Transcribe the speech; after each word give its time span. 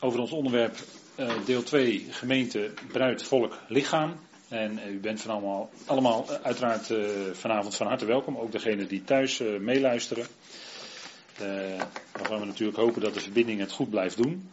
over 0.00 0.20
ons 0.20 0.30
onderwerp 0.30 0.76
uh, 1.16 1.32
deel 1.44 1.62
2, 1.62 2.06
gemeente, 2.10 2.70
bruid, 2.92 3.22
volk, 3.22 3.58
lichaam. 3.68 4.14
En 4.48 4.78
uh, 4.78 4.92
u 4.92 4.98
bent 4.98 5.20
van 5.20 5.30
allemaal, 5.30 5.70
allemaal 5.86 6.26
uh, 6.30 6.36
uiteraard 6.42 6.92
vanavond 7.32 7.76
van 7.76 7.86
harte 7.86 8.04
welkom, 8.04 8.36
ook 8.36 8.52
degenen 8.52 8.88
die 8.88 9.04
thuis 9.04 9.42
meeluisteren. 9.60 10.26
waarvan 12.12 12.40
we 12.40 12.46
natuurlijk 12.46 12.78
hopen 12.78 13.00
dat 13.00 13.14
de 13.14 13.20
verbinding 13.20 13.60
het 13.60 13.72
goed 13.72 13.90
blijft 13.90 14.16
doen. 14.16 14.50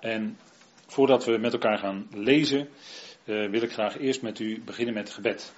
En 0.00 0.38
voordat 0.86 1.24
we 1.24 1.38
met 1.38 1.52
elkaar 1.52 1.78
gaan 1.78 2.08
lezen, 2.14 2.68
wil 3.24 3.62
ik 3.62 3.72
graag 3.72 3.98
eerst 3.98 4.22
met 4.22 4.38
u 4.38 4.62
beginnen 4.64 4.94
met 4.94 5.10
gebed. 5.10 5.52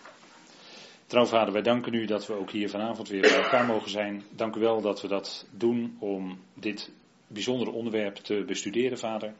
Trouw 1.06 1.24
vader, 1.24 1.52
wij 1.52 1.62
danken 1.62 1.94
u 1.94 2.04
dat 2.04 2.26
we 2.26 2.32
ook 2.32 2.50
hier 2.50 2.70
vanavond 2.70 3.08
weer 3.08 3.20
bij 3.20 3.42
elkaar 3.42 3.66
mogen 3.66 3.90
zijn. 3.90 4.24
Dank 4.30 4.56
u 4.56 4.60
wel 4.60 4.80
dat 4.80 5.00
we 5.00 5.08
dat 5.08 5.46
doen 5.50 5.96
om 5.98 6.38
dit 6.54 6.90
bijzondere 7.26 7.70
onderwerp 7.70 8.14
te 8.16 8.44
bestuderen, 8.46 8.98
vader. 8.98 9.34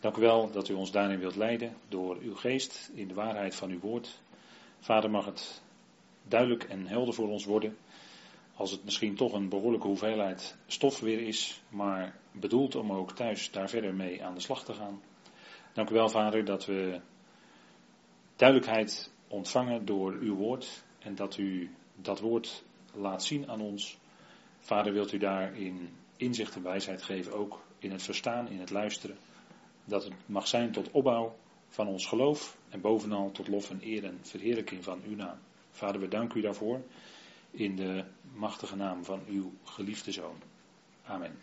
Dank 0.00 0.16
u 0.16 0.20
wel 0.20 0.50
dat 0.50 0.68
u 0.68 0.74
ons 0.74 0.90
daarin 0.90 1.18
wilt 1.18 1.36
leiden 1.36 1.76
door 1.88 2.18
uw 2.20 2.34
geest 2.34 2.90
in 2.94 3.08
de 3.08 3.14
waarheid 3.14 3.54
van 3.54 3.70
uw 3.70 3.80
woord. 3.80 4.20
Vader, 4.78 5.10
mag 5.10 5.24
het 5.24 5.62
duidelijk 6.22 6.64
en 6.64 6.86
helder 6.86 7.14
voor 7.14 7.28
ons 7.28 7.44
worden. 7.44 7.76
Als 8.54 8.70
het 8.70 8.84
misschien 8.84 9.14
toch 9.14 9.32
een 9.32 9.48
behoorlijke 9.48 9.86
hoeveelheid 9.86 10.56
stof 10.66 11.00
weer 11.00 11.20
is, 11.20 11.62
maar 11.68 12.18
bedoeld 12.32 12.74
om 12.74 12.92
ook 12.92 13.12
thuis 13.12 13.50
daar 13.50 13.68
verder 13.68 13.94
mee 13.94 14.24
aan 14.24 14.34
de 14.34 14.40
slag 14.40 14.64
te 14.64 14.74
gaan. 14.74 15.02
Dank 15.72 15.90
u 15.90 15.94
wel, 15.94 16.08
Vader, 16.08 16.44
dat 16.44 16.66
we 16.66 17.00
duidelijkheid 18.36 19.12
ontvangen 19.28 19.84
door 19.84 20.12
uw 20.12 20.34
woord 20.34 20.84
en 20.98 21.14
dat 21.14 21.36
u 21.36 21.70
dat 21.94 22.20
woord 22.20 22.64
laat 22.94 23.24
zien 23.24 23.48
aan 23.48 23.60
ons. 23.60 23.98
Vader, 24.58 24.92
wilt 24.92 25.12
u 25.12 25.18
daarin 25.18 25.88
inzicht 26.18 26.54
en 26.54 26.62
wijsheid 26.62 27.02
geven, 27.02 27.32
ook 27.32 27.60
in 27.78 27.90
het 27.90 28.02
verstaan, 28.02 28.48
in 28.48 28.60
het 28.60 28.70
luisteren. 28.70 29.16
Dat 29.84 30.04
het 30.04 30.12
mag 30.26 30.46
zijn 30.46 30.72
tot 30.72 30.90
opbouw 30.90 31.36
van 31.68 31.86
ons 31.86 32.06
geloof 32.06 32.56
en 32.68 32.80
bovenal 32.80 33.30
tot 33.30 33.48
lof 33.48 33.70
en 33.70 33.80
eer 33.82 34.04
en 34.04 34.18
verheerlijking 34.22 34.84
van 34.84 35.02
uw 35.06 35.16
naam. 35.16 35.38
Vader, 35.70 36.00
we 36.00 36.08
danken 36.08 36.38
u 36.38 36.42
daarvoor 36.42 36.82
in 37.50 37.76
de 37.76 38.04
machtige 38.34 38.76
naam 38.76 39.04
van 39.04 39.20
uw 39.26 39.52
geliefde 39.64 40.12
zoon. 40.12 40.36
Amen. 41.04 41.38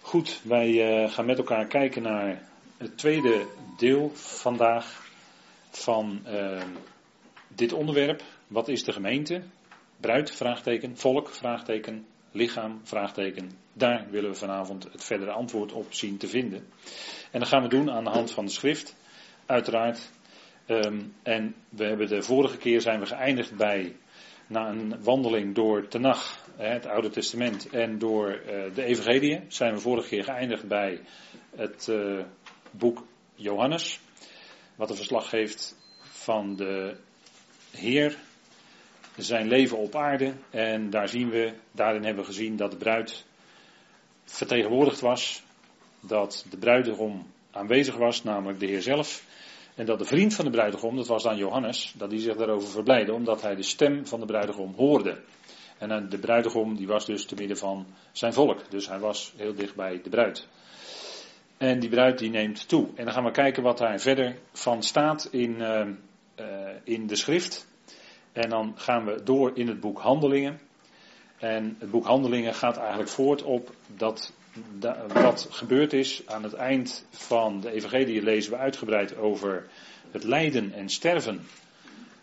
Goed, 0.00 0.40
wij 0.44 1.02
uh, 1.02 1.10
gaan 1.10 1.26
met 1.26 1.38
elkaar 1.38 1.66
kijken 1.66 2.02
naar 2.02 2.48
het 2.76 2.98
tweede 2.98 3.46
deel 3.76 4.10
vandaag 4.14 5.10
van 5.70 6.22
uh, 6.26 6.62
dit 7.48 7.72
onderwerp. 7.72 8.22
Wat 8.46 8.68
is 8.68 8.84
de 8.84 8.92
gemeente? 8.92 9.42
Bruid, 9.96 10.30
vraagteken, 10.30 10.96
volk, 10.96 11.28
vraagteken, 11.28 12.06
lichaam, 12.34 12.80
vraagteken. 12.82 13.50
Daar 13.72 14.06
willen 14.10 14.30
we 14.30 14.36
vanavond 14.36 14.84
het 14.92 15.04
verdere 15.04 15.30
antwoord 15.30 15.72
op 15.72 15.92
zien 15.92 16.16
te 16.16 16.28
vinden. 16.28 16.66
En 17.30 17.40
dat 17.40 17.48
gaan 17.48 17.62
we 17.62 17.68
doen 17.68 17.90
aan 17.90 18.04
de 18.04 18.10
hand 18.10 18.30
van 18.30 18.44
de 18.44 18.50
schrift, 18.50 18.96
uiteraard. 19.46 20.10
Um, 20.66 21.14
en 21.22 21.54
we 21.68 21.84
hebben 21.84 22.08
de 22.08 22.22
vorige 22.22 22.56
keer 22.56 22.80
zijn 22.80 23.00
we 23.00 23.06
geëindigd 23.06 23.56
bij, 23.56 23.96
na 24.46 24.68
een 24.68 25.02
wandeling 25.02 25.54
door 25.54 25.88
Tenach, 25.88 26.48
het 26.56 26.86
Oude 26.86 27.10
Testament, 27.10 27.68
en 27.68 27.98
door 27.98 28.28
uh, 28.28 28.74
de 28.74 28.84
Evangelie, 28.84 29.40
zijn 29.48 29.74
we 29.74 29.80
vorige 29.80 30.08
keer 30.08 30.24
geëindigd 30.24 30.68
bij 30.68 31.00
het 31.56 31.86
uh, 31.90 32.24
boek 32.70 33.06
Johannes, 33.34 34.00
wat 34.76 34.90
een 34.90 34.96
verslag 34.96 35.28
geeft 35.28 35.76
van 36.02 36.56
de 36.56 36.96
Heer 37.70 38.16
zijn 39.16 39.48
leven 39.48 39.78
op 39.78 39.96
aarde. 39.96 40.32
En 40.50 40.90
daar 40.90 41.08
zien 41.08 41.30
we, 41.30 41.52
daarin 41.72 42.04
hebben 42.04 42.22
we 42.22 42.30
gezien 42.30 42.56
dat 42.56 42.70
de 42.70 42.76
bruid 42.76 43.24
vertegenwoordigd 44.24 45.00
was. 45.00 45.42
Dat 46.00 46.46
de 46.50 46.56
bruidegom 46.56 47.26
aanwezig 47.50 47.96
was, 47.96 48.22
namelijk 48.22 48.60
de 48.60 48.66
Heer 48.66 48.82
zelf. 48.82 49.24
En 49.74 49.86
dat 49.86 49.98
de 49.98 50.04
vriend 50.04 50.34
van 50.34 50.44
de 50.44 50.50
bruidegom, 50.50 50.96
dat 50.96 51.06
was 51.06 51.22
dan 51.22 51.36
Johannes, 51.36 51.94
dat 51.96 52.10
hij 52.10 52.20
zich 52.20 52.36
daarover 52.36 52.68
verblijde, 52.68 53.12
omdat 53.12 53.42
hij 53.42 53.54
de 53.54 53.62
stem 53.62 54.06
van 54.06 54.20
de 54.20 54.26
bruidegom 54.26 54.74
hoorde. 54.76 55.20
En 55.78 56.08
de 56.08 56.18
bruidegom 56.18 56.76
die 56.76 56.86
was 56.86 57.06
dus 57.06 57.26
te 57.26 57.34
midden 57.34 57.56
van 57.56 57.86
zijn 58.12 58.32
volk. 58.32 58.70
Dus 58.70 58.88
hij 58.88 58.98
was 58.98 59.32
heel 59.36 59.54
dicht 59.54 59.74
bij 59.74 60.00
de 60.02 60.10
bruid. 60.10 60.48
En 61.56 61.78
die 61.78 61.88
bruid 61.88 62.18
die 62.18 62.30
neemt 62.30 62.68
toe. 62.68 62.88
En 62.94 63.04
dan 63.04 63.14
gaan 63.14 63.24
we 63.24 63.30
kijken 63.30 63.62
wat 63.62 63.78
daar 63.78 64.00
verder 64.00 64.36
van 64.52 64.82
staat 64.82 65.28
in, 65.30 65.50
uh, 65.60 65.86
uh, 66.40 66.68
in 66.84 67.06
de 67.06 67.16
schrift. 67.16 67.66
En 68.34 68.48
dan 68.48 68.72
gaan 68.76 69.04
we 69.04 69.22
door 69.22 69.50
in 69.54 69.68
het 69.68 69.80
boek 69.80 69.98
Handelingen. 69.98 70.60
En 71.38 71.76
het 71.78 71.90
boek 71.90 72.04
Handelingen 72.04 72.54
gaat 72.54 72.76
eigenlijk 72.76 73.08
voort 73.08 73.42
op 73.42 73.74
dat 73.96 74.32
wat 75.12 75.46
gebeurd 75.50 75.92
is. 75.92 76.22
Aan 76.26 76.42
het 76.42 76.52
eind 76.52 77.06
van 77.10 77.60
de 77.60 77.70
Evangelie 77.70 78.22
lezen 78.22 78.52
we 78.52 78.58
uitgebreid 78.58 79.16
over 79.16 79.68
het 80.10 80.24
lijden 80.24 80.72
en 80.72 80.88
sterven. 80.88 81.46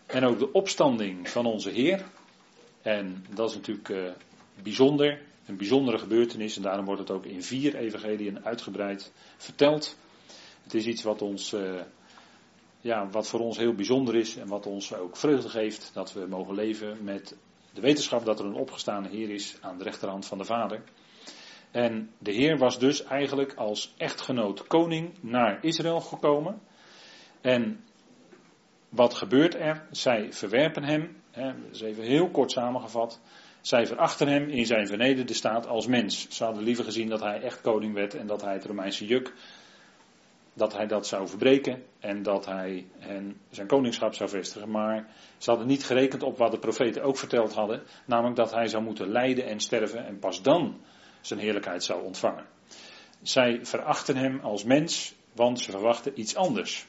En 0.06 0.24
ook 0.24 0.38
de 0.38 0.52
opstanding 0.52 1.28
van 1.28 1.46
onze 1.46 1.70
Heer. 1.70 2.04
En 2.82 3.24
dat 3.34 3.50
is 3.50 3.56
natuurlijk 3.56 3.88
uh, 3.88 4.10
bijzonder, 4.62 5.20
een 5.46 5.56
bijzondere 5.56 5.98
gebeurtenis. 5.98 6.56
En 6.56 6.62
daarom 6.62 6.84
wordt 6.84 7.00
het 7.00 7.10
ook 7.10 7.24
in 7.24 7.42
vier 7.42 7.76
Evangeliën 7.76 8.44
uitgebreid 8.44 9.12
verteld. 9.36 9.96
Het 10.62 10.74
is 10.74 10.86
iets 10.86 11.02
wat 11.02 11.22
ons. 11.22 11.52
Uh, 11.52 11.80
ja, 12.82 13.08
wat 13.10 13.28
voor 13.28 13.40
ons 13.40 13.56
heel 13.56 13.74
bijzonder 13.74 14.14
is 14.14 14.36
en 14.36 14.48
wat 14.48 14.66
ons 14.66 14.94
ook 14.94 15.16
vreugde 15.16 15.48
geeft, 15.48 15.90
dat 15.94 16.12
we 16.12 16.26
mogen 16.26 16.54
leven 16.54 17.04
met 17.04 17.36
de 17.72 17.80
wetenschap 17.80 18.24
dat 18.24 18.38
er 18.38 18.44
een 18.44 18.54
opgestaande 18.54 19.08
Heer 19.08 19.30
is 19.30 19.56
aan 19.60 19.78
de 19.78 19.84
rechterhand 19.84 20.26
van 20.26 20.38
de 20.38 20.44
Vader. 20.44 20.82
En 21.70 22.10
de 22.18 22.32
Heer 22.32 22.58
was 22.58 22.78
dus 22.78 23.04
eigenlijk 23.04 23.54
als 23.54 23.94
echtgenoot 23.96 24.66
koning 24.66 25.12
naar 25.20 25.64
Israël 25.64 26.00
gekomen. 26.00 26.60
En 27.40 27.84
wat 28.88 29.14
gebeurt 29.14 29.54
er? 29.54 29.86
Zij 29.90 30.32
verwerpen 30.32 30.84
hem, 30.84 31.16
hè, 31.30 31.46
dat 31.46 31.74
is 31.74 31.80
even 31.80 32.04
heel 32.04 32.30
kort 32.30 32.50
samengevat. 32.50 33.20
Zij 33.60 33.86
verachten 33.86 34.28
hem 34.28 34.48
in 34.48 34.66
zijn 34.66 34.86
vernederde 34.86 35.34
staat 35.34 35.66
als 35.66 35.86
mens. 35.86 36.28
Ze 36.28 36.44
hadden 36.44 36.62
liever 36.62 36.84
gezien 36.84 37.08
dat 37.08 37.20
hij 37.20 37.40
echt 37.40 37.60
koning 37.60 37.94
werd 37.94 38.14
en 38.14 38.26
dat 38.26 38.42
hij 38.42 38.52
het 38.52 38.64
Romeinse 38.64 39.06
juk 39.06 39.32
dat 40.54 40.72
hij 40.76 40.86
dat 40.86 41.06
zou 41.06 41.28
verbreken 41.28 41.82
en 42.00 42.22
dat 42.22 42.46
hij 42.46 42.86
hen 42.98 43.40
zijn 43.50 43.66
koningschap 43.66 44.14
zou 44.14 44.30
vestigen. 44.30 44.70
Maar 44.70 45.06
ze 45.38 45.50
hadden 45.50 45.68
niet 45.68 45.84
gerekend 45.84 46.22
op 46.22 46.38
wat 46.38 46.50
de 46.50 46.58
profeten 46.58 47.02
ook 47.02 47.16
verteld 47.16 47.54
hadden, 47.54 47.82
namelijk 48.04 48.36
dat 48.36 48.54
hij 48.54 48.68
zou 48.68 48.82
moeten 48.82 49.08
lijden 49.08 49.46
en 49.46 49.60
sterven 49.60 50.06
en 50.06 50.18
pas 50.18 50.42
dan 50.42 50.80
zijn 51.20 51.40
heerlijkheid 51.40 51.84
zou 51.84 52.04
ontvangen. 52.04 52.46
Zij 53.22 53.58
verachten 53.62 54.16
hem 54.16 54.40
als 54.40 54.64
mens, 54.64 55.14
want 55.34 55.60
ze 55.60 55.70
verwachten 55.70 56.20
iets 56.20 56.36
anders. 56.36 56.86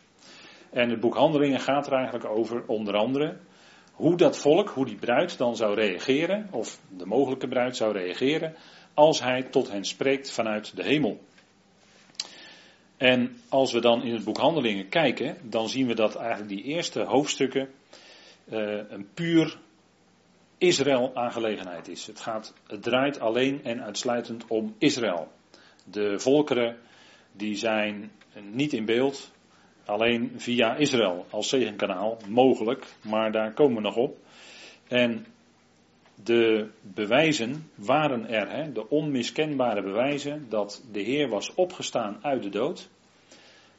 En 0.69 0.89
het 0.89 0.99
boek 0.99 1.15
Handelingen 1.15 1.59
gaat 1.59 1.87
er 1.87 1.93
eigenlijk 1.93 2.25
over, 2.25 2.63
onder 2.67 2.95
andere, 2.95 3.37
hoe 3.91 4.17
dat 4.17 4.37
volk, 4.37 4.69
hoe 4.69 4.85
die 4.85 4.95
bruid 4.95 5.37
dan 5.37 5.55
zou 5.55 5.75
reageren, 5.75 6.47
of 6.51 6.79
de 6.97 7.05
mogelijke 7.05 7.47
bruid 7.47 7.75
zou 7.75 7.93
reageren, 7.93 8.55
als 8.93 9.21
hij 9.21 9.43
tot 9.43 9.71
hen 9.71 9.85
spreekt 9.85 10.31
vanuit 10.31 10.75
de 10.75 10.83
hemel. 10.83 11.19
En 12.97 13.37
als 13.49 13.73
we 13.73 13.79
dan 13.79 14.03
in 14.03 14.13
het 14.13 14.23
boek 14.23 14.37
Handelingen 14.37 14.89
kijken, 14.89 15.37
dan 15.49 15.69
zien 15.69 15.87
we 15.87 15.95
dat 15.95 16.15
eigenlijk 16.15 16.49
die 16.49 16.63
eerste 16.63 17.01
hoofdstukken 17.01 17.69
uh, 18.51 18.81
een 18.89 19.07
puur 19.13 19.57
Israël-aangelegenheid 20.57 21.87
is. 21.87 22.07
Het, 22.07 22.19
gaat, 22.19 22.53
het 22.67 22.83
draait 22.83 23.19
alleen 23.19 23.63
en 23.63 23.83
uitsluitend 23.83 24.47
om 24.47 24.75
Israël. 24.77 25.31
De 25.83 26.19
volkeren 26.19 26.77
die 27.31 27.55
zijn 27.55 28.11
niet 28.51 28.73
in 28.73 28.85
beeld, 28.85 29.31
alleen 29.85 30.31
via 30.35 30.75
Israël 30.75 31.25
als 31.29 31.49
zegenkanaal, 31.49 32.17
mogelijk, 32.27 32.85
maar 33.01 33.31
daar 33.31 33.53
komen 33.53 33.75
we 33.75 33.81
nog 33.81 33.95
op. 33.95 34.17
En 34.87 35.25
de 36.15 36.69
bewijzen 36.81 37.71
waren 37.75 38.29
er, 38.29 38.49
hè, 38.49 38.71
de 38.71 38.89
onmiskenbare 38.89 39.81
bewijzen 39.81 40.45
dat 40.49 40.83
de 40.91 41.01
Heer 41.01 41.29
was 41.29 41.53
opgestaan 41.53 42.19
uit 42.21 42.43
de 42.43 42.49
dood. 42.49 42.89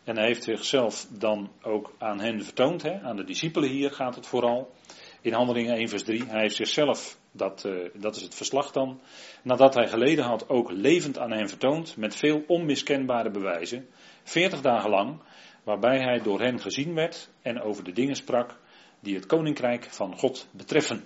En 0.04 0.16
hij 0.16 0.26
heeft 0.26 0.42
zichzelf 0.42 1.06
dan 1.10 1.50
ook 1.62 1.92
aan 1.98 2.20
hen 2.20 2.44
vertoond, 2.44 2.82
hè, 2.82 3.00
aan 3.00 3.16
de 3.16 3.24
discipelen 3.24 3.68
hier 3.68 3.90
gaat 3.90 4.14
het 4.14 4.26
vooral. 4.26 4.72
In 5.20 5.32
Handelingen 5.32 5.76
1 5.76 5.88
vers 5.88 6.02
3, 6.02 6.24
hij 6.26 6.40
heeft 6.40 6.56
zichzelf, 6.56 7.18
dat, 7.32 7.64
uh, 7.66 7.88
dat 7.94 8.16
is 8.16 8.22
het 8.22 8.34
verslag 8.34 8.72
dan, 8.72 9.00
nadat 9.42 9.74
hij 9.74 9.88
geleden 9.88 10.24
had 10.24 10.48
ook 10.48 10.70
levend 10.70 11.18
aan 11.18 11.32
hen 11.32 11.48
vertoond, 11.48 11.96
met 11.96 12.16
veel 12.16 12.44
onmiskenbare 12.46 13.30
bewijzen, 13.30 13.88
40 14.22 14.60
dagen 14.60 14.90
lang, 14.90 15.20
waarbij 15.62 15.98
hij 15.98 16.18
door 16.18 16.40
hen 16.40 16.60
gezien 16.60 16.94
werd 16.94 17.30
en 17.42 17.60
over 17.60 17.84
de 17.84 17.92
dingen 17.92 18.16
sprak 18.16 18.58
die 19.00 19.14
het 19.14 19.26
koninkrijk 19.26 19.84
van 19.90 20.18
God 20.18 20.48
betreffen. 20.50 21.04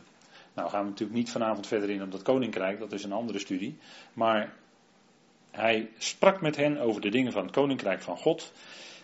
Nou 0.59 0.71
gaan 0.71 0.83
we 0.83 0.89
natuurlijk 0.89 1.19
niet 1.19 1.31
vanavond 1.31 1.67
verder 1.67 1.91
in 1.91 2.03
op 2.03 2.11
dat 2.11 2.23
koninkrijk, 2.23 2.79
dat 2.79 2.93
is 2.93 3.05
een 3.05 3.13
andere 3.13 3.39
studie. 3.39 3.79
Maar 4.13 4.53
hij 5.51 5.91
sprak 5.99 6.41
met 6.41 6.57
hen 6.57 6.79
over 6.79 7.01
de 7.01 7.11
dingen 7.11 7.33
van 7.33 7.43
het 7.43 7.53
koninkrijk 7.53 8.03
van 8.03 8.17
God. 8.17 8.53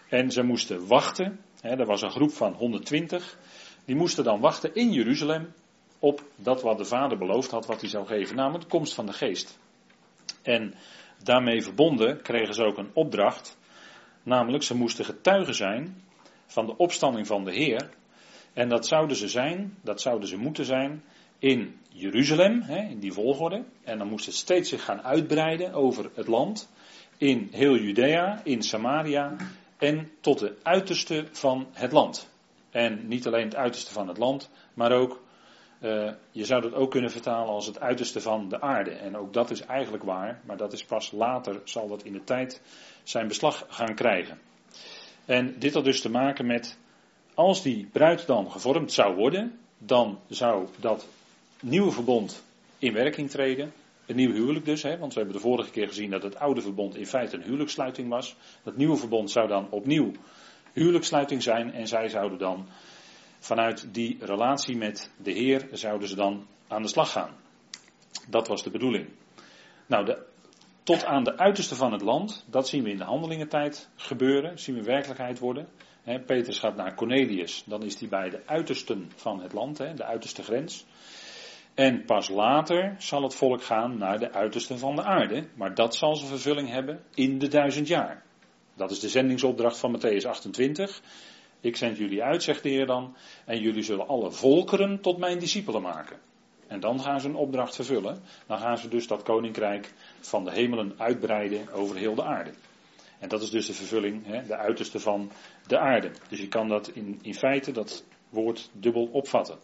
En 0.08 0.30
ze 0.30 0.42
moesten 0.42 0.86
wachten. 0.86 1.40
Hè, 1.60 1.76
er 1.76 1.86
was 1.86 2.02
een 2.02 2.10
groep 2.10 2.32
van 2.32 2.52
120. 2.52 3.38
Die 3.84 3.96
moesten 3.96 4.24
dan 4.24 4.40
wachten 4.40 4.74
in 4.74 4.92
Jeruzalem 4.92 5.52
op 5.98 6.22
dat 6.36 6.62
wat 6.62 6.78
de 6.78 6.84
Vader 6.84 7.18
beloofd 7.18 7.50
had, 7.50 7.66
wat 7.66 7.80
hij 7.80 7.90
zou 7.90 8.06
geven, 8.06 8.36
namelijk 8.36 8.64
de 8.64 8.70
komst 8.70 8.94
van 8.94 9.06
de 9.06 9.12
Geest. 9.12 9.58
En 10.42 10.74
daarmee 11.22 11.62
verbonden 11.62 12.22
kregen 12.22 12.54
ze 12.54 12.64
ook 12.64 12.78
een 12.78 12.90
opdracht. 12.92 13.58
Namelijk, 14.22 14.62
ze 14.62 14.76
moesten 14.76 15.04
getuigen 15.04 15.54
zijn 15.54 16.02
van 16.46 16.66
de 16.66 16.76
opstanding 16.76 17.26
van 17.26 17.44
de 17.44 17.52
Heer. 17.52 17.90
En 18.52 18.68
dat 18.68 18.86
zouden 18.86 19.16
ze 19.16 19.28
zijn, 19.28 19.78
dat 19.82 20.00
zouden 20.00 20.28
ze 20.28 20.36
moeten 20.36 20.64
zijn 20.64 21.02
in 21.38 21.78
Jeruzalem, 21.88 22.62
in 22.62 22.98
die 22.98 23.12
volgorde. 23.12 23.64
En 23.84 23.98
dan 23.98 24.08
moest 24.08 24.26
het 24.26 24.34
steeds 24.34 24.68
zich 24.68 24.84
gaan 24.84 25.02
uitbreiden 25.02 25.72
over 25.72 26.10
het 26.14 26.26
land. 26.26 26.68
In 27.18 27.48
heel 27.52 27.76
Judea, 27.76 28.40
in 28.44 28.62
Samaria 28.62 29.36
en 29.78 30.10
tot 30.20 30.38
de 30.38 30.56
uiterste 30.62 31.26
van 31.32 31.66
het 31.72 31.92
land. 31.92 32.28
En 32.70 33.08
niet 33.08 33.26
alleen 33.26 33.44
het 33.44 33.56
uiterste 33.56 33.92
van 33.92 34.08
het 34.08 34.18
land, 34.18 34.50
maar 34.74 34.92
ook, 34.92 35.22
uh, 35.80 36.10
je 36.30 36.44
zou 36.44 36.62
dat 36.62 36.74
ook 36.74 36.90
kunnen 36.90 37.10
vertalen 37.10 37.48
als 37.54 37.66
het 37.66 37.80
uiterste 37.80 38.20
van 38.20 38.48
de 38.48 38.60
aarde. 38.60 38.90
En 38.90 39.16
ook 39.16 39.32
dat 39.32 39.50
is 39.50 39.60
eigenlijk 39.60 40.04
waar, 40.04 40.40
maar 40.44 40.56
dat 40.56 40.72
is 40.72 40.84
pas 40.84 41.12
later, 41.12 41.60
zal 41.64 41.88
dat 41.88 42.02
in 42.02 42.12
de 42.12 42.24
tijd 42.24 42.62
zijn 43.02 43.28
beslag 43.28 43.66
gaan 43.68 43.94
krijgen. 43.94 44.38
En 45.24 45.58
dit 45.58 45.74
had 45.74 45.84
dus 45.84 46.00
te 46.00 46.10
maken 46.10 46.46
met, 46.46 46.78
als 47.34 47.62
die 47.62 47.88
bruid 47.92 48.26
dan 48.26 48.50
gevormd 48.50 48.92
zou 48.92 49.14
worden, 49.14 49.58
dan 49.78 50.18
zou 50.28 50.68
dat 50.80 51.06
nieuwe 51.64 51.90
verbond 51.90 52.44
in 52.78 52.92
werking 52.92 53.30
treden. 53.30 53.72
Een 54.06 54.16
nieuw 54.16 54.32
huwelijk 54.32 54.64
dus, 54.64 54.82
hè, 54.82 54.98
want 54.98 55.12
we 55.12 55.20
hebben 55.20 55.36
de 55.36 55.42
vorige 55.42 55.70
keer 55.70 55.88
gezien 55.88 56.10
dat 56.10 56.22
het 56.22 56.38
oude 56.38 56.60
verbond 56.60 56.96
in 56.96 57.06
feite 57.06 57.36
een 57.36 57.42
huwelijkssluiting 57.42 58.08
was. 58.08 58.36
Dat 58.62 58.76
nieuwe 58.76 58.96
verbond 58.96 59.30
zou 59.30 59.48
dan 59.48 59.70
opnieuw 59.70 60.12
huwelijkssluiting 60.72 61.42
zijn 61.42 61.72
en 61.72 61.86
zij 61.86 62.08
zouden 62.08 62.38
dan 62.38 62.68
vanuit 63.38 63.94
die 63.94 64.16
relatie 64.20 64.76
met 64.76 65.10
de 65.16 65.30
Heer 65.30 65.68
zouden 65.72 66.08
ze 66.08 66.14
dan 66.14 66.46
aan 66.68 66.82
de 66.82 66.88
slag 66.88 67.12
gaan. 67.12 67.30
Dat 68.28 68.48
was 68.48 68.62
de 68.62 68.70
bedoeling. 68.70 69.08
Nou, 69.86 70.04
de, 70.04 70.26
tot 70.82 71.04
aan 71.04 71.24
de 71.24 71.38
uiterste 71.38 71.74
van 71.74 71.92
het 71.92 72.02
land, 72.02 72.44
dat 72.50 72.68
zien 72.68 72.82
we 72.82 72.90
in 72.90 72.98
de 72.98 73.04
handelingentijd 73.04 73.88
gebeuren, 73.96 74.58
zien 74.58 74.74
we 74.74 74.82
werkelijkheid 74.82 75.38
worden. 75.38 75.68
He, 76.02 76.20
Petrus 76.20 76.58
gaat 76.58 76.76
naar 76.76 76.94
Cornelius, 76.94 77.62
dan 77.66 77.82
is 77.82 78.00
hij 78.00 78.08
bij 78.08 78.30
de 78.30 78.42
uitersten 78.46 79.10
van 79.14 79.42
het 79.42 79.52
land, 79.52 79.76
de 79.76 80.04
uiterste 80.04 80.42
grens. 80.42 80.84
En 81.74 82.04
pas 82.04 82.28
later 82.28 82.94
zal 82.98 83.22
het 83.22 83.34
volk 83.34 83.62
gaan 83.62 83.98
naar 83.98 84.18
de 84.18 84.32
uitersten 84.32 84.78
van 84.78 84.96
de 84.96 85.02
aarde, 85.02 85.48
maar 85.54 85.74
dat 85.74 85.94
zal 85.94 86.16
zijn 86.16 86.28
vervulling 86.28 86.68
hebben 86.68 87.04
in 87.14 87.38
de 87.38 87.48
duizend 87.48 87.88
jaar. 87.88 88.22
Dat 88.76 88.90
is 88.90 89.00
de 89.00 89.08
zendingsopdracht 89.08 89.78
van 89.78 89.96
Matthäus 89.96 90.26
28. 90.26 91.00
Ik 91.60 91.76
zend 91.76 91.96
jullie 91.96 92.22
uit, 92.22 92.42
zegt 92.42 92.62
de 92.62 92.68
Heer 92.68 92.86
dan, 92.86 93.16
en 93.44 93.60
jullie 93.60 93.82
zullen 93.82 94.08
alle 94.08 94.30
volkeren 94.30 95.00
tot 95.00 95.18
mijn 95.18 95.38
discipelen 95.38 95.82
maken. 95.82 96.18
En 96.66 96.80
dan 96.80 97.00
gaan 97.00 97.20
ze 97.20 97.28
een 97.28 97.34
opdracht 97.34 97.74
vervullen. 97.74 98.22
Dan 98.46 98.58
gaan 98.58 98.78
ze 98.78 98.88
dus 98.88 99.06
dat 99.06 99.22
koninkrijk 99.22 99.92
van 100.20 100.44
de 100.44 100.50
hemelen 100.50 100.94
uitbreiden 100.96 101.72
over 101.72 101.96
heel 101.96 102.14
de 102.14 102.24
aarde. 102.24 102.50
En 103.18 103.28
dat 103.28 103.42
is 103.42 103.50
dus 103.50 103.66
de 103.66 103.74
vervulling, 103.74 104.26
hè, 104.26 104.46
de 104.46 104.56
uiterste 104.56 105.00
van 105.00 105.30
de 105.66 105.78
aarde. 105.78 106.10
Dus 106.28 106.40
je 106.40 106.48
kan 106.48 106.68
dat 106.68 106.88
in, 106.88 107.18
in 107.22 107.34
feite, 107.34 107.72
dat 107.72 108.04
woord, 108.28 108.70
dubbel 108.72 109.08
opvatten. 109.12 109.58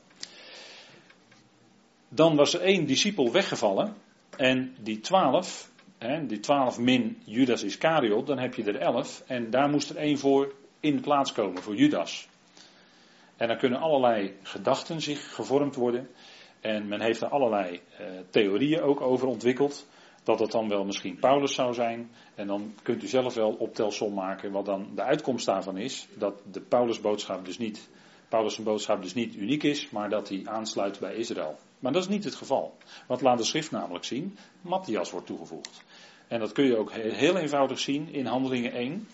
Dan 2.12 2.37
was 2.37 2.55
er 2.55 2.61
één 2.61 2.87
discipel 2.87 3.33
weggevallen. 3.33 3.95
En 4.37 4.75
die 4.81 5.01
twaalf, 5.01 5.71
hè, 5.99 6.27
die 6.27 6.41
twaalf 6.41 6.79
min 6.79 7.23
Judas 7.25 7.62
Iscariot, 7.62 8.27
dan 8.27 8.39
heb 8.39 8.55
je 8.55 8.65
er 8.65 8.77
elf. 8.77 9.23
En 9.27 9.51
daar 9.51 9.69
moest 9.69 9.91
er 9.91 9.97
één 9.97 10.19
voor 10.19 10.55
in 10.81 10.97
de 10.97 11.03
plaats 11.03 11.33
komen, 11.33 11.62
voor 11.62 11.75
Judas. 11.75 12.29
En 13.37 13.49
dan 13.49 13.59
kunnen 13.59 13.81
allerlei 13.81 14.35
gedachten 14.43 15.01
zich 15.01 15.35
gevormd 15.35 15.75
worden. 15.75 16.09
En 16.61 16.89
men 16.89 17.01
heeft 17.01 17.21
er 17.21 17.29
allerlei 17.29 17.73
uh, 17.73 18.07
theorieën 18.31 18.81
ook 18.81 19.01
over 19.01 19.27
ontwikkeld. 19.27 19.87
Dat 20.23 20.39
het 20.39 20.51
dan 20.51 20.69
wel 20.69 20.85
misschien 20.85 21.19
Paulus 21.19 21.55
zou 21.55 21.75
zijn. 21.75 22.11
En 22.35 22.47
dan 22.47 22.75
kunt 22.83 23.03
u 23.03 23.06
zelf 23.06 23.35
wel 23.35 23.51
optelsom 23.51 24.15
maken 24.15 24.53
wat 24.53 24.65
dan 24.65 24.89
de 24.95 25.03
uitkomst 25.03 25.47
daarvan 25.47 25.77
is. 25.77 26.06
Dat 26.15 26.43
de 26.53 26.61
Paulusboodschap 26.61 27.45
dus 27.45 27.59
niet, 27.59 27.89
Paulus' 28.29 28.59
boodschap 28.59 29.03
dus 29.03 29.15
niet 29.15 29.35
uniek 29.35 29.63
is, 29.63 29.91
maar 29.91 30.11
dat 30.11 30.29
hij 30.29 30.43
aansluit 30.45 30.99
bij 30.99 31.15
Israël. 31.15 31.59
Maar 31.81 31.93
dat 31.93 32.03
is 32.03 32.09
niet 32.09 32.25
het 32.25 32.35
geval. 32.35 32.77
Wat 33.06 33.21
laat 33.21 33.38
de 33.38 33.44
schrift 33.44 33.71
namelijk 33.71 34.05
zien? 34.05 34.38
Matthias 34.61 35.11
wordt 35.11 35.27
toegevoegd. 35.27 35.85
En 36.29 36.41
dat 36.41 36.53
kun 36.53 36.65
je 36.65 36.77
ook 36.77 36.93
heel 36.93 37.37
eenvoudig 37.37 37.79
zien 37.79 38.12
in 38.12 38.27
Handelingen 38.27 38.73
1. 38.73 39.09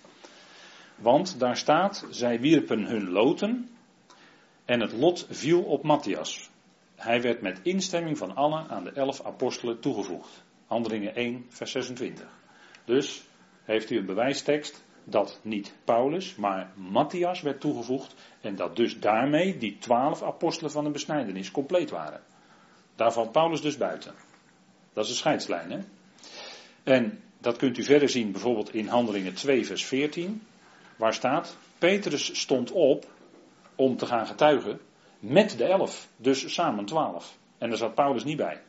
Want 0.96 1.38
daar 1.38 1.56
staat, 1.56 2.06
zij 2.10 2.40
wierpen 2.40 2.84
hun 2.84 3.10
loten 3.10 3.68
en 4.64 4.80
het 4.80 4.92
lot 4.92 5.26
viel 5.30 5.62
op 5.62 5.82
Matthias. 5.82 6.50
Hij 6.94 7.22
werd 7.22 7.40
met 7.40 7.60
instemming 7.62 8.18
van 8.18 8.34
allen 8.34 8.68
aan 8.68 8.84
de 8.84 8.90
elf 8.90 9.22
apostelen 9.22 9.80
toegevoegd. 9.80 10.44
Handelingen 10.66 11.14
1, 11.14 11.46
vers 11.48 11.70
26. 11.70 12.28
Dus 12.84 13.22
heeft 13.64 13.90
u 13.90 13.96
een 13.96 14.06
bewijstekst 14.06 14.84
dat 15.04 15.40
niet 15.42 15.74
Paulus, 15.84 16.34
maar 16.34 16.72
Matthias 16.74 17.40
werd 17.40 17.60
toegevoegd 17.60 18.14
en 18.40 18.56
dat 18.56 18.76
dus 18.76 19.00
daarmee 19.00 19.58
die 19.58 19.78
twaalf 19.78 20.22
apostelen 20.22 20.70
van 20.70 20.84
de 20.84 20.90
besnijdenis 20.90 21.50
compleet 21.50 21.90
waren. 21.90 22.20
Daar 22.96 23.12
valt 23.12 23.32
Paulus 23.32 23.60
dus 23.60 23.76
buiten. 23.76 24.14
Dat 24.92 25.04
is 25.04 25.10
een 25.10 25.16
scheidslijn. 25.16 25.70
Hè? 25.70 25.78
En 26.82 27.22
dat 27.38 27.56
kunt 27.56 27.78
u 27.78 27.82
verder 27.82 28.08
zien 28.08 28.32
bijvoorbeeld 28.32 28.74
in 28.74 28.86
Handelingen 28.86 29.34
2, 29.34 29.66
vers 29.66 29.84
14, 29.84 30.42
waar 30.96 31.14
staat, 31.14 31.56
Petrus 31.78 32.40
stond 32.40 32.72
op 32.72 33.06
om 33.74 33.96
te 33.96 34.06
gaan 34.06 34.26
getuigen 34.26 34.80
met 35.18 35.58
de 35.58 35.64
elf, 35.64 36.08
dus 36.16 36.54
samen 36.54 36.84
twaalf. 36.84 37.38
En 37.58 37.68
daar 37.68 37.78
zat 37.78 37.94
Paulus 37.94 38.24
niet 38.24 38.36
bij. 38.36 38.60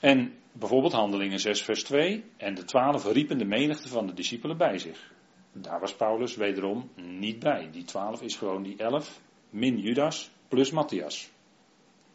En 0.00 0.34
bijvoorbeeld 0.52 0.92
Handelingen 0.92 1.40
6, 1.40 1.62
vers 1.62 1.84
2. 1.84 2.24
En 2.36 2.54
de 2.54 2.64
twaalf 2.64 3.12
riepen 3.12 3.38
de 3.38 3.44
menigte 3.44 3.88
van 3.88 4.06
de 4.06 4.14
discipelen 4.14 4.56
bij 4.56 4.78
zich. 4.78 5.12
Daar 5.52 5.80
was 5.80 5.94
Paulus 5.94 6.36
wederom 6.36 6.90
niet 6.94 7.38
bij. 7.38 7.68
Die 7.72 7.84
twaalf 7.84 8.22
is 8.22 8.36
gewoon 8.36 8.62
die 8.62 8.76
elf, 8.76 9.20
min 9.50 9.78
Judas, 9.78 10.30
plus 10.48 10.70
Matthias. 10.70 11.30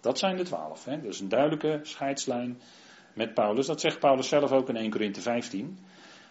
Dat 0.04 0.20
zijn 0.20 0.38
de 0.38 0.44
twaalf. 0.44 0.86
Hè? 0.86 1.02
Dus 1.02 1.20
een 1.20 1.30
duidelijke 1.30 1.80
scheidslijn 1.84 2.62
met 3.14 3.34
Paulus. 3.34 3.66
Dat 3.66 3.82
zegt 3.82 4.00
Paulus 4.00 4.28
zelf 4.28 4.52
ook 4.52 4.70
in 4.70 4.76
1 4.76 4.90
Korinthe 4.90 5.22
15. 5.22 5.78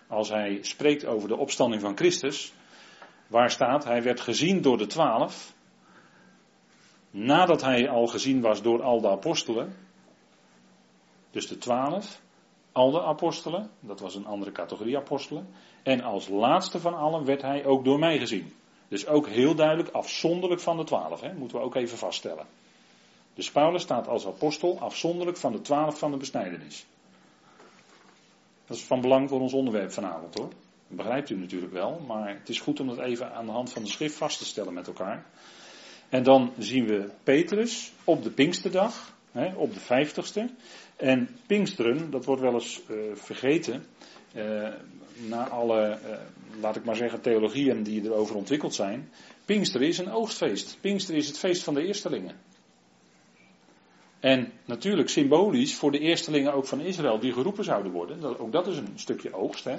Als 0.08 0.28
hij 0.28 0.58
spreekt 0.62 1.04
over 1.04 1.28
de 1.28 1.36
opstanding 1.36 1.82
van 1.82 1.96
Christus. 1.96 2.52
Waar 3.26 3.50
staat, 3.50 3.84
hij 3.84 4.02
werd 4.02 4.20
gezien 4.20 4.62
door 4.62 4.78
de 4.78 4.86
twaalf 4.86 5.54
nadat 7.10 7.62
hij 7.62 7.88
al 7.88 8.06
gezien 8.06 8.40
was 8.40 8.62
door 8.62 8.82
al 8.82 9.00
de 9.00 9.08
apostelen, 9.08 9.76
dus 11.30 11.48
de 11.48 11.58
twaalf, 11.58 12.20
al 12.72 12.90
de 12.90 13.02
apostelen, 13.02 13.70
dat 13.80 14.00
was 14.00 14.14
een 14.14 14.26
andere 14.26 14.52
categorie 14.52 14.96
apostelen, 14.96 15.48
en 15.82 16.02
als 16.02 16.28
laatste 16.28 16.80
van 16.80 16.94
allen 16.94 17.24
werd 17.24 17.42
hij 17.42 17.64
ook 17.64 17.84
door 17.84 17.98
mij 17.98 18.18
gezien. 18.18 18.52
Dus 18.88 19.06
ook 19.06 19.28
heel 19.28 19.54
duidelijk 19.54 19.88
afzonderlijk 19.88 20.60
van 20.60 20.76
de 20.76 20.84
twaalf, 20.84 21.20
hè, 21.20 21.34
moeten 21.34 21.58
we 21.58 21.64
ook 21.64 21.74
even 21.74 21.98
vaststellen. 21.98 22.46
Dus 23.34 23.50
Paulus 23.50 23.82
staat 23.82 24.08
als 24.08 24.26
apostel 24.26 24.80
afzonderlijk 24.80 25.36
van 25.36 25.52
de 25.52 25.60
twaalf 25.60 25.98
van 25.98 26.10
de 26.10 26.16
besnijdenis. 26.16 26.86
Dat 28.66 28.76
is 28.76 28.84
van 28.84 29.00
belang 29.00 29.28
voor 29.28 29.40
ons 29.40 29.52
onderwerp 29.52 29.92
vanavond 29.92 30.38
hoor. 30.38 30.48
Dat 30.88 30.96
begrijpt 30.96 31.30
u 31.30 31.36
natuurlijk 31.36 31.72
wel, 31.72 32.00
maar 32.06 32.38
het 32.38 32.48
is 32.48 32.60
goed 32.60 32.80
om 32.80 32.86
dat 32.86 32.98
even 32.98 33.32
aan 33.32 33.46
de 33.46 33.52
hand 33.52 33.72
van 33.72 33.82
de 33.82 33.88
schrift 33.88 34.14
vast 34.14 34.38
te 34.38 34.44
stellen 34.44 34.74
met 34.74 34.86
elkaar. 34.86 35.26
En 36.08 36.22
dan 36.22 36.52
zien 36.58 36.86
we 36.86 37.10
Petrus 37.22 37.92
op 38.04 38.22
de 38.22 38.30
Pinksterdag, 38.30 39.14
hè, 39.30 39.54
op 39.54 39.74
de 39.74 39.80
vijftigste. 39.80 40.50
En 40.96 41.28
Pinksteren, 41.46 42.10
dat 42.10 42.24
wordt 42.24 42.42
wel 42.42 42.52
eens 42.52 42.80
uh, 42.90 42.96
vergeten, 43.14 43.86
uh, 44.34 44.68
na 45.28 45.48
alle, 45.48 45.98
uh, 46.06 46.16
laat 46.60 46.76
ik 46.76 46.84
maar 46.84 46.96
zeggen, 46.96 47.20
theologieën 47.20 47.82
die 47.82 48.04
erover 48.04 48.36
ontwikkeld 48.36 48.74
zijn. 48.74 49.10
Pinksteren 49.44 49.88
is 49.88 49.98
een 49.98 50.10
oogstfeest. 50.10 50.78
Pinksteren 50.80 51.20
is 51.20 51.26
het 51.26 51.38
feest 51.38 51.62
van 51.62 51.74
de 51.74 51.86
eerstelingen. 51.86 52.36
En 54.22 54.52
natuurlijk 54.64 55.08
symbolisch 55.08 55.74
voor 55.74 55.90
de 55.90 55.98
eerstelingen 55.98 56.52
ook 56.52 56.66
van 56.66 56.80
Israël 56.80 57.18
die 57.18 57.32
geroepen 57.32 57.64
zouden 57.64 57.92
worden. 57.92 58.20
Dat, 58.20 58.38
ook 58.38 58.52
dat 58.52 58.66
is 58.66 58.76
een 58.76 58.92
stukje 58.94 59.34
oogst. 59.34 59.64
Hè. 59.64 59.76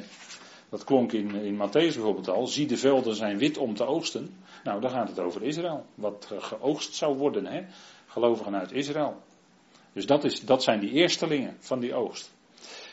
Dat 0.70 0.84
klonk 0.84 1.12
in, 1.12 1.36
in 1.36 1.56
Matthäus 1.56 1.94
bijvoorbeeld 1.94 2.30
al. 2.30 2.48
Zie 2.48 2.68
de 2.68 2.78
velden 2.78 3.16
zijn 3.16 3.38
wit 3.38 3.58
om 3.58 3.76
te 3.76 3.86
oogsten. 3.86 4.36
Nou, 4.64 4.82
dan 4.82 4.90
gaat 4.90 5.10
het 5.10 5.20
over 5.20 5.44
Israël. 5.44 5.86
Wat 5.96 6.32
geoogst 6.38 6.96
zou 6.96 7.18
worden, 7.18 7.46
hè? 7.46 7.62
Gelovigen 8.08 8.56
uit 8.56 8.72
Israël. 8.72 9.22
Dus 9.94 10.06
dat, 10.06 10.24
is, 10.24 10.42
dat 10.42 10.64
zijn 10.64 10.80
die 10.80 10.92
eerstelingen 10.92 11.56
van 11.60 11.80
die 11.80 11.94
oogst. 11.94 12.34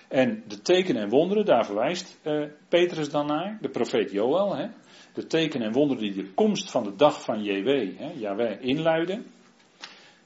En 0.08 0.44
de 0.48 0.62
tekenen 0.62 1.02
en 1.02 1.08
wonderen, 1.08 1.44
daar 1.44 1.66
verwijst 1.66 2.18
eh, 2.22 2.42
Petrus 2.68 3.10
dan 3.10 3.26
naar, 3.26 3.58
de 3.60 3.68
profeet 3.68 4.10
Joël. 4.10 4.56
Hè? 4.56 4.66
De 5.14 5.26
tekenen 5.26 5.66
en 5.66 5.72
wonderen 5.72 6.02
die 6.02 6.14
de 6.14 6.32
komst 6.34 6.70
van 6.70 6.84
de 6.84 6.96
dag 6.96 7.22
van 7.22 7.42
JW, 7.42 7.98
hè, 7.98 8.60
inluiden. 8.60 9.26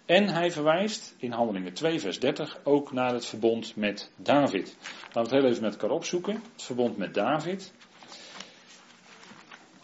En 0.07 0.29
hij 0.29 0.51
verwijst 0.51 1.15
in 1.19 1.33
Handelingen 1.33 1.73
2, 1.73 2.01
vers 2.01 2.21
30 2.21 2.59
ook 2.65 2.93
naar 2.93 3.13
het 3.13 3.27
verbond 3.27 3.77
met 3.77 4.11
David. 4.17 4.77
Laten 4.81 5.13
we 5.13 5.21
het 5.21 5.31
heel 5.31 5.45
even 5.45 5.63
met 5.63 5.73
elkaar 5.73 5.91
opzoeken. 5.91 6.35
Het 6.53 6.63
verbond 6.63 6.97
met 6.97 7.15
David. 7.15 7.73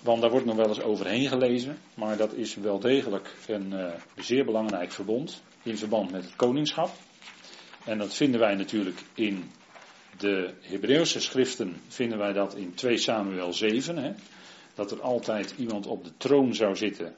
Want 0.02 0.20
daar 0.20 0.30
wordt 0.30 0.46
nog 0.46 0.56
wel 0.56 0.68
eens 0.68 0.82
overheen 0.82 1.28
gelezen. 1.28 1.78
Maar 1.94 2.16
dat 2.16 2.32
is 2.32 2.54
wel 2.54 2.78
degelijk 2.78 3.34
een 3.46 3.72
uh, 3.72 3.92
zeer 4.16 4.44
belangrijk 4.44 4.92
verbond. 4.92 5.42
In 5.62 5.78
verband 5.78 6.10
met 6.10 6.24
het 6.24 6.36
koningschap. 6.36 6.90
En 7.84 7.98
dat 7.98 8.14
vinden 8.14 8.40
wij 8.40 8.54
natuurlijk 8.54 9.02
in 9.14 9.50
de 10.18 10.54
Hebreeuwse 10.60 11.20
schriften 11.20 11.80
vinden 11.88 12.18
wij 12.18 12.32
dat 12.32 12.54
in 12.54 12.74
2 12.74 12.96
Samuel 12.96 13.52
7. 13.52 13.96
Hè, 13.96 14.12
dat 14.74 14.90
er 14.90 15.00
altijd 15.00 15.54
iemand 15.56 15.86
op 15.86 16.04
de 16.04 16.16
troon 16.16 16.54
zou 16.54 16.76
zitten 16.76 17.14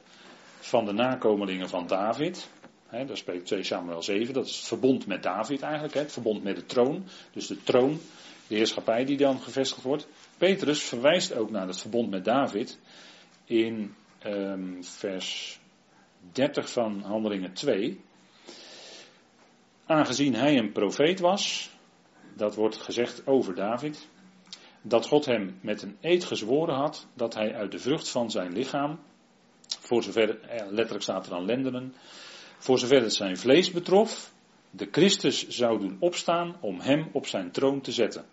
van 0.59 0.85
de 0.85 0.93
nakomelingen 0.93 1.69
van 1.69 1.87
David. 1.87 2.49
Hè, 2.93 3.05
daar 3.05 3.17
spreekt 3.17 3.45
2 3.45 3.63
Samuel 3.63 4.03
7. 4.03 4.33
Dat 4.33 4.45
is 4.45 4.55
het 4.55 4.67
verbond 4.67 5.05
met 5.07 5.23
David 5.23 5.61
eigenlijk. 5.61 5.93
Hè, 5.93 5.99
het 5.99 6.11
verbond 6.11 6.43
met 6.43 6.55
de 6.55 6.65
troon. 6.65 7.03
Dus 7.31 7.47
de 7.47 7.63
troon, 7.63 7.99
de 8.47 8.55
heerschappij 8.55 9.05
die 9.05 9.17
dan 9.17 9.41
gevestigd 9.41 9.81
wordt. 9.81 10.07
Petrus 10.37 10.83
verwijst 10.83 11.33
ook 11.33 11.49
naar 11.49 11.67
het 11.67 11.79
verbond 11.79 12.09
met 12.09 12.25
David 12.25 12.79
in 13.45 13.95
um, 14.25 14.83
vers 14.83 15.59
30 16.31 16.71
van 16.71 17.01
Handelingen 17.01 17.53
2. 17.53 18.01
Aangezien 19.85 20.35
hij 20.35 20.57
een 20.57 20.71
profeet 20.71 21.19
was, 21.19 21.69
dat 22.35 22.55
wordt 22.55 22.77
gezegd 22.77 23.27
over 23.27 23.55
David, 23.55 24.07
dat 24.81 25.07
God 25.07 25.25
hem 25.25 25.59
met 25.61 25.81
een 25.81 25.97
eed 26.01 26.23
gezworen 26.23 26.75
had 26.75 27.07
dat 27.13 27.33
hij 27.33 27.55
uit 27.55 27.71
de 27.71 27.79
vrucht 27.79 28.09
van 28.09 28.31
zijn 28.31 28.53
lichaam, 28.53 28.99
voor 29.79 30.03
zover, 30.03 30.39
eh, 30.39 30.65
letterlijk 30.69 31.03
staat 31.03 31.25
er 31.25 31.31
dan 31.31 31.45
lendenen, 31.45 31.95
voor 32.63 32.79
zover 32.79 33.01
het 33.01 33.13
zijn 33.13 33.37
vlees 33.37 33.71
betrof, 33.71 34.33
de 34.69 34.87
Christus 34.91 35.47
zou 35.47 35.79
doen 35.79 35.97
opstaan 35.99 36.55
om 36.61 36.79
hem 36.79 37.09
op 37.11 37.27
zijn 37.27 37.51
troon 37.51 37.81
te 37.81 37.91
zetten. 37.91 38.25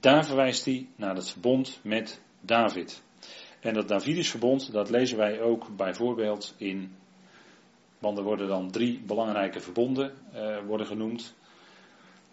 Daar 0.00 0.24
verwijst 0.24 0.64
hij 0.64 0.88
naar 0.96 1.14
het 1.14 1.30
verbond 1.30 1.80
met 1.82 2.20
David. 2.40 3.02
En 3.60 3.74
dat 3.74 3.88
Davidisch 3.88 4.30
verbond, 4.30 4.72
dat 4.72 4.90
lezen 4.90 5.18
wij 5.18 5.40
ook 5.40 5.76
bijvoorbeeld 5.76 6.54
in, 6.56 6.96
want 7.98 8.18
er 8.18 8.24
worden 8.24 8.48
dan 8.48 8.70
drie 8.70 9.00
belangrijke 9.06 9.60
verbonden 9.60 10.14
eh, 10.32 10.58
worden 10.66 10.86
genoemd. 10.86 11.34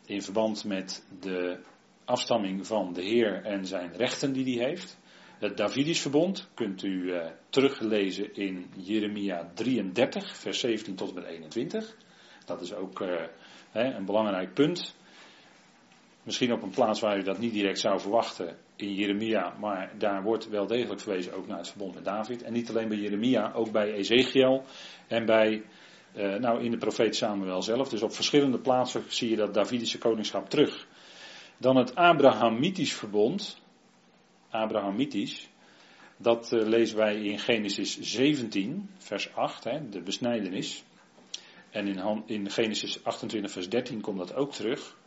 In 0.06 0.22
verband 0.22 0.64
met 0.64 1.06
de 1.20 1.60
afstamming 2.06 2.68
van 2.68 2.94
de 2.94 3.04
Heer 3.04 3.44
en 3.44 3.66
zijn 3.66 3.94
rechten 3.96 4.34
die 4.34 4.58
hij 4.58 4.68
heeft. 4.68 4.98
Het 5.44 5.58
Davidisch 5.58 6.02
verbond 6.02 6.50
kunt 6.54 6.84
u 6.84 6.90
uh, 6.90 7.26
teruglezen 7.50 8.36
in 8.36 8.72
Jeremia 8.76 9.52
33, 9.54 10.38
vers 10.38 10.60
17 10.60 10.96
tot 10.96 11.10
en 11.10 11.16
met 11.16 11.24
21. 11.24 11.96
Dat 12.46 12.62
is 12.62 12.74
ook 12.74 13.00
uh, 13.00 13.22
hè, 13.72 13.94
een 13.94 14.06
belangrijk 14.06 14.54
punt. 14.54 14.96
Misschien 16.24 16.54
op 16.54 16.62
een 16.62 16.70
plaats 16.70 17.00
waar 17.00 17.18
u 17.18 17.24
dat 17.24 17.40
niet 17.40 17.54
direct 17.54 17.80
zou 17.80 18.00
verwachten 18.00 18.58
in 18.76 18.94
Jeremia, 18.94 19.54
maar 19.60 19.92
daar 19.98 20.24
wordt 20.24 20.50
wel 20.50 20.68
degelijk 20.68 21.02
verwezen 21.02 21.34
ook 21.34 21.48
naar 21.48 21.58
het 21.58 21.70
verbond 21.70 21.94
met 21.94 22.06
David. 22.06 22.44
En 22.44 22.54
niet 22.54 22.70
alleen 22.70 22.88
bij 22.88 22.98
Jeremia, 22.98 23.52
ook 23.54 23.72
bij 23.72 23.94
Ezekiel 23.94 24.64
en 25.08 25.26
bij, 25.26 25.64
uh, 26.16 26.36
nou 26.36 26.64
in 26.64 26.72
de 26.72 26.78
profeet 26.78 27.16
Samuel 27.16 27.62
zelf. 27.62 27.90
Dus 27.90 28.02
op 28.02 28.14
verschillende 28.14 28.60
plaatsen 28.60 29.04
zie 29.08 29.30
je 29.30 29.36
dat 29.36 29.54
Davidische 29.54 29.98
koningschap 29.98 30.50
terug. 30.50 30.88
Dan 31.58 31.76
het 31.76 31.96
Abrahamitisch 31.96 32.94
verbond, 32.94 33.62
Abrahamitisch, 34.54 35.50
dat 36.18 36.52
uh, 36.52 36.68
lezen 36.68 36.98
wij 36.98 37.16
in 37.16 37.40
Genesis 37.40 38.00
17, 38.00 38.90
vers 38.98 39.36
8, 39.36 39.64
hè, 39.64 39.90
de 39.90 40.02
besnijdenis. 40.02 40.84
En 41.70 41.88
in, 41.88 42.24
in 42.26 42.52
Genesis 42.52 43.04
28, 43.04 43.52
vers 43.52 43.70
13 43.70 44.02
komt 44.02 44.18
dat 44.18 44.36
ook 44.36 44.54
terug. 44.54 44.98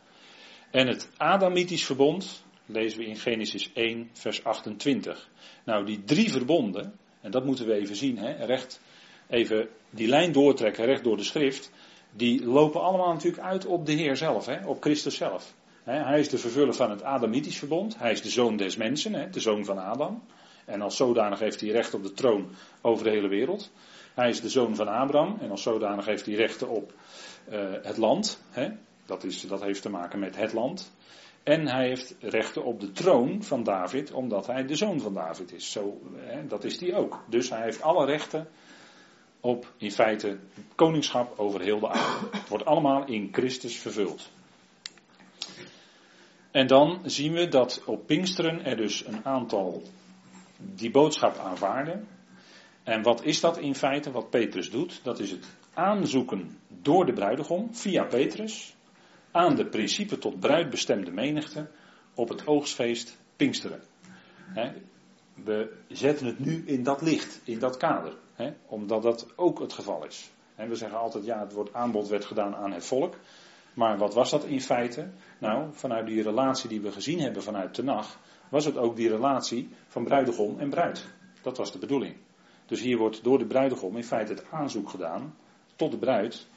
En 0.71 0.87
het 0.87 1.09
Adamitisch 1.17 1.85
verbond 1.85 2.43
lezen 2.65 2.99
we 2.99 3.05
in 3.05 3.17
Genesis 3.17 3.73
1, 3.73 4.09
vers 4.13 4.43
28. 4.43 5.29
Nou, 5.63 5.85
die 5.85 6.03
drie 6.03 6.31
verbonden, 6.31 6.99
en 7.21 7.31
dat 7.31 7.45
moeten 7.45 7.65
we 7.65 7.73
even 7.73 7.95
zien, 7.95 8.17
hè, 8.17 8.45
recht 8.45 8.81
even 9.29 9.69
die 9.89 10.07
lijn 10.07 10.31
doortrekken, 10.31 10.85
recht 10.85 11.03
door 11.03 11.17
de 11.17 11.23
schrift, 11.23 11.71
die 12.11 12.45
lopen 12.45 12.81
allemaal 12.81 13.13
natuurlijk 13.13 13.43
uit 13.43 13.65
op 13.65 13.85
de 13.85 13.91
Heer 13.91 14.15
zelf, 14.15 14.45
hè, 14.45 14.67
op 14.67 14.81
Christus 14.81 15.15
zelf. 15.15 15.55
Hij 15.95 16.19
is 16.19 16.29
de 16.29 16.37
vervuller 16.37 16.73
van 16.73 16.89
het 16.89 17.03
Adamitisch 17.03 17.57
verbond, 17.57 17.97
hij 17.97 18.11
is 18.11 18.21
de 18.21 18.29
zoon 18.29 18.57
des 18.57 18.75
mensen, 18.75 19.31
de 19.31 19.39
zoon 19.39 19.65
van 19.65 19.77
Adam. 19.77 20.23
En 20.65 20.81
als 20.81 20.95
zodanig 20.95 21.39
heeft 21.39 21.61
hij 21.61 21.69
recht 21.69 21.93
op 21.93 22.03
de 22.03 22.13
troon 22.13 22.49
over 22.81 23.03
de 23.03 23.09
hele 23.09 23.27
wereld. 23.27 23.71
Hij 24.13 24.29
is 24.29 24.41
de 24.41 24.49
zoon 24.49 24.75
van 24.75 24.87
Abraham 24.87 25.37
en 25.39 25.51
als 25.51 25.61
zodanig 25.61 26.05
heeft 26.05 26.25
hij 26.25 26.35
rechten 26.35 26.69
op 26.69 26.93
uh, 27.49 27.59
het 27.81 27.97
land. 27.97 28.41
Dat, 29.05 29.23
is, 29.23 29.41
dat 29.41 29.61
heeft 29.61 29.81
te 29.81 29.89
maken 29.89 30.19
met 30.19 30.35
het 30.35 30.53
land. 30.53 30.91
En 31.43 31.67
hij 31.67 31.87
heeft 31.87 32.15
rechten 32.19 32.63
op 32.63 32.79
de 32.79 32.91
troon 32.91 33.43
van 33.43 33.63
David, 33.63 34.11
omdat 34.11 34.47
hij 34.47 34.65
de 34.65 34.75
zoon 34.75 34.99
van 34.99 35.13
David 35.13 35.53
is. 35.53 35.71
Zo, 35.71 36.01
dat 36.47 36.63
is 36.63 36.79
hij 36.79 36.95
ook. 36.95 37.23
Dus 37.29 37.49
hij 37.49 37.61
heeft 37.61 37.81
alle 37.81 38.05
rechten 38.05 38.47
op, 39.39 39.73
in 39.77 39.91
feite, 39.91 40.37
koningschap 40.75 41.39
over 41.39 41.61
heel 41.61 41.79
de 41.79 41.89
aarde. 41.89 42.27
Het 42.37 42.49
wordt 42.49 42.65
allemaal 42.65 43.05
in 43.05 43.29
Christus 43.31 43.77
vervuld. 43.77 44.29
En 46.57 46.67
dan 46.67 46.99
zien 47.03 47.33
we 47.33 47.47
dat 47.47 47.83
op 47.85 48.05
Pinksteren 48.05 48.65
er 48.65 48.77
dus 48.77 49.05
een 49.05 49.25
aantal 49.25 49.81
die 50.57 50.91
boodschap 50.91 51.37
aanvaarden. 51.37 52.07
En 52.83 53.01
wat 53.01 53.23
is 53.23 53.39
dat 53.39 53.57
in 53.57 53.75
feite, 53.75 54.11
wat 54.11 54.29
Petrus 54.29 54.71
doet? 54.71 54.99
Dat 55.03 55.19
is 55.19 55.31
het 55.31 55.45
aanzoeken 55.73 56.59
door 56.81 57.05
de 57.05 57.13
bruidegom, 57.13 57.75
via 57.75 58.03
Petrus, 58.03 58.75
aan 59.31 59.55
de 59.55 59.65
principe 59.65 60.17
tot 60.17 60.39
bruid 60.39 60.69
bestemde 60.69 61.11
menigte 61.11 61.67
op 62.13 62.29
het 62.29 62.47
oogstfeest 62.47 63.17
Pinksteren. 63.35 63.81
we 65.33 65.73
zetten 65.87 66.25
het 66.25 66.39
nu 66.39 66.63
in 66.65 66.83
dat 66.83 67.01
licht, 67.01 67.41
in 67.43 67.59
dat 67.59 67.77
kader, 67.77 68.13
omdat 68.65 69.03
dat 69.03 69.27
ook 69.35 69.59
het 69.59 69.73
geval 69.73 70.05
is. 70.05 70.29
we 70.55 70.75
zeggen 70.75 70.99
altijd, 70.99 71.25
ja, 71.25 71.39
het 71.39 71.53
woord 71.53 71.73
aanbod 71.73 72.07
werd 72.07 72.25
gedaan 72.25 72.55
aan 72.55 72.71
het 72.71 72.85
volk. 72.85 73.15
Maar 73.77 73.97
wat 73.97 74.13
was 74.13 74.29
dat 74.29 74.43
in 74.43 74.61
feite? 74.61 75.07
Nou, 75.39 75.67
vanuit 75.71 76.05
die 76.07 76.23
relatie 76.23 76.69
die 76.69 76.81
we 76.81 76.91
gezien 76.91 77.19
hebben 77.19 77.43
vanuit 77.43 77.75
de 77.75 77.83
nacht, 77.83 78.17
was 78.49 78.65
het 78.65 78.77
ook 78.77 78.95
die 78.95 79.09
relatie 79.09 79.69
van 79.87 80.03
bruidegom 80.03 80.59
en 80.59 80.69
bruid. 80.69 81.05
Dat 81.41 81.57
was 81.57 81.71
de 81.71 81.79
bedoeling. 81.79 82.15
Dus 82.65 82.81
hier 82.81 82.97
wordt 82.97 83.23
door 83.23 83.37
de 83.37 83.45
bruidegom 83.45 83.95
in 83.95 84.03
feite 84.03 84.33
het 84.33 84.45
aanzoek 84.51 84.89
gedaan 84.89 85.35
tot 85.75 85.91
de 85.91 85.97
bruid 85.97 86.47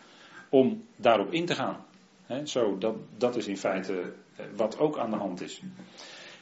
om 0.49 0.85
daarop 0.97 1.33
in 1.33 1.47
te 1.47 1.55
gaan 1.55 1.85
zo, 2.45 2.79
dat, 2.79 2.95
dat 3.17 3.37
is 3.37 3.47
in 3.47 3.57
feite 3.57 4.13
eh, 4.37 4.45
wat 4.57 4.79
ook 4.79 4.99
aan 4.99 5.11
de 5.11 5.17
hand 5.17 5.41
is. 5.41 5.63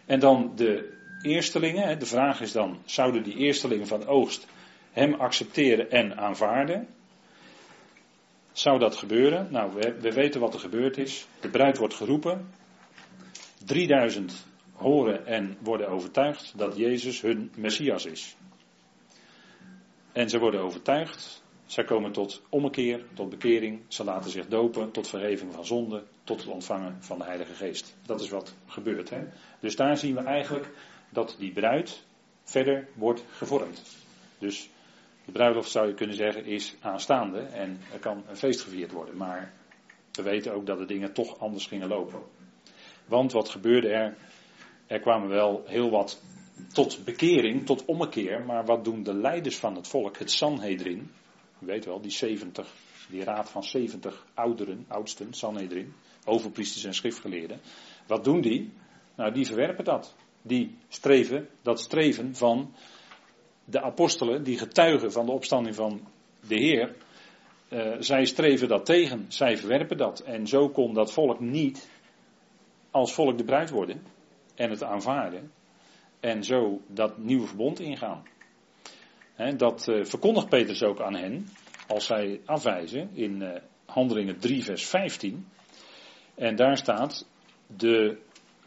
En 0.06 0.20
dan 0.20 0.52
de 0.54 0.96
eerstelingen. 1.22 1.98
de 1.98 2.06
vraag 2.06 2.40
is 2.40 2.52
dan, 2.52 2.78
zouden 2.84 3.22
die 3.22 3.36
eerstelingen 3.36 3.86
van 3.86 4.06
oogst 4.06 4.46
hem 4.92 5.14
accepteren 5.14 5.90
en 5.90 6.16
aanvaarden? 6.16 6.88
Zou 8.58 8.78
dat 8.78 8.96
gebeuren? 8.96 9.48
Nou, 9.50 9.74
we, 9.74 10.00
we 10.00 10.12
weten 10.12 10.40
wat 10.40 10.54
er 10.54 10.60
gebeurd 10.60 10.98
is. 10.98 11.26
De 11.40 11.50
bruid 11.50 11.78
wordt 11.78 11.94
geroepen. 11.94 12.50
3000 13.64 14.46
horen 14.72 15.26
en 15.26 15.56
worden 15.62 15.88
overtuigd 15.88 16.52
dat 16.56 16.76
Jezus 16.76 17.20
hun 17.20 17.52
Messias 17.56 18.06
is. 18.06 18.36
En 20.12 20.28
ze 20.28 20.38
worden 20.38 20.60
overtuigd. 20.60 21.42
Zij 21.66 21.84
komen 21.84 22.12
tot 22.12 22.42
ommekeer, 22.48 23.04
tot 23.14 23.30
bekering. 23.30 23.80
Ze 23.88 24.04
laten 24.04 24.30
zich 24.30 24.46
dopen 24.46 24.90
tot 24.90 25.08
vergeving 25.08 25.52
van 25.52 25.66
zonde, 25.66 26.04
tot 26.24 26.40
het 26.40 26.48
ontvangen 26.48 26.96
van 27.02 27.18
de 27.18 27.24
Heilige 27.24 27.54
Geest. 27.54 27.96
Dat 28.06 28.20
is 28.20 28.30
wat 28.30 28.54
gebeurt. 28.66 29.10
Hè? 29.10 29.20
Dus 29.60 29.76
daar 29.76 29.96
zien 29.96 30.14
we 30.14 30.20
eigenlijk 30.20 30.70
dat 31.10 31.36
die 31.38 31.52
bruid 31.52 32.04
verder 32.42 32.88
wordt 32.94 33.24
gevormd. 33.30 33.82
Dus 34.38 34.70
de 35.28 35.34
bruiloft 35.34 35.70
zou 35.70 35.86
je 35.86 35.94
kunnen 35.94 36.16
zeggen 36.16 36.44
is 36.44 36.74
aanstaande 36.80 37.40
en 37.40 37.80
er 37.92 37.98
kan 37.98 38.24
een 38.28 38.36
feest 38.36 38.60
gevierd 38.60 38.92
worden. 38.92 39.16
Maar 39.16 39.52
we 40.12 40.22
weten 40.22 40.54
ook 40.54 40.66
dat 40.66 40.78
de 40.78 40.84
dingen 40.84 41.12
toch 41.12 41.38
anders 41.38 41.66
gingen 41.66 41.88
lopen. 41.88 42.20
Want 43.06 43.32
wat 43.32 43.48
gebeurde 43.48 43.88
er? 43.88 44.16
Er 44.86 45.00
kwamen 45.00 45.28
wel 45.28 45.62
heel 45.66 45.90
wat 45.90 46.22
tot 46.72 47.04
bekering, 47.04 47.66
tot 47.66 47.84
ommekeer. 47.84 48.44
Maar 48.44 48.64
wat 48.64 48.84
doen 48.84 49.02
de 49.02 49.14
leiders 49.14 49.56
van 49.56 49.74
het 49.74 49.88
volk, 49.88 50.18
het 50.18 50.30
Sanhedrin, 50.30 51.10
u 51.60 51.66
weet 51.66 51.84
wel, 51.84 52.00
die 52.00 52.10
70, 52.10 52.74
die 53.10 53.24
raad 53.24 53.50
van 53.50 53.64
70 53.64 54.26
ouderen, 54.34 54.84
oudsten, 54.88 55.32
Sanhedrin, 55.32 55.92
overpriesters 56.24 56.84
en 56.84 56.94
schriftgeleerden. 56.94 57.60
Wat 58.06 58.24
doen 58.24 58.40
die? 58.40 58.72
Nou, 59.14 59.32
die 59.32 59.46
verwerpen 59.46 59.84
dat. 59.84 60.14
Die 60.42 60.76
streven, 60.88 61.48
dat 61.62 61.80
streven 61.80 62.34
van 62.34 62.74
de 63.70 63.82
apostelen, 63.82 64.42
die 64.42 64.58
getuigen 64.58 65.12
van 65.12 65.26
de 65.26 65.32
opstanding 65.32 65.74
van 65.74 66.00
de 66.46 66.54
Heer. 66.54 66.94
Uh, 67.70 67.94
zij 67.98 68.24
streven 68.24 68.68
dat 68.68 68.84
tegen, 68.84 69.24
zij 69.28 69.56
verwerpen 69.56 69.96
dat. 69.96 70.20
En 70.20 70.46
zo 70.46 70.68
kon 70.68 70.94
dat 70.94 71.12
volk 71.12 71.40
niet 71.40 71.90
als 72.90 73.12
volk 73.12 73.38
de 73.38 73.44
bruid 73.44 73.70
worden 73.70 74.02
en 74.54 74.70
het 74.70 74.82
aanvaarden. 74.82 75.52
En 76.20 76.44
zo 76.44 76.80
dat 76.86 77.18
nieuwe 77.18 77.46
verbond 77.46 77.80
ingaan 77.80 78.22
dat 79.56 79.88
uh, 79.88 80.04
verkondigt 80.04 80.48
Petrus 80.48 80.82
ook 80.82 81.00
aan 81.00 81.14
hen, 81.14 81.48
als 81.86 82.06
zij 82.06 82.40
afwijzen 82.44 83.10
in 83.12 83.40
uh, 83.42 83.50
Handelingen 83.86 84.38
3, 84.38 84.64
vers 84.64 84.86
15. 84.86 85.46
En 86.34 86.56
daar 86.56 86.76
staat, 86.76 87.26
de 87.66 88.18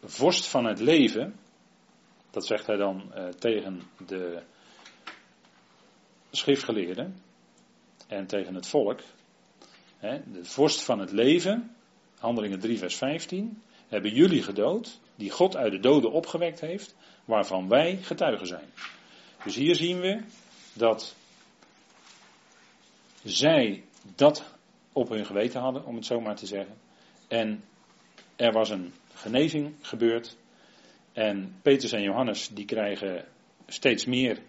vorst 0.03 0.47
van 0.47 0.65
het 0.65 0.79
leven, 0.79 1.35
dat 2.29 2.45
zegt 2.45 2.67
hij 2.67 2.75
dan 2.75 3.11
tegen 3.39 3.81
de 4.07 4.43
schriftgeleerden 6.31 7.21
en 8.07 8.27
tegen 8.27 8.55
het 8.55 8.67
volk. 8.67 8.99
de 9.99 10.45
vorst 10.45 10.83
van 10.83 10.99
het 10.99 11.11
leven, 11.11 11.75
Handelingen 12.19 12.59
3, 12.59 12.77
vers 12.77 12.95
15, 12.95 13.61
hebben 13.87 14.13
jullie 14.13 14.43
gedood, 14.43 14.99
die 15.15 15.29
God 15.29 15.55
uit 15.55 15.71
de 15.71 15.79
doden 15.79 16.11
opgewekt 16.11 16.59
heeft, 16.59 16.95
waarvan 17.25 17.67
wij 17.67 17.97
getuigen 18.01 18.47
zijn. 18.47 18.69
Dus 19.43 19.55
hier 19.55 19.75
zien 19.75 19.99
we 19.99 20.21
dat 20.73 21.15
zij 23.23 23.83
dat 24.15 24.43
op 24.93 25.09
hun 25.09 25.25
geweten 25.25 25.61
hadden, 25.61 25.85
om 25.85 25.95
het 25.95 26.05
zo 26.05 26.19
maar 26.19 26.35
te 26.35 26.45
zeggen. 26.45 26.77
En 27.27 27.63
er 28.35 28.51
was 28.51 28.69
een 28.69 28.93
genezing 29.13 29.73
gebeurd. 29.81 30.37
En 31.13 31.55
Petrus 31.61 31.91
en 31.91 32.01
Johannes 32.01 32.47
die 32.47 32.65
krijgen 32.65 33.25
steeds 33.67 34.05
meer 34.05 34.41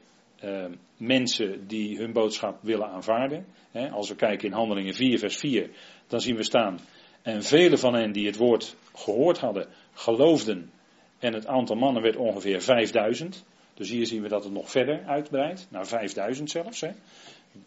uh, 0.45 0.65
mensen 0.97 1.67
die 1.67 1.99
hun 1.99 2.13
boodschap 2.13 2.59
willen 2.63 2.89
aanvaarden. 2.89 3.47
als 3.93 4.09
we 4.09 4.15
kijken 4.15 4.49
in 4.49 4.55
Handelingen 4.55 4.95
4, 4.95 5.19
vers 5.19 5.37
4, 5.37 5.71
dan 6.07 6.21
zien 6.21 6.37
we 6.37 6.43
staan. 6.43 6.79
En 7.23 7.43
vele 7.43 7.79
van 7.79 7.95
hen 7.95 8.13
die 8.13 8.27
het 8.27 8.37
woord 8.37 8.77
gehoord 8.95 9.39
hadden, 9.39 9.69
geloofden. 9.93 10.71
En 11.19 11.35
het 11.35 11.47
aantal 11.47 11.77
mannen 11.77 12.03
werd 12.03 12.17
ongeveer 12.17 12.63
5000. 12.63 13.45
Dus 13.75 13.91
hier 13.91 14.07
zien 14.07 14.23
we 14.23 14.29
dat 14.29 14.45
het 14.45 14.53
nog 14.53 14.71
verder 14.71 15.05
uitbreidt, 15.05 15.67
naar 15.71 15.87
5000 15.87 16.51
zelfs. 16.51 16.85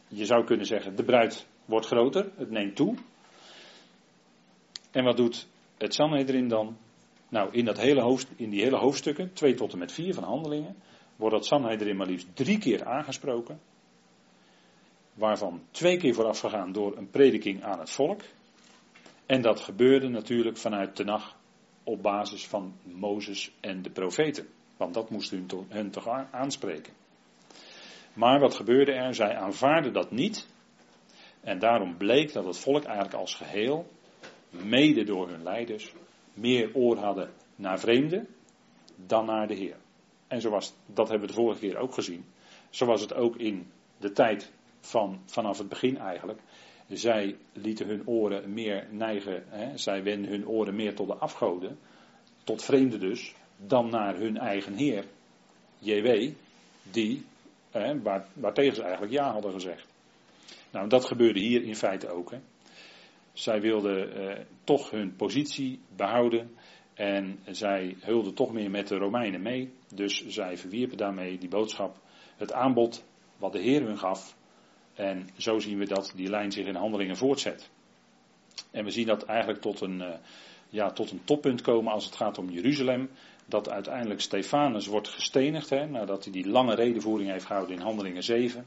Je 0.08 0.25
zou 0.25 0.46
kunnen 0.46 0.65
zeggen, 0.65 0.96
de 0.96 1.03
bruid 1.03 1.48
wordt 1.65 1.86
groter, 1.86 2.32
het 2.38 2.50
neemt 2.50 2.75
toe. 2.75 2.96
En 4.91 5.03
wat 5.03 5.17
doet 5.17 5.48
het 5.77 5.94
Sanhedrin 5.94 6.48
dan? 6.48 6.77
Nou, 7.29 7.50
in, 7.51 7.65
dat 7.65 7.77
hele 7.77 8.01
hoofd, 8.01 8.27
in 8.36 8.50
die 8.50 8.62
hele 8.62 8.77
hoofdstukken, 8.77 9.34
2 9.34 9.53
tot 9.53 9.74
en 9.74 9.79
met 9.79 9.91
4 9.91 10.13
van 10.13 10.24
handelingen, 10.24 10.75
wordt 11.15 11.36
dat 11.36 11.45
Sanhedrin 11.45 11.95
maar 11.95 12.07
liefst 12.07 12.36
drie 12.36 12.57
keer 12.57 12.86
aangesproken. 12.86 13.60
Waarvan 15.13 15.62
twee 15.72 15.98
keer 15.98 16.13
voorafgegaan 16.13 16.72
door 16.72 16.98
een 16.98 17.10
prediking 17.10 17.63
aan 17.63 17.79
het 17.79 17.89
volk. 17.89 18.22
En 19.25 19.41
dat 19.41 19.60
gebeurde 19.60 20.07
natuurlijk 20.07 20.57
vanuit 20.57 20.98
de 20.98 21.03
nacht 21.03 21.36
op 21.84 22.01
basis 22.01 22.48
van 22.48 22.74
Mozes 22.84 23.51
en 23.60 23.81
de 23.81 23.89
profeten. 23.89 24.48
Want 24.77 24.93
dat 24.93 25.10
moest 25.10 25.31
hun, 25.31 25.48
hun 25.67 25.91
toch 25.91 26.07
aanspreken. 26.31 26.93
Maar 28.13 28.39
wat 28.39 28.55
gebeurde 28.55 28.91
er? 28.91 29.15
Zij 29.15 29.36
aanvaarden 29.36 29.93
dat 29.93 30.12
niet. 30.12 30.48
En 31.41 31.60
daarom 31.60 31.98
bleek 31.98 32.34
dat 32.34 32.45
het 32.45 32.57
volk 32.57 32.84
eigenlijk 32.84 33.15
als 33.15 33.36
geheel, 33.36 33.91
mede 34.50 35.03
door 35.03 35.29
hun 35.29 35.43
leiders, 35.43 35.93
meer 36.34 36.75
oor 36.75 36.98
hadden 36.98 37.34
naar 37.55 37.79
vreemden 37.79 38.27
dan 38.95 39.25
naar 39.25 39.48
de 39.48 39.53
Heer. 39.53 39.77
En 40.27 40.41
zo 40.41 40.50
was, 40.50 40.74
dat 40.86 41.10
hebben 41.10 41.27
we 41.27 41.34
de 41.34 41.41
vorige 41.41 41.60
keer 41.60 41.77
ook 41.77 41.94
gezien. 41.94 42.25
Zo 42.70 42.86
was 42.86 43.01
het 43.01 43.13
ook 43.13 43.36
in 43.36 43.72
de 43.98 44.12
tijd 44.12 44.51
van, 44.79 45.22
vanaf 45.25 45.58
het 45.58 45.70
begin 45.70 45.98
eigenlijk. 45.98 46.39
Zij 46.88 47.38
lieten 47.53 47.88
hun 47.88 48.08
oren 48.08 48.53
meer 48.53 48.88
neigen, 48.91 49.44
hè, 49.48 49.77
zij 49.77 50.03
wenden 50.03 50.32
hun 50.32 50.48
oren 50.48 50.75
meer 50.75 50.96
tot 50.96 51.08
de 51.08 51.15
afgoden, 51.15 51.79
tot 52.44 52.63
vreemden 52.63 53.00
dus, 53.00 53.36
dan 53.58 53.89
naar 53.89 54.15
hun 54.15 54.38
eigen 54.38 54.74
Heer, 54.74 55.05
JW, 55.79 56.32
die, 56.91 57.25
hè, 57.72 58.01
waar, 58.01 58.27
waartegen 58.34 58.75
ze 58.75 58.82
eigenlijk 58.82 59.13
ja 59.13 59.32
hadden 59.32 59.51
gezegd. 59.51 59.88
Nou, 60.72 60.89
dat 60.89 61.05
gebeurde 61.05 61.39
hier 61.39 61.63
in 61.63 61.75
feite 61.75 62.10
ook. 62.10 62.32
Hè. 62.32 62.39
Zij 63.34 63.62
wilden 63.62 64.13
eh, 64.13 64.46
toch 64.63 64.89
hun 64.89 65.15
positie 65.15 65.79
behouden 65.96 66.55
en 66.96 67.40
zij 67.46 67.96
hulden 68.00 68.34
toch 68.34 68.52
meer 68.52 68.72
met 68.72 68.88
de 68.88 68.98
Romeinen 68.98 69.42
mee. 69.42 69.74
Dus 69.94 70.28
zij 70.28 70.58
verwierpen 70.58 70.98
daarmee 70.98 71.38
die 71.38 71.50
boodschap, 71.50 71.98
het 72.38 72.54
aanbod 72.54 73.04
wat 73.38 73.52
de 73.52 73.60
Heer 73.60 73.82
hun 73.82 73.98
gaf. 73.98 74.36
En 74.94 75.30
zo 75.38 75.60
zien 75.60 75.78
we 75.78 75.86
dat 75.86 76.14
die 76.16 76.30
lijn 76.30 76.52
zich 76.52 76.66
in 76.66 76.75
handelingen 76.75 77.18
voortzet. 77.18 77.70
En 78.72 78.84
we 78.84 78.92
zien 78.92 79.08
dat 79.08 79.24
eigenlijk 79.24 79.62
tot 79.62 79.82
een, 79.82 80.00
uh, 80.00 80.14
ja, 80.70 80.92
tot 80.92 81.12
een 81.12 81.24
toppunt 81.24 81.62
komen 81.62 81.92
als 81.92 82.06
het 82.06 82.16
gaat 82.16 82.38
om 82.38 82.50
Jeruzalem. 82.50 83.10
Dat 83.46 83.70
uiteindelijk 83.70 84.22
Stefanus 84.22 84.88
wordt 84.88 85.08
gestenigd, 85.08 85.70
hè, 85.70 85.86
nadat 85.88 86.24
hij 86.24 86.34
die 86.34 86.50
lange 86.50 86.75
redenvoering 86.75 87.31
heeft 87.31 87.46
gehouden 87.46 87.75
in 87.75 87.81
handelingen 87.81 88.24
7. 88.24 88.66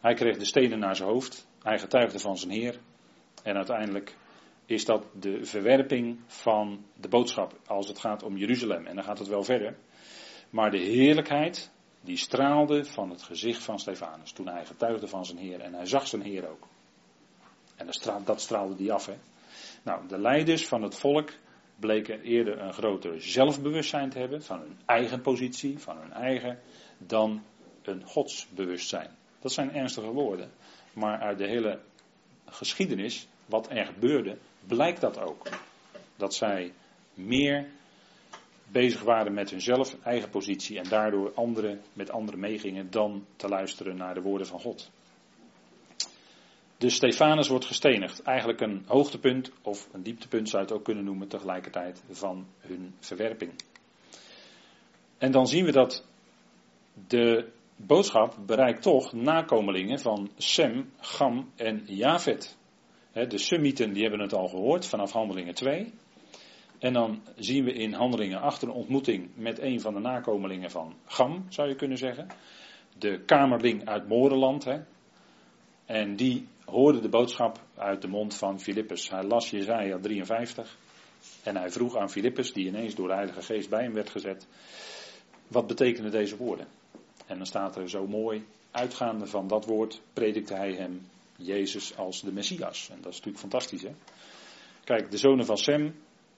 Hij 0.00 0.14
kreeg 0.14 0.36
de 0.36 0.44
stenen 0.44 0.78
naar 0.78 0.96
zijn 0.96 1.08
hoofd. 1.08 1.46
Hij 1.62 1.78
getuigde 1.78 2.18
van 2.18 2.38
zijn 2.38 2.52
Heer. 2.52 2.78
En 3.42 3.56
uiteindelijk 3.56 4.16
is 4.68 4.84
dat 4.84 5.04
de 5.12 5.44
verwerping 5.44 6.20
van 6.26 6.84
de 7.00 7.08
boodschap 7.08 7.58
als 7.66 7.88
het 7.88 7.98
gaat 7.98 8.22
om 8.22 8.36
Jeruzalem. 8.36 8.86
En 8.86 8.94
dan 8.94 9.04
gaat 9.04 9.18
het 9.18 9.28
wel 9.28 9.42
verder. 9.42 9.76
Maar 10.50 10.70
de 10.70 10.78
heerlijkheid, 10.78 11.70
die 12.00 12.16
straalde 12.16 12.84
van 12.84 13.10
het 13.10 13.22
gezicht 13.22 13.62
van 13.62 13.78
Stefanus 13.78 14.32
toen 14.32 14.48
hij 14.48 14.64
getuigde 14.64 15.08
van 15.08 15.24
zijn 15.24 15.38
Heer. 15.38 15.60
En 15.60 15.74
hij 15.74 15.86
zag 15.86 16.06
zijn 16.06 16.22
Heer 16.22 16.48
ook. 16.48 16.66
En 17.76 17.86
dat 17.86 17.94
straalde, 17.94 18.24
dat 18.24 18.40
straalde 18.40 18.74
die 18.74 18.92
af. 18.92 19.06
Hè? 19.06 19.16
Nou, 19.82 20.08
de 20.08 20.18
leiders 20.18 20.66
van 20.66 20.82
het 20.82 20.94
volk 20.94 21.30
bleken 21.76 22.20
eerder 22.20 22.60
een 22.60 22.72
groter 22.72 23.22
zelfbewustzijn 23.22 24.10
te 24.10 24.18
hebben 24.18 24.42
van 24.42 24.60
hun 24.60 24.78
eigen 24.86 25.20
positie, 25.20 25.78
van 25.78 25.98
hun 25.98 26.12
eigen, 26.12 26.58
dan 26.98 27.42
een 27.82 28.04
godsbewustzijn. 28.04 29.10
Dat 29.40 29.52
zijn 29.52 29.74
ernstige 29.74 30.10
woorden. 30.10 30.50
Maar 30.92 31.18
uit 31.20 31.38
de 31.38 31.46
hele 31.46 31.80
geschiedenis, 32.46 33.28
wat 33.48 33.70
er 33.70 33.86
gebeurde, 33.86 34.38
blijkt 34.66 35.00
dat 35.00 35.20
ook. 35.20 35.48
Dat 36.16 36.34
zij 36.34 36.72
meer 37.14 37.66
bezig 38.70 39.02
waren 39.02 39.34
met 39.34 39.50
hunzelf, 39.50 39.96
eigen 40.02 40.30
positie 40.30 40.78
en 40.78 40.88
daardoor 40.88 41.34
anderen 41.34 41.80
met 41.92 42.10
anderen 42.10 42.40
meegingen 42.40 42.90
dan 42.90 43.26
te 43.36 43.48
luisteren 43.48 43.96
naar 43.96 44.14
de 44.14 44.22
woorden 44.22 44.46
van 44.46 44.60
God. 44.60 44.90
Dus 46.78 46.94
Stefanus 46.94 47.48
wordt 47.48 47.64
gestenigd. 47.64 48.22
Eigenlijk 48.22 48.60
een 48.60 48.84
hoogtepunt 48.86 49.50
of 49.62 49.88
een 49.92 50.02
dieptepunt 50.02 50.48
zou 50.48 50.62
je 50.62 50.68
het 50.68 50.78
ook 50.78 50.84
kunnen 50.84 51.04
noemen 51.04 51.28
tegelijkertijd 51.28 52.02
van 52.10 52.46
hun 52.60 52.94
verwerping. 52.98 53.52
En 55.18 55.32
dan 55.32 55.46
zien 55.46 55.64
we 55.64 55.72
dat 55.72 56.04
de 57.08 57.48
boodschap 57.76 58.36
bereikt 58.46 58.82
toch 58.82 59.12
nakomelingen 59.12 59.98
van 59.98 60.30
Sem, 60.36 60.92
Gam 61.00 61.50
en 61.56 61.82
Javet. 61.86 62.57
De 63.12 63.38
Semieten 63.38 63.92
die 63.92 64.02
hebben 64.02 64.20
het 64.20 64.32
al 64.32 64.48
gehoord 64.48 64.86
vanaf 64.86 65.12
Handelingen 65.12 65.54
2. 65.54 65.92
En 66.78 66.92
dan 66.92 67.22
zien 67.36 67.64
we 67.64 67.72
in 67.72 67.92
Handelingen 67.92 68.40
8 68.40 68.62
een 68.62 68.70
ontmoeting 68.70 69.30
met 69.34 69.58
een 69.58 69.80
van 69.80 69.94
de 69.94 70.00
nakomelingen 70.00 70.70
van 70.70 70.94
Gam, 71.06 71.46
zou 71.48 71.68
je 71.68 71.74
kunnen 71.74 71.98
zeggen. 71.98 72.26
De 72.98 73.20
kamerling 73.24 73.88
uit 73.88 74.08
Morenland. 74.08 74.64
Hè. 74.64 74.80
En 75.86 76.16
die 76.16 76.46
hoorde 76.64 77.00
de 77.00 77.08
boodschap 77.08 77.60
uit 77.76 78.02
de 78.02 78.08
mond 78.08 78.34
van 78.34 78.60
Filippus. 78.60 79.10
Hij 79.10 79.22
las 79.22 79.50
Jezaja 79.50 79.98
53. 79.98 80.76
En 81.42 81.56
hij 81.56 81.70
vroeg 81.70 81.96
aan 81.96 82.10
Filippus, 82.10 82.52
die 82.52 82.66
ineens 82.66 82.94
door 82.94 83.08
de 83.08 83.14
Heilige 83.14 83.42
Geest 83.42 83.70
bij 83.70 83.82
hem 83.82 83.92
werd 83.92 84.10
gezet. 84.10 84.46
Wat 85.48 85.66
betekenen 85.66 86.10
deze 86.10 86.36
woorden? 86.36 86.66
En 87.26 87.36
dan 87.36 87.46
staat 87.46 87.76
er 87.76 87.88
zo 87.88 88.06
mooi, 88.06 88.44
uitgaande 88.70 89.26
van 89.26 89.48
dat 89.48 89.64
woord 89.64 90.00
predikte 90.12 90.54
hij 90.54 90.72
hem 90.72 91.06
Jezus 91.42 91.96
als 91.96 92.20
de 92.20 92.32
Messias. 92.32 92.88
En 92.90 92.96
dat 93.00 93.12
is 93.12 93.16
natuurlijk 93.16 93.38
fantastisch 93.38 93.82
hè. 93.82 93.94
Kijk, 94.84 95.10
de 95.10 95.18
zonen 95.18 95.46
van 95.46 95.58
Sem, 95.58 95.94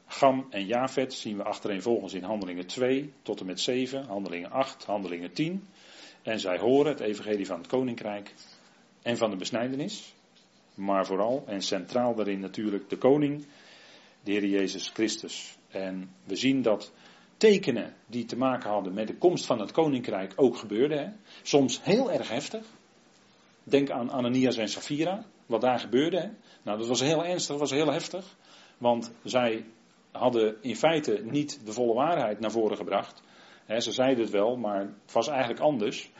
Gam 0.07 0.47
en 0.51 0.67
Jafet 0.67 1.15
zien 1.15 1.37
we 1.37 1.43
achtereenvolgens 1.43 2.13
in 2.15 2.23
Handelingen 2.23 2.67
2 2.67 3.13
tot 3.23 3.41
en 3.41 3.47
met 3.47 3.61
7, 3.61 4.05
Handelingen 4.05 4.51
8, 4.51 4.85
Handelingen 4.85 5.33
10. 5.33 5.69
En 6.23 6.41
zij 6.41 6.59
horen 6.59 6.93
het 6.93 7.01
evangelie 7.01 7.47
van 7.47 7.59
het 7.59 7.67
koninkrijk 7.67 8.35
en 9.03 9.17
van 9.17 9.31
de 9.31 9.37
besnijdenis. 9.37 10.15
Maar 10.75 11.07
vooral 11.07 11.45
en 11.47 11.63
centraal 11.63 12.15
daarin 12.15 12.41
natuurlijk 12.41 12.89
de 12.89 12.99
koning, 12.99 13.47
de 14.23 14.31
Heer 14.31 14.47
Jezus 14.47 14.89
Christus. 14.89 15.57
En 15.69 16.15
we 16.25 16.37
zien 16.37 16.63
dat 16.63 16.93
tekenen 17.37 17.95
die 18.07 18.25
te 18.25 18.37
maken 18.37 18.71
hadden 18.71 18.95
met 18.95 19.07
de 19.07 19.17
komst 19.17 19.47
van 19.47 19.61
het 19.61 19.73
koninkrijk 19.73 20.33
ook 20.37 20.57
gebeurden. 20.57 20.99
Hè? 20.99 21.11
Soms 21.43 21.83
heel 21.83 22.13
erg 22.13 22.29
heftig. 22.29 22.67
Denk 23.65 23.91
aan 23.91 24.11
Ananias 24.11 24.57
en 24.57 24.69
Safira, 24.69 25.25
wat 25.47 25.61
daar 25.61 25.79
gebeurde. 25.79 26.21
Hè? 26.21 26.29
Nou, 26.63 26.79
dat 26.79 26.89
was 26.89 27.01
heel 27.01 27.25
ernstig, 27.25 27.49
dat 27.49 27.69
was 27.69 27.79
heel 27.79 27.93
heftig. 27.93 28.37
Want 28.79 29.13
zij 29.25 29.65
hadden 30.11 30.57
in 30.63 30.77
feite 30.77 31.21
niet 31.25 31.67
de 31.67 31.73
volle 31.73 31.95
waarheid 31.95 32.41
naar 32.41 32.51
voren 32.51 32.77
gebracht. 32.77 33.23
ze 33.79 33.93
zeiden 33.93 34.23
het 34.25 34.33
wel, 34.33 34.57
maar 34.57 34.81
het 34.81 35.13
was 35.13 35.29
eigenlijk 35.29 35.61
anders. 35.61 36.11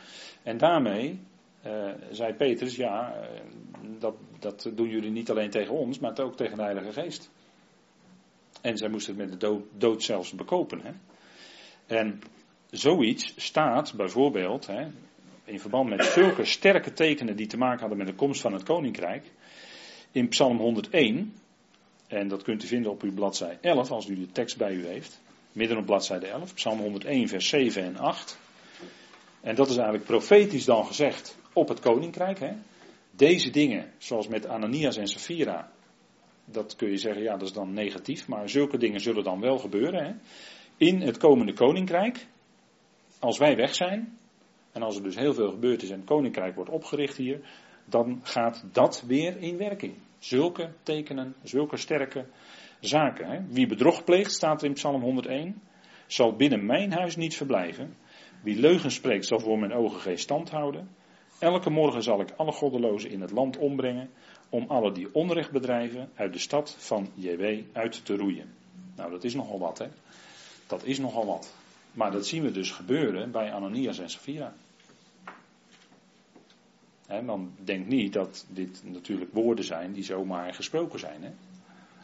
En 0.43 0.57
daarmee 0.57 1.19
uh, 1.65 1.91
zei 2.11 2.33
Petrus, 2.33 2.75
ja, 2.75 3.15
uh, 3.15 3.39
dat, 3.99 4.15
dat 4.39 4.71
doen 4.73 4.89
jullie 4.89 5.11
niet 5.11 5.29
alleen 5.29 5.49
tegen 5.49 5.73
ons, 5.73 5.99
maar 5.99 6.19
ook 6.19 6.35
tegen 6.35 6.57
de 6.57 6.63
Heilige 6.63 6.91
Geest. 6.91 7.31
En 8.61 8.77
zij 8.77 8.89
moesten 8.89 9.13
het 9.13 9.21
met 9.21 9.31
de 9.31 9.47
dood, 9.47 9.63
dood 9.77 10.03
zelfs 10.03 10.31
bekopen. 10.31 10.81
Hè? 10.81 10.91
En 11.95 12.21
zoiets 12.69 13.33
staat 13.37 13.93
bijvoorbeeld, 13.95 14.67
hè, 14.67 14.87
in 15.51 15.59
verband 15.59 15.89
met 15.89 16.05
zulke 16.05 16.45
sterke 16.45 16.93
tekenen 16.93 17.35
die 17.35 17.47
te 17.47 17.57
maken 17.57 17.79
hadden 17.79 17.97
met 17.97 18.07
de 18.07 18.13
komst 18.13 18.41
van 18.41 18.53
het 18.53 18.63
koninkrijk, 18.63 19.31
in 20.11 20.27
Psalm 20.27 20.57
101, 20.57 21.33
en 22.07 22.27
dat 22.27 22.43
kunt 22.43 22.63
u 22.63 22.67
vinden 22.67 22.91
op 22.91 23.01
uw 23.01 23.13
bladzij 23.13 23.57
11 23.61 23.91
als 23.91 24.07
u 24.07 24.15
de 24.15 24.31
tekst 24.31 24.57
bij 24.57 24.73
u 24.73 24.85
heeft, 24.85 25.21
midden 25.51 25.77
op 25.77 25.85
bladzijde 25.85 26.27
11, 26.27 26.53
Psalm 26.53 26.79
101, 26.79 27.27
vers 27.27 27.47
7 27.47 27.83
en 27.83 27.97
8. 27.97 28.39
En 29.41 29.55
dat 29.55 29.69
is 29.69 29.75
eigenlijk 29.75 30.05
profetisch 30.05 30.65
dan 30.65 30.85
gezegd 30.85 31.37
op 31.53 31.67
het 31.67 31.79
koninkrijk. 31.79 32.39
Hè. 32.39 32.53
Deze 33.11 33.49
dingen, 33.49 33.91
zoals 33.97 34.27
met 34.27 34.47
Ananias 34.47 34.97
en 34.97 35.07
Safira, 35.07 35.71
dat 36.45 36.75
kun 36.75 36.89
je 36.89 36.97
zeggen, 36.97 37.23
ja, 37.23 37.31
dat 37.37 37.47
is 37.47 37.53
dan 37.53 37.73
negatief. 37.73 38.27
Maar 38.27 38.49
zulke 38.49 38.77
dingen 38.77 38.99
zullen 38.99 39.23
dan 39.23 39.39
wel 39.39 39.57
gebeuren. 39.57 40.05
Hè? 40.05 40.13
In 40.77 41.01
het 41.01 41.17
komende 41.17 41.53
koninkrijk. 41.53 42.25
Als 43.19 43.37
wij 43.37 43.55
weg 43.55 43.75
zijn. 43.75 44.17
En 44.71 44.81
als 44.81 44.95
er 44.95 45.03
dus 45.03 45.15
heel 45.15 45.33
veel 45.33 45.49
gebeurd 45.49 45.83
is 45.83 45.89
en 45.89 46.03
koninkrijk 46.03 46.55
wordt 46.55 46.69
opgericht 46.69 47.17
hier. 47.17 47.39
Dan 47.85 48.19
gaat 48.23 48.63
dat 48.71 49.03
weer 49.07 49.37
in 49.37 49.57
werking. 49.57 49.93
Zulke 50.19 50.69
tekenen, 50.83 51.35
zulke 51.43 51.77
sterke 51.77 52.25
zaken. 52.79 53.27
Hè? 53.27 53.39
Wie 53.47 53.67
bedrog 53.67 54.03
pleegt, 54.03 54.31
staat 54.31 54.61
er 54.61 54.67
in 54.67 54.73
Psalm 54.73 55.01
101. 55.01 55.61
Zal 56.07 56.35
binnen 56.35 56.65
mijn 56.65 56.91
huis 56.91 57.15
niet 57.15 57.35
verblijven. 57.35 57.95
Wie 58.43 58.59
leugen 58.59 58.91
spreekt, 58.91 59.25
zal 59.25 59.39
voor 59.39 59.59
mijn 59.59 59.73
ogen 59.73 59.99
geen 59.99 60.17
stand 60.17 60.49
houden. 60.49 60.89
Elke 61.39 61.69
morgen 61.69 62.03
zal 62.03 62.21
ik 62.21 62.31
alle 62.31 62.51
goddelozen 62.51 63.09
in 63.09 63.21
het 63.21 63.31
land 63.31 63.57
ombrengen, 63.57 64.09
om 64.49 64.65
alle 64.67 64.91
die 64.91 65.13
onrecht 65.13 65.51
bedrijven 65.51 66.09
uit 66.15 66.33
de 66.33 66.39
stad 66.39 66.75
van 66.77 67.09
JW 67.13 67.61
uit 67.73 68.05
te 68.05 68.15
roeien. 68.15 68.53
Nou, 68.95 69.11
dat 69.11 69.23
is 69.23 69.33
nogal 69.33 69.59
wat, 69.59 69.77
hè? 69.77 69.87
Dat 70.67 70.83
is 70.83 70.99
nogal 70.99 71.25
wat. 71.25 71.53
Maar 71.91 72.11
dat 72.11 72.27
zien 72.27 72.43
we 72.43 72.51
dus 72.51 72.71
gebeuren 72.71 73.31
bij 73.31 73.53
Ananias 73.53 73.99
en 73.99 74.09
Sapphira. 74.09 74.53
He, 77.07 77.25
dan 77.25 77.53
denk 77.63 77.87
niet 77.87 78.13
dat 78.13 78.45
dit 78.49 78.81
natuurlijk 78.85 79.33
woorden 79.33 79.65
zijn 79.65 79.91
die 79.91 80.03
zomaar 80.03 80.53
gesproken 80.53 80.99
zijn. 80.99 81.37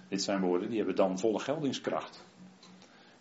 Dit 0.08 0.22
zijn 0.22 0.42
woorden 0.42 0.68
die 0.68 0.78
hebben 0.78 0.96
dan 0.96 1.20
volle 1.20 1.40
geldingskracht. 1.40 2.26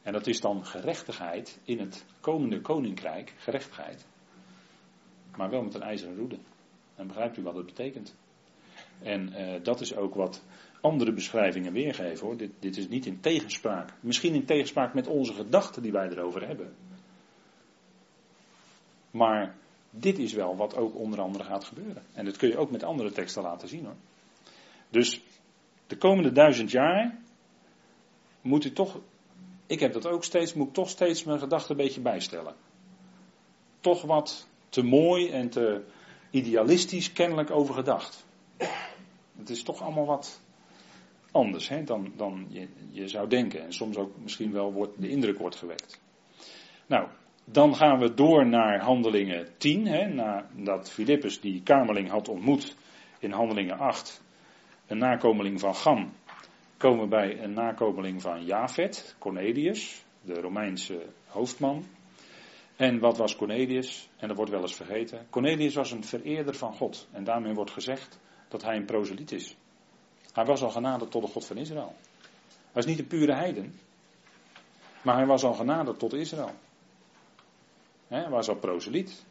En 0.03 0.13
dat 0.13 0.27
is 0.27 0.41
dan 0.41 0.67
gerechtigheid 0.67 1.59
in 1.65 1.79
het 1.79 2.05
komende 2.21 2.61
koninkrijk, 2.61 3.33
gerechtigheid. 3.37 4.07
Maar 5.37 5.51
wel 5.51 5.63
met 5.63 5.75
een 5.75 5.83
ijzeren 5.83 6.17
roede. 6.17 6.39
En 6.95 7.07
begrijpt 7.07 7.37
u 7.37 7.43
wat 7.43 7.55
het 7.55 7.67
betekent? 7.67 8.15
En 9.03 9.33
uh, 9.33 9.63
dat 9.63 9.81
is 9.81 9.97
ook 9.97 10.15
wat 10.15 10.43
andere 10.81 11.13
beschrijvingen 11.13 11.73
weergeven 11.73 12.27
hoor. 12.27 12.37
Dit, 12.37 12.51
dit 12.59 12.77
is 12.77 12.89
niet 12.89 13.07
in 13.07 13.21
tegenspraak. 13.21 13.93
Misschien 14.01 14.35
in 14.35 14.45
tegenspraak 14.45 14.95
met 14.95 15.07
onze 15.07 15.33
gedachten 15.33 15.83
die 15.83 15.93
wij 15.93 16.09
erover 16.09 16.47
hebben. 16.47 16.75
Maar 19.11 19.57
dit 19.91 20.19
is 20.19 20.33
wel 20.33 20.57
wat 20.57 20.77
ook 20.77 20.95
onder 20.95 21.21
andere 21.21 21.45
gaat 21.45 21.65
gebeuren. 21.65 22.03
En 22.13 22.25
dat 22.25 22.37
kun 22.37 22.49
je 22.49 22.57
ook 22.57 22.71
met 22.71 22.83
andere 22.83 23.13
teksten 23.13 23.43
laten 23.43 23.69
zien 23.69 23.85
hoor. 23.85 23.97
Dus 24.91 25.23
de 25.87 25.97
komende 25.97 26.33
duizend 26.33 26.71
jaar 26.71 27.19
moet 28.41 28.65
u 28.65 28.73
toch, 28.73 29.01
ik 29.67 29.81
heb 29.81 29.93
dat 29.93 30.07
ook 30.07 30.25
steeds, 30.25 30.55
moet 30.55 30.67
ik 30.67 30.75
toch 30.75 30.89
steeds 30.89 31.25
mijn 31.25 31.39
gedachten 31.39 31.71
een 31.71 31.85
beetje 31.85 32.01
bijstellen. 32.01 32.55
Toch 33.81 34.03
wat 34.03 34.49
te 34.69 34.83
mooi 34.83 35.31
en 35.31 35.49
te 35.49 35.85
idealistisch 36.31 37.13
kennelijk 37.13 37.51
over 37.51 37.75
gedacht. 37.75 38.25
Het 39.39 39.51
is 39.51 39.63
toch 39.63 39.83
allemaal 39.83 40.07
wat 40.07 40.41
anders 41.37 41.69
hè, 41.69 41.85
dan, 41.85 42.13
dan 42.17 42.47
je, 42.49 42.69
je 42.91 43.09
zou 43.09 43.29
denken. 43.29 43.65
En 43.65 43.73
soms 43.73 43.97
ook 43.97 44.17
misschien 44.23 44.53
wel 44.53 44.73
wordt, 44.73 45.01
de 45.01 45.09
indruk 45.09 45.39
wordt 45.39 45.57
gewekt. 45.57 46.01
Nou, 46.87 47.09
dan 47.45 47.77
gaan 47.77 47.99
we 47.99 48.15
door 48.15 48.47
naar 48.47 48.81
handelingen 48.81 49.49
10. 49.59 49.87
Hè, 49.87 50.07
nadat 50.09 50.91
Filippus 50.91 51.41
die 51.41 51.63
Kamerling 51.63 52.09
had 52.09 52.29
ontmoet 52.29 52.77
in 53.19 53.31
handelingen 53.31 53.79
8. 53.79 54.23
Een 54.87 54.99
nakomeling 54.99 55.61
van 55.61 55.75
Gam. 55.75 56.13
Komen 56.77 57.01
we 57.01 57.09
bij 57.09 57.43
een 57.43 57.53
nakomeling 57.53 58.23
van 58.23 58.45
Javet, 58.45 59.17
Cornelius, 59.19 60.05
de 60.23 60.41
Romeinse 60.41 61.07
hoofdman. 61.27 61.85
En 62.77 62.99
wat 62.99 63.17
was 63.17 63.37
Cornelius? 63.37 64.09
En 64.17 64.29
dat 64.29 64.37
wordt 64.37 64.53
wel 64.53 64.61
eens 64.61 64.75
vergeten. 64.75 65.27
Cornelius 65.31 65.75
was 65.75 65.91
een 65.91 66.05
vereerder 66.05 66.55
van 66.55 66.75
God. 66.75 67.09
En 67.13 67.25
daarmee 67.25 67.55
wordt 67.55 67.71
gezegd 67.71 68.21
dat 68.49 68.63
hij 68.63 68.77
een 68.77 68.85
proseliet 68.85 69.33
is. 69.33 69.57
Hij 70.37 70.45
was 70.45 70.63
al 70.63 70.71
genaderd 70.71 71.11
tot 71.11 71.23
de 71.23 71.29
God 71.29 71.47
van 71.47 71.57
Israël. 71.57 71.95
Hij 72.73 72.83
is 72.83 72.87
niet 72.87 72.99
een 72.99 73.07
pure 73.07 73.33
heiden. 73.33 73.75
Maar 75.03 75.17
hij 75.17 75.27
was 75.27 75.45
al 75.45 75.55
genaderd 75.55 75.99
tot 75.99 76.13
Israël. 76.13 76.53
hij 78.09 78.29
was 78.29 78.49
al 78.49 78.57
proseliet. 78.57 79.25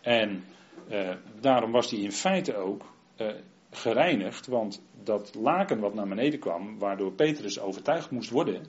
En 0.00 0.44
eh, 0.88 1.16
daarom 1.40 1.72
was 1.72 1.90
hij 1.90 2.00
in 2.00 2.12
feite 2.12 2.56
ook 2.56 2.82
eh, 3.16 3.34
gereinigd. 3.70 4.46
Want 4.46 4.82
dat 5.02 5.34
laken 5.34 5.80
wat 5.80 5.94
naar 5.94 6.08
beneden 6.08 6.38
kwam, 6.38 6.78
waardoor 6.78 7.12
Petrus 7.12 7.60
overtuigd 7.60 8.10
moest 8.10 8.30
worden. 8.30 8.66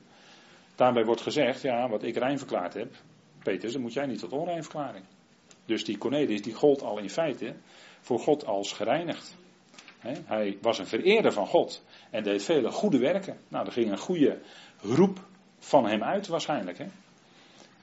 Daarbij 0.76 1.06
wordt 1.06 1.22
gezegd, 1.22 1.62
ja, 1.62 1.90
wat 1.90 2.04
ik 2.04 2.16
rein 2.16 2.38
verklaard 2.38 2.74
heb, 2.74 2.94
Petrus, 3.44 3.74
dan 3.74 3.82
moet 3.82 3.94
jij 3.94 4.06
niet 4.06 4.20
tot 4.20 4.32
onrein 4.32 4.64
verklaren. 4.64 5.04
Dus 5.66 5.86
die 5.86 5.98
Cornelius, 5.98 6.42
die 6.42 6.54
gold 6.54 6.82
al 6.82 6.98
in 7.00 7.10
feite 7.10 7.56
voor 8.02 8.20
God 8.20 8.46
als 8.46 8.72
gereinigd. 8.72 9.42
Hij 10.26 10.58
was 10.62 10.80
een 10.80 10.88
vereerder 10.88 11.32
van 11.32 11.48
God 11.48 11.84
en 12.10 12.24
deed 12.24 12.44
vele 12.44 12.72
goede 12.72 12.98
werken. 12.98 13.38
Nou, 13.48 13.66
er 13.66 13.72
ging 13.72 13.92
een 13.92 13.98
goede 13.98 14.40
roep 14.82 15.20
van 15.60 15.86
hem 15.86 16.04
uit 16.04 16.28
waarschijnlijk. 16.28 16.86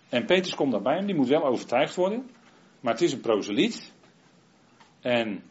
En 0.09 0.25
Petrus 0.25 0.55
komt 0.55 0.73
daarbij 0.73 0.97
hem, 0.97 1.07
die 1.07 1.15
moet 1.15 1.29
wel 1.29 1.45
overtuigd 1.45 1.95
worden. 1.95 2.31
Maar 2.81 2.93
het 2.93 3.03
is 3.03 3.13
een 3.13 3.21
proseliet. 3.21 3.93
En 5.01 5.43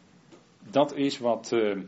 dat 0.70 0.96
is 0.96 1.18
wat 1.18 1.52
uh, 1.52 1.82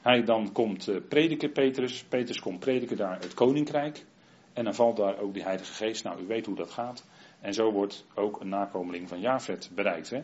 hij 0.00 0.24
dan 0.24 0.52
komt 0.52 0.88
uh, 0.88 0.96
prediken, 1.08 1.52
Petrus. 1.52 2.04
Petrus 2.04 2.40
komt 2.40 2.58
prediken 2.58 2.96
daar 2.96 3.20
het 3.20 3.34
koninkrijk. 3.34 4.04
En 4.52 4.64
dan 4.64 4.74
valt 4.74 4.96
daar 4.96 5.18
ook 5.18 5.34
die 5.34 5.42
Heilige 5.42 5.72
Geest. 5.72 6.04
Nou, 6.04 6.22
u 6.22 6.26
weet 6.26 6.46
hoe 6.46 6.56
dat 6.56 6.70
gaat. 6.70 7.04
En 7.40 7.54
zo 7.54 7.72
wordt 7.72 8.06
ook 8.14 8.40
een 8.40 8.48
nakomeling 8.48 9.08
van 9.08 9.20
Jafet 9.20 9.70
bereikt. 9.74 10.10
Hè? 10.10 10.22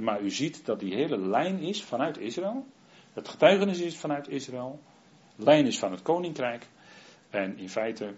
Maar 0.00 0.20
u 0.20 0.30
ziet 0.30 0.66
dat 0.66 0.80
die 0.80 0.94
hele 0.94 1.18
lijn 1.18 1.58
is 1.58 1.84
vanuit 1.84 2.18
Israël. 2.18 2.66
Het 3.12 3.28
getuigenis 3.28 3.80
is 3.80 3.96
vanuit 3.96 4.28
Israël. 4.28 4.80
Lijn 5.36 5.66
is 5.66 5.78
van 5.78 5.90
het 5.90 6.02
koninkrijk. 6.02 6.66
En 7.30 7.58
in 7.58 7.68
feite 7.68 8.14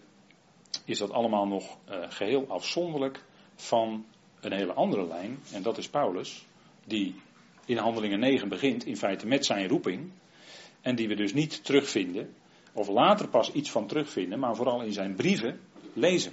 is 0.84 0.98
dat 0.98 1.10
allemaal 1.10 1.46
nog 1.46 1.78
uh, 1.90 1.96
geheel 2.08 2.46
afzonderlijk 2.48 3.24
van 3.54 4.04
een 4.40 4.52
hele 4.52 4.72
andere 4.72 5.06
lijn. 5.06 5.38
En 5.52 5.62
dat 5.62 5.78
is 5.78 5.88
Paulus, 5.88 6.46
die 6.84 7.14
in 7.64 7.76
Handelingen 7.76 8.18
9 8.18 8.48
begint, 8.48 8.86
in 8.86 8.96
feite 8.96 9.26
met 9.26 9.46
zijn 9.46 9.68
roeping. 9.68 10.10
En 10.80 10.94
die 10.94 11.08
we 11.08 11.14
dus 11.14 11.32
niet 11.32 11.64
terugvinden 11.64 12.34
of 12.72 12.88
later 12.88 13.28
pas 13.28 13.52
iets 13.52 13.70
van 13.70 13.86
terugvinden, 13.86 14.38
maar 14.38 14.56
vooral 14.56 14.82
in 14.82 14.92
zijn 14.92 15.14
brieven 15.14 15.60
lezen. 15.92 16.32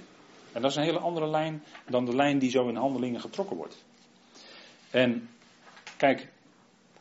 En 0.52 0.62
dat 0.62 0.70
is 0.70 0.76
een 0.76 0.82
hele 0.82 0.98
andere 0.98 1.28
lijn 1.28 1.62
dan 1.88 2.04
de 2.04 2.14
lijn 2.14 2.38
die 2.38 2.50
zo 2.50 2.68
in 2.68 2.76
handelingen 2.76 3.20
getrokken 3.20 3.56
wordt. 3.56 3.84
En 4.90 5.28
kijk, 5.96 6.28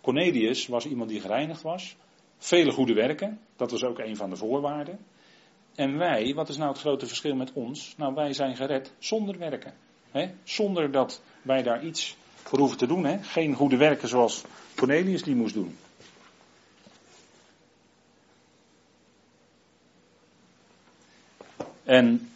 Cornelius 0.02 0.68
was 0.68 0.86
iemand 0.86 1.10
die 1.10 1.22
gereinigd 1.22 1.62
was. 1.62 1.96
Vele 2.38 2.72
goede 2.72 2.94
werken, 2.94 3.40
dat 3.56 3.72
was 3.72 3.84
ook 3.84 4.00
een 4.00 4.16
van 4.16 4.30
de 4.30 4.36
voorwaarden. 4.36 5.00
En 5.76 5.98
wij, 5.98 6.34
wat 6.34 6.50
is 6.50 6.58
nou 6.58 6.72
het 6.72 6.80
grote 6.80 7.08
verschil 7.08 7.36
met 7.36 7.54
ons? 7.54 7.94
Nou, 7.98 8.14
wij 8.14 8.34
zijn 8.34 8.56
gered 8.56 8.94
zonder 9.00 9.38
werken. 9.38 9.74
Hè? 10.12 10.32
Zonder 10.44 10.92
dat 10.92 11.22
wij 11.42 11.64
daar 11.64 11.86
iets 11.86 12.16
voor 12.44 12.60
hoeven 12.60 12.78
te 12.78 12.88
doen. 12.88 13.06
Hè? 13.06 13.24
Geen 13.24 13.54
goede 13.54 13.78
werken 13.78 14.08
zoals 14.08 14.44
Cornelius 14.76 15.24
die 15.24 15.36
moest 15.36 15.54
doen. 15.54 15.78
En 21.84 22.32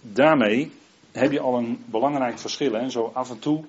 daarmee 0.00 0.72
heb 1.12 1.32
je 1.32 1.40
al 1.40 1.58
een 1.58 1.84
belangrijk 1.86 2.38
verschil. 2.38 2.74
En 2.74 2.90
zo 2.90 3.10
af 3.14 3.30
en 3.30 3.38
toe 3.38 3.64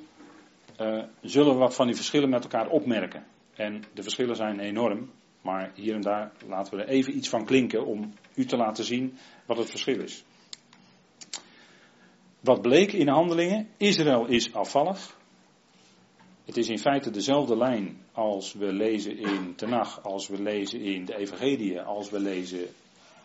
uh, 0.82 1.04
zullen 1.22 1.54
we 1.54 1.60
wat 1.60 1.76
van 1.76 1.86
die 1.86 1.96
verschillen 1.96 2.30
met 2.30 2.44
elkaar 2.44 2.70
opmerken. 2.70 3.26
En 3.54 3.84
de 3.94 4.02
verschillen 4.02 4.36
zijn 4.36 4.60
enorm. 4.60 5.12
Maar 5.42 5.72
hier 5.76 5.94
en 5.94 6.02
daar 6.02 6.32
laten 6.48 6.78
we 6.78 6.84
er 6.84 6.90
even 6.90 7.16
iets 7.16 7.30
van 7.30 7.46
klinken 7.46 7.86
om 7.86 8.14
u 8.36 8.46
te 8.46 8.58
laten 8.58 8.84
zien 8.84 9.18
wat 9.46 9.58
het 9.58 9.70
verschil 9.70 10.00
is. 10.00 10.24
Wat 12.40 12.62
bleek 12.62 12.92
in 12.94 13.06
de 13.06 13.12
handelingen? 13.12 13.68
Israël 13.78 14.26
is 14.26 14.54
afvallig. 14.54 15.20
Het 16.46 16.58
is 16.58 16.70
in 16.70 16.80
feite 16.80 17.12
dezelfde 17.12 17.58
lijn 17.58 18.02
als 18.12 18.54
we 18.54 18.74
lezen 18.74 19.18
in 19.18 19.56
Tenach, 19.56 20.04
als 20.04 20.28
we 20.28 20.42
lezen 20.42 20.82
in 20.82 21.06
de 21.06 21.18
Evangelie, 21.18 21.82
als 21.82 22.10
we 22.10 22.20
lezen 22.20 22.68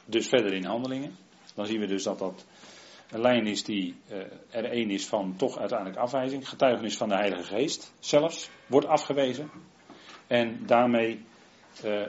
dus 0.04 0.28
verder 0.28 0.52
in 0.52 0.64
handelingen 0.64 1.16
dan 1.56 1.66
zien 1.66 1.80
we 1.80 1.86
dus 1.86 2.02
dat 2.02 2.18
dat 2.18 2.44
een 3.10 3.20
lijn 3.20 3.46
is 3.46 3.64
die 3.64 3.96
er 4.50 4.64
één 4.64 4.90
is 4.90 5.06
van 5.06 5.36
toch 5.36 5.58
uiteindelijk 5.58 5.98
afwijzing. 5.98 6.48
Getuigenis 6.48 6.96
van 6.96 7.08
de 7.08 7.14
Heilige 7.14 7.42
Geest 7.42 7.94
zelfs 7.98 8.50
wordt 8.66 8.86
afgewezen. 8.86 9.50
En 10.26 10.66
daarmee 10.66 11.24
uh, 11.84 12.06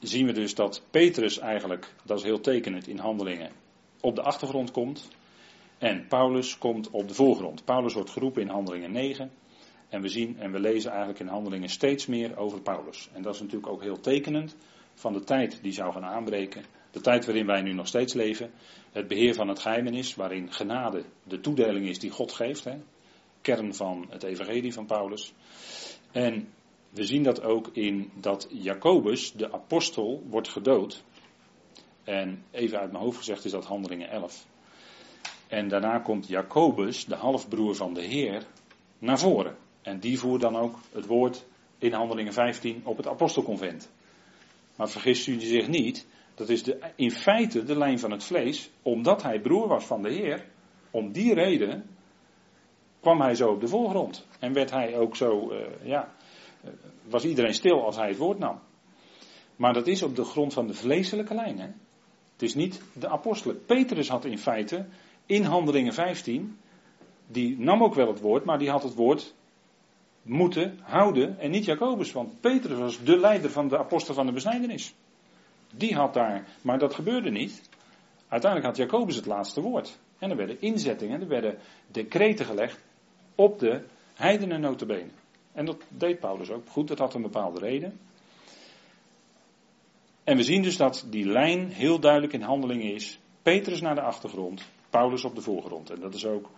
zien 0.00 0.26
we 0.26 0.32
dus 0.32 0.54
dat 0.54 0.82
Petrus 0.90 1.38
eigenlijk, 1.38 1.94
dat 2.04 2.18
is 2.18 2.24
heel 2.24 2.40
tekenend 2.40 2.88
in 2.88 2.98
handelingen, 2.98 3.50
op 4.00 4.14
de 4.14 4.22
achtergrond 4.22 4.70
komt. 4.70 5.08
En 5.78 6.06
Paulus 6.06 6.58
komt 6.58 6.90
op 6.90 7.08
de 7.08 7.14
voorgrond. 7.14 7.64
Paulus 7.64 7.94
wordt 7.94 8.10
geroepen 8.10 8.42
in 8.42 8.48
handelingen 8.48 8.92
9. 8.92 9.30
En 9.88 10.00
we 10.00 10.08
zien 10.08 10.38
en 10.38 10.52
we 10.52 10.60
lezen 10.60 10.90
eigenlijk 10.90 11.20
in 11.20 11.26
handelingen 11.26 11.68
steeds 11.68 12.06
meer 12.06 12.36
over 12.36 12.60
Paulus. 12.60 13.08
En 13.12 13.22
dat 13.22 13.34
is 13.34 13.40
natuurlijk 13.40 13.72
ook 13.72 13.82
heel 13.82 14.00
tekenend 14.00 14.56
van 14.94 15.12
de 15.12 15.24
tijd 15.24 15.62
die 15.62 15.72
zou 15.72 15.92
gaan 15.92 16.04
aanbreken 16.04 16.64
de 16.92 17.00
tijd 17.00 17.24
waarin 17.24 17.46
wij 17.46 17.62
nu 17.62 17.72
nog 17.72 17.86
steeds 17.86 18.12
leven. 18.12 18.50
Het 18.92 19.08
beheer 19.08 19.34
van 19.34 19.48
het 19.48 19.58
geheimenis, 19.58 20.14
waarin 20.14 20.52
genade 20.52 21.04
de 21.24 21.40
toedeling 21.40 21.88
is 21.88 21.98
die 21.98 22.10
God 22.10 22.32
geeft. 22.32 22.64
Hè? 22.64 22.76
Kern 23.40 23.74
van 23.74 24.06
het 24.08 24.22
evangelie 24.22 24.72
van 24.72 24.86
Paulus. 24.86 25.32
En 26.12 26.48
we 26.90 27.04
zien 27.04 27.22
dat 27.22 27.42
ook 27.42 27.68
in 27.72 28.10
dat 28.14 28.48
Jacobus, 28.50 29.32
de 29.32 29.52
apostel, 29.52 30.22
wordt 30.28 30.48
gedood. 30.48 31.04
En 32.04 32.44
even 32.50 32.78
uit 32.78 32.92
mijn 32.92 33.04
hoofd 33.04 33.18
gezegd 33.18 33.44
is 33.44 33.50
dat 33.50 33.64
Handelingen 33.64 34.10
11. 34.10 34.46
En 35.48 35.68
daarna 35.68 35.98
komt 35.98 36.28
Jacobus, 36.28 37.04
de 37.04 37.14
halfbroer 37.14 37.74
van 37.74 37.94
de 37.94 38.02
Heer, 38.02 38.46
naar 38.98 39.18
voren. 39.18 39.56
En 39.82 40.00
die 40.00 40.18
voert 40.18 40.40
dan 40.40 40.56
ook 40.56 40.78
het 40.92 41.06
woord 41.06 41.44
in 41.78 41.92
Handelingen 41.92 42.32
15 42.32 42.80
op 42.84 42.96
het 42.96 43.06
apostelconvent. 43.06 43.90
Maar 44.76 44.88
vergist 44.88 45.26
u 45.26 45.40
zich 45.40 45.68
niet, 45.68 46.06
dat 46.34 46.48
is 46.48 46.62
de, 46.62 46.78
in 46.96 47.10
feite 47.10 47.64
de 47.64 47.78
lijn 47.78 47.98
van 47.98 48.10
het 48.10 48.24
vlees, 48.24 48.70
omdat 48.82 49.22
hij 49.22 49.40
broer 49.40 49.68
was 49.68 49.84
van 49.84 50.02
de 50.02 50.12
Heer, 50.12 50.46
om 50.90 51.12
die 51.12 51.34
reden 51.34 51.86
kwam 53.00 53.20
hij 53.20 53.34
zo 53.34 53.50
op 53.50 53.60
de 53.60 53.68
voorgrond. 53.68 54.26
En 54.38 54.52
werd 54.52 54.70
hij 54.70 54.98
ook 54.98 55.16
zo, 55.16 55.50
uh, 55.50 55.58
ja, 55.82 56.14
uh, 56.64 56.70
was 57.08 57.24
iedereen 57.24 57.54
stil 57.54 57.84
als 57.84 57.96
hij 57.96 58.08
het 58.08 58.16
woord 58.16 58.38
nam. 58.38 58.60
Maar 59.56 59.72
dat 59.72 59.86
is 59.86 60.02
op 60.02 60.16
de 60.16 60.24
grond 60.24 60.52
van 60.52 60.66
de 60.66 60.74
vleeselijke 60.74 61.34
lijn. 61.34 61.58
Hè? 61.58 61.68
Het 62.32 62.42
is 62.42 62.54
niet 62.54 62.82
de 62.92 63.08
apostelen. 63.08 63.64
Petrus 63.64 64.08
had 64.08 64.24
in 64.24 64.38
feite 64.38 64.86
in 65.26 65.42
Handelingen 65.42 65.94
15, 65.94 66.58
die 67.26 67.58
nam 67.58 67.82
ook 67.82 67.94
wel 67.94 68.08
het 68.08 68.20
woord, 68.20 68.44
maar 68.44 68.58
die 68.58 68.70
had 68.70 68.82
het 68.82 68.94
woord 68.94 69.34
moeten 70.22 70.78
houden 70.82 71.38
en 71.38 71.50
niet 71.50 71.64
Jacobus. 71.64 72.12
Want 72.12 72.40
Petrus 72.40 72.78
was 72.78 73.02
de 73.04 73.16
leider 73.16 73.50
van 73.50 73.68
de 73.68 73.78
apostel 73.78 74.14
van 74.14 74.26
de 74.26 74.32
besnijdenis. 74.32 74.94
Die 75.76 75.94
had 75.94 76.14
daar, 76.14 76.48
maar 76.62 76.78
dat 76.78 76.94
gebeurde 76.94 77.30
niet. 77.30 77.68
Uiteindelijk 78.28 78.76
had 78.76 78.88
Jacobus 78.88 79.16
het 79.16 79.26
laatste 79.26 79.60
woord. 79.60 79.98
En 80.18 80.30
er 80.30 80.36
werden 80.36 80.60
inzettingen, 80.60 81.20
er 81.20 81.28
werden 81.28 81.58
decreten 81.86 82.46
gelegd 82.46 82.84
op 83.34 83.58
de 83.58 83.84
heidenen. 84.14 84.76
En 85.52 85.64
dat 85.64 85.76
deed 85.88 86.20
Paulus 86.20 86.50
ook. 86.50 86.68
Goed, 86.68 86.88
dat 86.88 86.98
had 86.98 87.14
een 87.14 87.22
bepaalde 87.22 87.58
reden. 87.58 87.98
En 90.24 90.36
we 90.36 90.42
zien 90.42 90.62
dus 90.62 90.76
dat 90.76 91.06
die 91.10 91.26
lijn 91.26 91.68
heel 91.68 91.98
duidelijk 92.00 92.32
in 92.32 92.42
handeling 92.42 92.82
is. 92.82 93.18
Petrus 93.42 93.80
naar 93.80 93.94
de 93.94 94.00
achtergrond, 94.00 94.68
Paulus 94.90 95.24
op 95.24 95.34
de 95.34 95.40
voorgrond. 95.40 95.90
En 95.90 96.00
dat 96.00 96.14
is 96.14 96.26
ook 96.26 96.50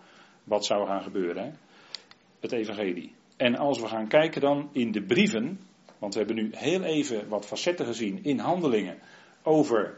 wat 0.43 0.65
zou 0.65 0.87
gaan 0.87 1.03
gebeuren. 1.03 1.43
Hè? 1.43 1.51
Het 2.39 2.51
evangelie. 2.51 3.13
En 3.37 3.55
als 3.55 3.79
we 3.79 3.87
gaan 3.87 4.07
kijken 4.07 4.41
dan 4.41 4.69
in 4.71 4.91
de 4.91 5.01
brieven, 5.01 5.59
want 6.05 6.17
we 6.17 6.23
hebben 6.23 6.43
nu 6.43 6.49
heel 6.55 6.83
even 6.83 7.27
wat 7.27 7.45
facetten 7.45 7.85
gezien 7.85 8.23
in 8.23 8.39
handelingen 8.39 8.97
over 9.43 9.97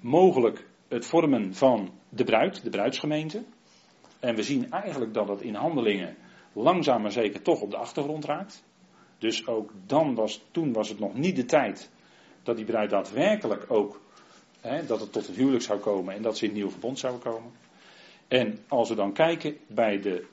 mogelijk 0.00 0.66
het 0.88 1.06
vormen 1.06 1.54
van 1.54 1.90
de 2.08 2.24
bruid, 2.24 2.62
de 2.62 2.70
bruidsgemeente. 2.70 3.44
En 4.20 4.34
we 4.34 4.42
zien 4.42 4.70
eigenlijk 4.70 5.14
dat 5.14 5.28
het 5.28 5.40
in 5.40 5.54
handelingen 5.54 6.16
langzaam 6.52 7.02
maar 7.02 7.12
zeker 7.12 7.42
toch 7.42 7.60
op 7.60 7.70
de 7.70 7.76
achtergrond 7.76 8.24
raakt. 8.24 8.64
Dus 9.18 9.46
ook 9.46 9.72
dan 9.86 10.14
was, 10.14 10.44
toen 10.50 10.72
was 10.72 10.88
het 10.88 10.98
nog 10.98 11.14
niet 11.14 11.36
de 11.36 11.44
tijd 11.44 11.90
dat 12.42 12.56
die 12.56 12.64
bruid 12.64 12.90
daadwerkelijk 12.90 13.70
ook, 13.70 14.00
hè, 14.60 14.86
dat 14.86 15.00
het 15.00 15.12
tot 15.12 15.28
een 15.28 15.34
huwelijk 15.34 15.62
zou 15.62 15.78
komen 15.78 16.14
en 16.14 16.22
dat 16.22 16.36
ze 16.36 16.42
in 16.42 16.48
het 16.48 16.56
nieuwe 16.56 16.72
verbond 16.72 16.98
zouden 16.98 17.22
komen. 17.22 17.52
En 18.28 18.58
als 18.68 18.88
we 18.88 18.94
dan 18.94 19.12
kijken 19.12 19.56
bij 19.66 20.00
de 20.00 20.26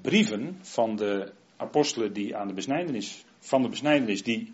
brieven 0.00 0.58
van 0.60 0.96
de 0.96 1.32
apostelen 1.56 2.12
die 2.12 2.36
aan 2.36 2.48
de 2.48 2.54
besnijdenis, 2.54 3.24
van 3.40 3.62
de 3.62 3.68
besnijdenis, 3.68 4.22
die 4.22 4.52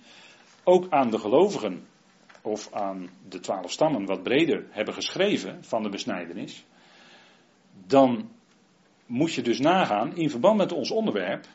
ook 0.65 0.91
aan 0.91 1.11
de 1.11 1.19
gelovigen 1.19 1.87
of 2.43 2.73
aan 2.73 3.09
de 3.29 3.41
twaalf 3.41 3.71
stammen 3.71 4.07
wat 4.07 4.23
breder 4.23 4.67
hebben 4.71 4.95
geschreven 4.95 5.65
van 5.65 5.83
de 5.83 5.89
besnijdenis, 5.89 6.65
dan 7.87 8.31
moet 9.07 9.33
je 9.33 9.43
dus 9.43 9.59
nagaan, 9.59 10.17
in 10.17 10.31
verband 10.31 10.57
met 10.57 10.73
ons 10.73 10.91
onderwerp, 10.91 11.47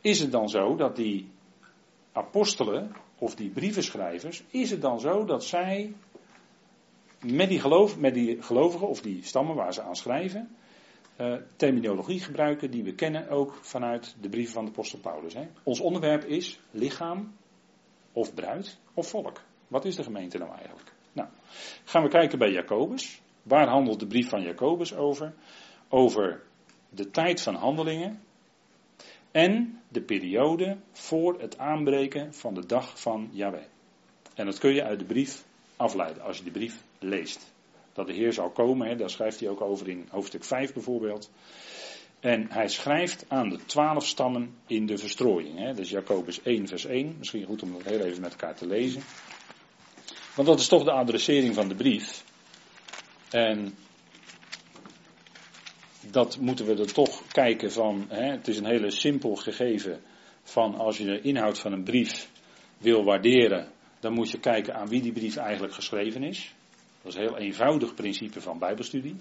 is 0.00 0.20
het 0.20 0.32
dan 0.32 0.48
zo 0.48 0.76
dat 0.76 0.96
die 0.96 1.30
apostelen 2.12 2.92
of 3.18 3.34
die 3.34 3.50
brievenschrijvers, 3.50 4.42
is 4.50 4.70
het 4.70 4.80
dan 4.80 5.00
zo 5.00 5.24
dat 5.24 5.44
zij 5.44 5.94
met 7.20 7.48
die, 7.48 7.60
geloof, 7.60 7.98
met 7.98 8.14
die 8.14 8.42
gelovigen 8.42 8.88
of 8.88 9.00
die 9.00 9.22
stammen 9.22 9.54
waar 9.54 9.74
ze 9.74 9.82
aan 9.82 9.96
schrijven, 9.96 10.56
uh, 11.16 11.34
terminologie 11.56 12.20
gebruiken 12.20 12.70
die 12.70 12.82
we 12.82 12.94
kennen 12.94 13.28
ook 13.28 13.58
vanuit 13.62 14.16
de 14.20 14.28
brieven 14.28 14.52
van 14.52 14.64
de 14.64 14.70
apostel 14.70 14.98
Paulus. 14.98 15.34
Hè. 15.34 15.48
Ons 15.62 15.80
onderwerp 15.80 16.24
is 16.24 16.60
lichaam 16.70 17.36
of 18.12 18.34
bruid 18.34 18.78
of 18.94 19.08
volk. 19.08 19.40
Wat 19.68 19.84
is 19.84 19.96
de 19.96 20.02
gemeente 20.02 20.38
nou 20.38 20.52
eigenlijk? 20.54 20.92
Nou, 21.12 21.28
gaan 21.84 22.02
we 22.02 22.08
kijken 22.08 22.38
bij 22.38 22.50
Jacobus. 22.50 23.22
Waar 23.42 23.68
handelt 23.68 24.00
de 24.00 24.06
brief 24.06 24.28
van 24.28 24.42
Jacobus 24.42 24.94
over? 24.94 25.34
Over 25.88 26.42
de 26.88 27.10
tijd 27.10 27.40
van 27.40 27.54
handelingen 27.54 28.20
en 29.30 29.80
de 29.88 30.02
periode 30.02 30.76
voor 30.92 31.40
het 31.40 31.58
aanbreken 31.58 32.34
van 32.34 32.54
de 32.54 32.66
dag 32.66 33.00
van 33.00 33.28
Yahweh. 33.32 33.64
En 34.34 34.46
dat 34.46 34.58
kun 34.58 34.74
je 34.74 34.84
uit 34.84 34.98
de 34.98 35.04
brief 35.04 35.44
afleiden 35.76 36.22
als 36.22 36.38
je 36.38 36.44
de 36.44 36.50
brief 36.50 36.82
leest. 36.98 37.53
Dat 37.94 38.06
de 38.06 38.12
Heer 38.12 38.32
zal 38.32 38.50
komen, 38.50 38.88
hè, 38.88 38.96
daar 38.96 39.10
schrijft 39.10 39.40
hij 39.40 39.48
ook 39.48 39.60
over 39.60 39.88
in 39.88 40.06
hoofdstuk 40.10 40.44
5 40.44 40.72
bijvoorbeeld. 40.72 41.30
En 42.20 42.46
hij 42.50 42.68
schrijft 42.68 43.24
aan 43.28 43.48
de 43.48 43.64
twaalf 43.66 44.06
stammen 44.06 44.54
in 44.66 44.86
de 44.86 44.98
verstrooiing. 44.98 45.58
Hè. 45.58 45.74
Dus 45.74 45.90
Jacobus 45.90 46.42
1, 46.42 46.68
vers 46.68 46.84
1. 46.84 47.14
Misschien 47.18 47.44
goed 47.44 47.62
om 47.62 47.72
dat 47.72 47.82
heel 47.82 48.00
even 48.00 48.20
met 48.20 48.30
elkaar 48.30 48.54
te 48.54 48.66
lezen. 48.66 49.02
Want 50.34 50.48
dat 50.48 50.60
is 50.60 50.68
toch 50.68 50.84
de 50.84 50.90
adressering 50.90 51.54
van 51.54 51.68
de 51.68 51.74
brief. 51.74 52.24
En 53.30 53.74
dat 56.10 56.38
moeten 56.38 56.66
we 56.66 56.74
er 56.74 56.92
toch 56.92 57.26
kijken 57.26 57.72
van. 57.72 58.06
Hè, 58.08 58.30
het 58.30 58.48
is 58.48 58.58
een 58.58 58.66
hele 58.66 58.90
simpel 58.90 59.34
gegeven 59.34 60.00
van 60.42 60.74
als 60.74 60.98
je 60.98 61.04
de 61.04 61.20
inhoud 61.20 61.58
van 61.58 61.72
een 61.72 61.84
brief 61.84 62.30
wil 62.78 63.04
waarderen, 63.04 63.68
dan 64.00 64.12
moet 64.12 64.30
je 64.30 64.40
kijken 64.40 64.74
aan 64.74 64.88
wie 64.88 65.02
die 65.02 65.12
brief 65.12 65.36
eigenlijk 65.36 65.74
geschreven 65.74 66.22
is. 66.22 66.54
Dat 67.04 67.12
is 67.12 67.18
een 67.18 67.26
heel 67.26 67.38
eenvoudig 67.38 67.94
principe 67.94 68.40
van 68.40 68.58
Bijbelstudie. 68.58 69.16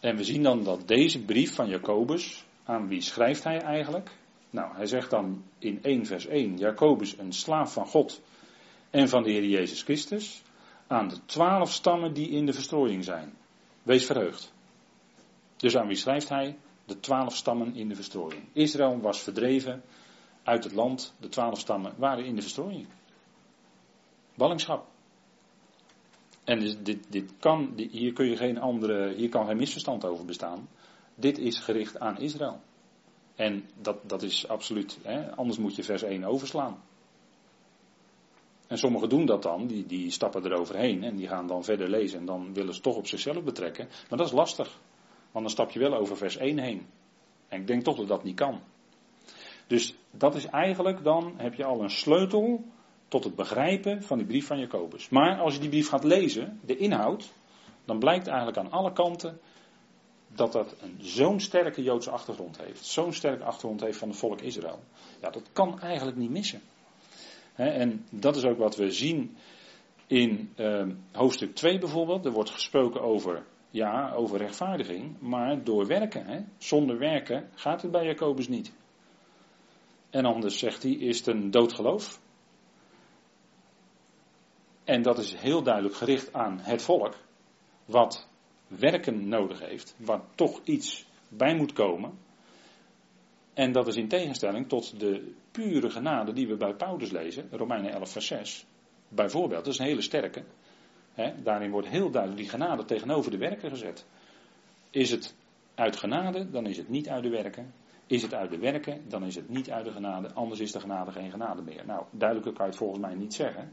En 0.00 0.16
we 0.16 0.24
zien 0.24 0.42
dan 0.42 0.64
dat 0.64 0.88
deze 0.88 1.24
brief 1.24 1.54
van 1.54 1.68
Jacobus, 1.68 2.44
aan 2.64 2.88
wie 2.88 3.00
schrijft 3.00 3.44
hij 3.44 3.60
eigenlijk? 3.60 4.10
Nou, 4.50 4.74
hij 4.76 4.86
zegt 4.86 5.10
dan 5.10 5.44
in 5.58 5.78
1 5.82 6.06
vers 6.06 6.26
1, 6.26 6.56
Jacobus 6.56 7.18
een 7.18 7.32
slaaf 7.32 7.72
van 7.72 7.86
God 7.86 8.22
en 8.90 9.08
van 9.08 9.22
de 9.22 9.30
Heer 9.30 9.44
Jezus 9.44 9.82
Christus, 9.82 10.42
aan 10.86 11.08
de 11.08 11.24
twaalf 11.24 11.72
stammen 11.72 12.12
die 12.12 12.28
in 12.28 12.46
de 12.46 12.52
verstrooiing 12.52 13.04
zijn. 13.04 13.32
Wees 13.82 14.06
verheugd. 14.06 14.52
Dus 15.56 15.76
aan 15.76 15.86
wie 15.86 15.96
schrijft 15.96 16.28
hij? 16.28 16.56
De 16.84 17.00
twaalf 17.00 17.36
stammen 17.36 17.74
in 17.74 17.88
de 17.88 17.94
verstrooiing. 17.94 18.42
Israël 18.52 19.00
was 19.00 19.20
verdreven 19.20 19.82
uit 20.42 20.64
het 20.64 20.72
land, 20.72 21.14
de 21.20 21.28
twaalf 21.28 21.58
stammen 21.58 21.94
waren 21.96 22.24
in 22.24 22.34
de 22.34 22.42
verstrooiing. 22.42 22.86
Ballingschap. 24.34 24.86
En 26.44 26.58
dus 26.58 26.76
dit, 26.82 27.12
dit 27.12 27.32
kan, 27.38 27.72
hier, 27.90 28.12
kun 28.12 28.26
je 28.26 28.36
geen 28.36 28.58
andere, 28.58 29.14
hier 29.14 29.28
kan 29.28 29.46
geen 29.46 29.56
misverstand 29.56 30.04
over 30.04 30.24
bestaan. 30.24 30.68
Dit 31.14 31.38
is 31.38 31.58
gericht 31.58 31.98
aan 31.98 32.18
Israël. 32.18 32.60
En 33.34 33.64
dat, 33.80 33.96
dat 34.08 34.22
is 34.22 34.48
absoluut, 34.48 34.98
hè, 35.02 35.36
anders 35.36 35.58
moet 35.58 35.76
je 35.76 35.82
vers 35.82 36.02
1 36.02 36.24
overslaan. 36.24 36.82
En 38.66 38.78
sommigen 38.78 39.08
doen 39.08 39.26
dat 39.26 39.42
dan, 39.42 39.66
die, 39.66 39.86
die 39.86 40.10
stappen 40.10 40.44
eroverheen 40.44 41.02
en 41.02 41.16
die 41.16 41.28
gaan 41.28 41.46
dan 41.46 41.64
verder 41.64 41.88
lezen 41.88 42.18
en 42.18 42.26
dan 42.26 42.54
willen 42.54 42.74
ze 42.74 42.80
toch 42.80 42.96
op 42.96 43.06
zichzelf 43.06 43.42
betrekken. 43.42 43.88
Maar 44.08 44.18
dat 44.18 44.26
is 44.26 44.32
lastig, 44.32 44.80
want 45.32 45.44
dan 45.44 45.50
stap 45.50 45.70
je 45.70 45.78
wel 45.78 45.94
over 45.94 46.16
vers 46.16 46.36
1 46.36 46.58
heen. 46.58 46.86
En 47.48 47.60
ik 47.60 47.66
denk 47.66 47.84
toch 47.84 47.96
dat 47.96 48.08
dat 48.08 48.24
niet 48.24 48.36
kan. 48.36 48.60
Dus 49.66 49.94
dat 50.10 50.34
is 50.34 50.46
eigenlijk, 50.46 51.04
dan 51.04 51.34
heb 51.36 51.54
je 51.54 51.64
al 51.64 51.82
een 51.82 51.90
sleutel 51.90 52.64
tot 53.10 53.24
het 53.24 53.34
begrijpen 53.34 54.02
van 54.02 54.18
die 54.18 54.26
brief 54.26 54.46
van 54.46 54.58
Jacobus. 54.58 55.08
Maar 55.08 55.38
als 55.38 55.54
je 55.54 55.60
die 55.60 55.68
brief 55.68 55.88
gaat 55.88 56.04
lezen, 56.04 56.60
de 56.64 56.76
inhoud, 56.76 57.32
dan 57.84 57.98
blijkt 57.98 58.26
eigenlijk 58.26 58.58
aan 58.58 58.70
alle 58.70 58.92
kanten 58.92 59.40
dat 60.34 60.52
dat 60.52 60.76
een 60.80 60.96
zo'n 61.00 61.40
sterke 61.40 61.82
Joodse 61.82 62.10
achtergrond 62.10 62.58
heeft. 62.58 62.84
Zo'n 62.84 63.12
sterke 63.12 63.44
achtergrond 63.44 63.80
heeft 63.80 63.98
van 63.98 64.08
het 64.08 64.18
volk 64.18 64.40
Israël. 64.40 64.78
Ja, 65.20 65.30
dat 65.30 65.48
kan 65.52 65.80
eigenlijk 65.80 66.16
niet 66.16 66.30
missen. 66.30 66.62
en 67.54 68.06
dat 68.10 68.36
is 68.36 68.44
ook 68.44 68.58
wat 68.58 68.76
we 68.76 68.90
zien 68.90 69.36
in 70.06 70.52
uh, 70.56 70.86
hoofdstuk 71.12 71.54
2 71.54 71.78
bijvoorbeeld. 71.78 72.24
Er 72.24 72.32
wordt 72.32 72.50
gesproken 72.50 73.00
over, 73.00 73.44
ja, 73.70 74.12
over 74.12 74.38
rechtvaardiging, 74.38 75.20
maar 75.20 75.64
door 75.64 75.86
werken. 75.86 76.52
Zonder 76.58 76.98
werken 76.98 77.48
gaat 77.54 77.82
het 77.82 77.90
bij 77.90 78.04
Jacobus 78.04 78.48
niet. 78.48 78.72
En 80.10 80.24
anders 80.24 80.58
zegt 80.58 80.82
hij, 80.82 80.92
is 80.92 81.18
het 81.18 81.26
een 81.26 81.50
doodgeloof? 81.50 82.20
En 84.90 85.02
dat 85.02 85.18
is 85.18 85.34
heel 85.34 85.62
duidelijk 85.62 85.94
gericht 85.94 86.32
aan 86.32 86.58
het 86.58 86.82
volk, 86.82 87.16
wat 87.84 88.28
werken 88.66 89.28
nodig 89.28 89.60
heeft, 89.60 89.94
waar 89.98 90.20
toch 90.34 90.60
iets 90.64 91.06
bij 91.28 91.54
moet 91.54 91.72
komen. 91.72 92.18
En 93.54 93.72
dat 93.72 93.86
is 93.86 93.96
in 93.96 94.08
tegenstelling 94.08 94.68
tot 94.68 95.00
de 95.00 95.34
pure 95.50 95.90
genade 95.90 96.32
die 96.32 96.48
we 96.48 96.56
bij 96.56 96.74
Paulus 96.74 97.10
lezen, 97.10 97.48
Romeinen 97.50 97.92
11, 97.92 98.10
vers 98.10 98.26
6. 98.26 98.66
Bijvoorbeeld, 99.08 99.64
dat 99.64 99.72
is 99.72 99.78
een 99.78 99.86
hele 99.86 100.02
sterke. 100.02 100.44
daarin 101.42 101.70
wordt 101.70 101.88
heel 101.88 102.10
duidelijk 102.10 102.42
die 102.42 102.50
genade 102.50 102.84
tegenover 102.84 103.30
de 103.30 103.38
werken 103.38 103.70
gezet. 103.70 104.06
Is 104.90 105.10
het 105.10 105.34
uit 105.74 105.96
genade, 105.96 106.50
dan 106.50 106.66
is 106.66 106.76
het 106.76 106.88
niet 106.88 107.08
uit 107.08 107.22
de 107.22 107.30
werken. 107.30 107.72
Is 108.06 108.22
het 108.22 108.34
uit 108.34 108.50
de 108.50 108.58
werken, 108.58 109.08
dan 109.08 109.24
is 109.24 109.34
het 109.34 109.48
niet 109.48 109.70
uit 109.70 109.84
de 109.84 109.92
genade. 109.92 110.32
Anders 110.32 110.60
is 110.60 110.72
de 110.72 110.80
genade 110.80 111.12
geen 111.12 111.30
genade 111.30 111.62
meer. 111.62 111.86
Nou, 111.86 112.04
duidelijker 112.10 112.52
kan 112.52 112.64
je 112.64 112.70
het 112.70 112.80
volgens 112.80 113.00
mij 113.00 113.14
niet 113.14 113.34
zeggen. 113.34 113.72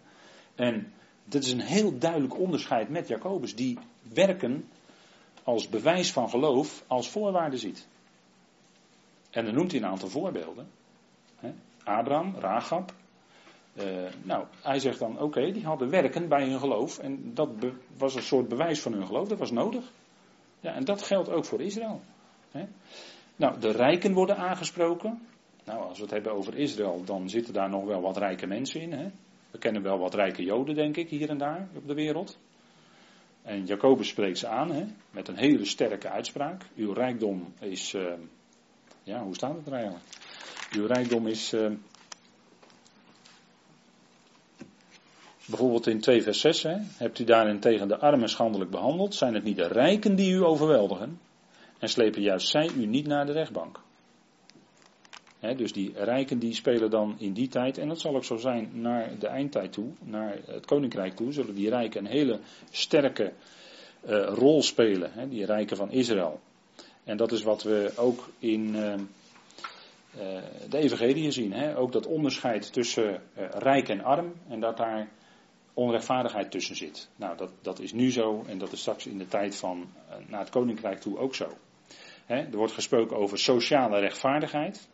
En 0.56 0.93
Dit 1.30 1.44
is 1.44 1.52
een 1.52 1.62
heel 1.62 1.98
duidelijk 1.98 2.40
onderscheid 2.40 2.90
met 2.90 3.08
Jacobus, 3.08 3.56
die 3.56 3.78
werken 4.13 4.70
als 5.44 5.70
bewijs 5.70 6.12
van 6.12 6.30
geloof 6.30 6.84
als 6.88 7.10
voorwaarde 7.10 7.58
ziet. 7.58 7.88
En 9.32 9.46
dan 9.46 9.54
noemt 9.54 9.72
hij 9.72 9.82
een 9.82 9.88
aantal 9.88 10.10
voorbeelden. 10.10 10.68
Abraham, 11.84 12.36
Rahab. 12.40 12.94
Uh, 13.74 14.10
nou, 14.24 14.46
hij 14.62 14.80
zegt 14.80 15.00
dan, 15.00 15.20
oké, 15.20 15.52
die 15.52 15.66
hadden 15.66 15.90
werken 15.90 16.28
bij 16.28 16.48
hun 16.50 16.60
geloof. 16.60 17.00
En 17.00 17.34
dat 17.34 17.50
was 17.98 18.16
een 18.16 18.22
soort 18.22 18.48
bewijs 18.48 18.82
van 18.82 18.94
hun 18.94 19.06
geloof, 19.06 19.28
dat 19.28 19.38
was 19.38 19.52
nodig. 19.52 19.92
Ja, 20.60 20.74
en 20.74 20.86
dat 20.86 21.02
geldt 21.02 21.30
ook 21.30 21.46
voor 21.46 21.62
Israël. 21.62 22.02
Nou, 23.36 23.60
de 23.60 23.72
rijken 23.72 24.13
worden 24.13 24.38
aangesproken. 24.38 25.28
Nou, 25.63 25.88
als 25.88 25.98
we 25.98 26.04
het 26.04 26.13
hebben 26.13 26.34
over 26.34 26.58
Israël, 26.58 27.02
dan 27.06 27.30
zitten 27.30 27.54
daar 27.54 27.70
nog 27.70 27.86
wel 27.86 28.02
wat 28.02 28.18
rijke 28.18 28.48
mensen 28.48 28.82
in. 28.82 28.92
Hè? 28.92 29.10
We 29.51 29.57
kennen 29.57 29.81
wel 29.81 29.99
wat 29.99 30.13
rijke 30.13 30.43
Joden, 30.43 30.75
denk 30.75 30.97
ik, 30.97 31.10
hier 31.10 31.29
en 31.29 31.38
daar 31.38 31.67
op 31.75 31.88
de 31.88 31.93
wereld. 31.93 32.38
En 33.41 33.65
Jacobus 33.65 34.07
spreekt 34.07 34.38
ze 34.38 34.47
aan 34.47 34.71
hè, 34.71 34.86
met 35.12 35.27
een 35.27 35.38
hele 35.38 35.65
sterke 35.65 36.10
uitspraak. 36.10 36.65
Uw 36.75 36.93
rijkdom 36.93 37.53
is. 37.60 37.93
Uh, 37.93 38.13
ja, 39.03 39.23
hoe 39.23 39.36
staat 39.36 39.55
het 39.55 39.67
er 39.67 39.73
eigenlijk? 39.73 40.03
Uw 40.75 40.86
rijkdom 40.86 41.27
is. 41.27 41.53
Uh, 41.53 41.71
bijvoorbeeld 45.45 45.88
in 45.88 45.99
2 45.99 46.23
vers 46.23 46.39
6. 46.39 46.63
Hè, 46.63 46.75
hebt 46.97 47.19
u 47.19 47.23
daarin 47.23 47.60
tegen 47.60 47.88
de 47.88 47.97
armen 47.97 48.29
schandelijk 48.29 48.71
behandeld? 48.71 49.15
Zijn 49.15 49.33
het 49.33 49.43
niet 49.43 49.55
de 49.55 49.67
rijken 49.67 50.15
die 50.15 50.33
u 50.33 50.43
overweldigen? 50.43 51.19
En 51.79 51.89
slepen 51.89 52.21
juist 52.21 52.47
zij 52.47 52.69
u 52.77 52.86
niet 52.86 53.07
naar 53.07 53.25
de 53.25 53.31
rechtbank? 53.31 53.79
Dus 55.39 55.73
die 55.73 55.91
rijken 55.95 56.39
die 56.39 56.54
spelen 56.54 56.89
dan 56.89 57.15
in 57.17 57.34
die 57.34 57.47
tijd, 57.47 57.78
en 57.78 57.88
dat 57.88 58.00
zal 58.00 58.15
ook 58.15 58.23
zo 58.23 58.38
zijn 58.38 58.69
naar 58.73 59.19
de 59.19 59.28
eindtijd 59.28 59.73
toe, 59.73 59.89
naar 60.00 60.38
het 60.45 60.65
koninkrijk 60.65 61.15
toe, 61.15 61.32
zullen 61.32 61.56
die 61.56 61.69
rijken 61.69 62.06
een 62.06 62.12
hele 62.12 62.39
sterke 62.69 63.34
uh, 64.08 64.28
rol 64.34 64.62
spelen, 64.63 65.30
die 65.30 65.45
rijken 65.45 65.78
van 65.78 65.91
Israël. 65.91 66.39
En 67.04 67.17
dat 67.17 67.32
is 67.32 67.43
wat 67.43 67.63
we 67.63 67.91
ook 67.95 68.30
in 68.39 68.76
uh, 68.76 68.93
uh, 68.93 68.97
de 70.69 70.78
evangelie 70.78 71.32
zien. 71.32 71.76
Ook 71.76 71.91
dat 71.91 72.06
onderscheid 72.06 72.73
tussen 72.73 73.21
rijk 73.52 73.89
en 73.89 74.04
arm 74.04 74.34
en 74.47 74.60
dat 74.60 74.78
daar 74.78 75.08
onrechtvaardigheid 75.73 76.52
tussen 76.52 76.76
zit. 76.76 77.10
Nou, 77.15 77.38
dat, 77.38 77.52
dat 77.62 77.80
is 77.80 77.93
nu 77.93 78.12
zo 78.12 78.43
en 78.47 78.58
dat 78.58 78.71
is 78.71 78.80
straks 78.80 79.06
in 79.06 79.17
de 79.17 79.28
tijd 79.28 79.56
van 79.56 79.89
naar 80.28 80.39
het 80.39 80.50
koninkrijk 80.50 81.00
toe 81.00 81.17
ook 81.17 81.36
zo. 81.36 81.47
er 82.28 82.58
wordt 82.58 82.73
gesproken 82.73 83.17
over 83.17 83.39
sociale 83.39 84.00
rechtvaardigheid. 84.00 84.88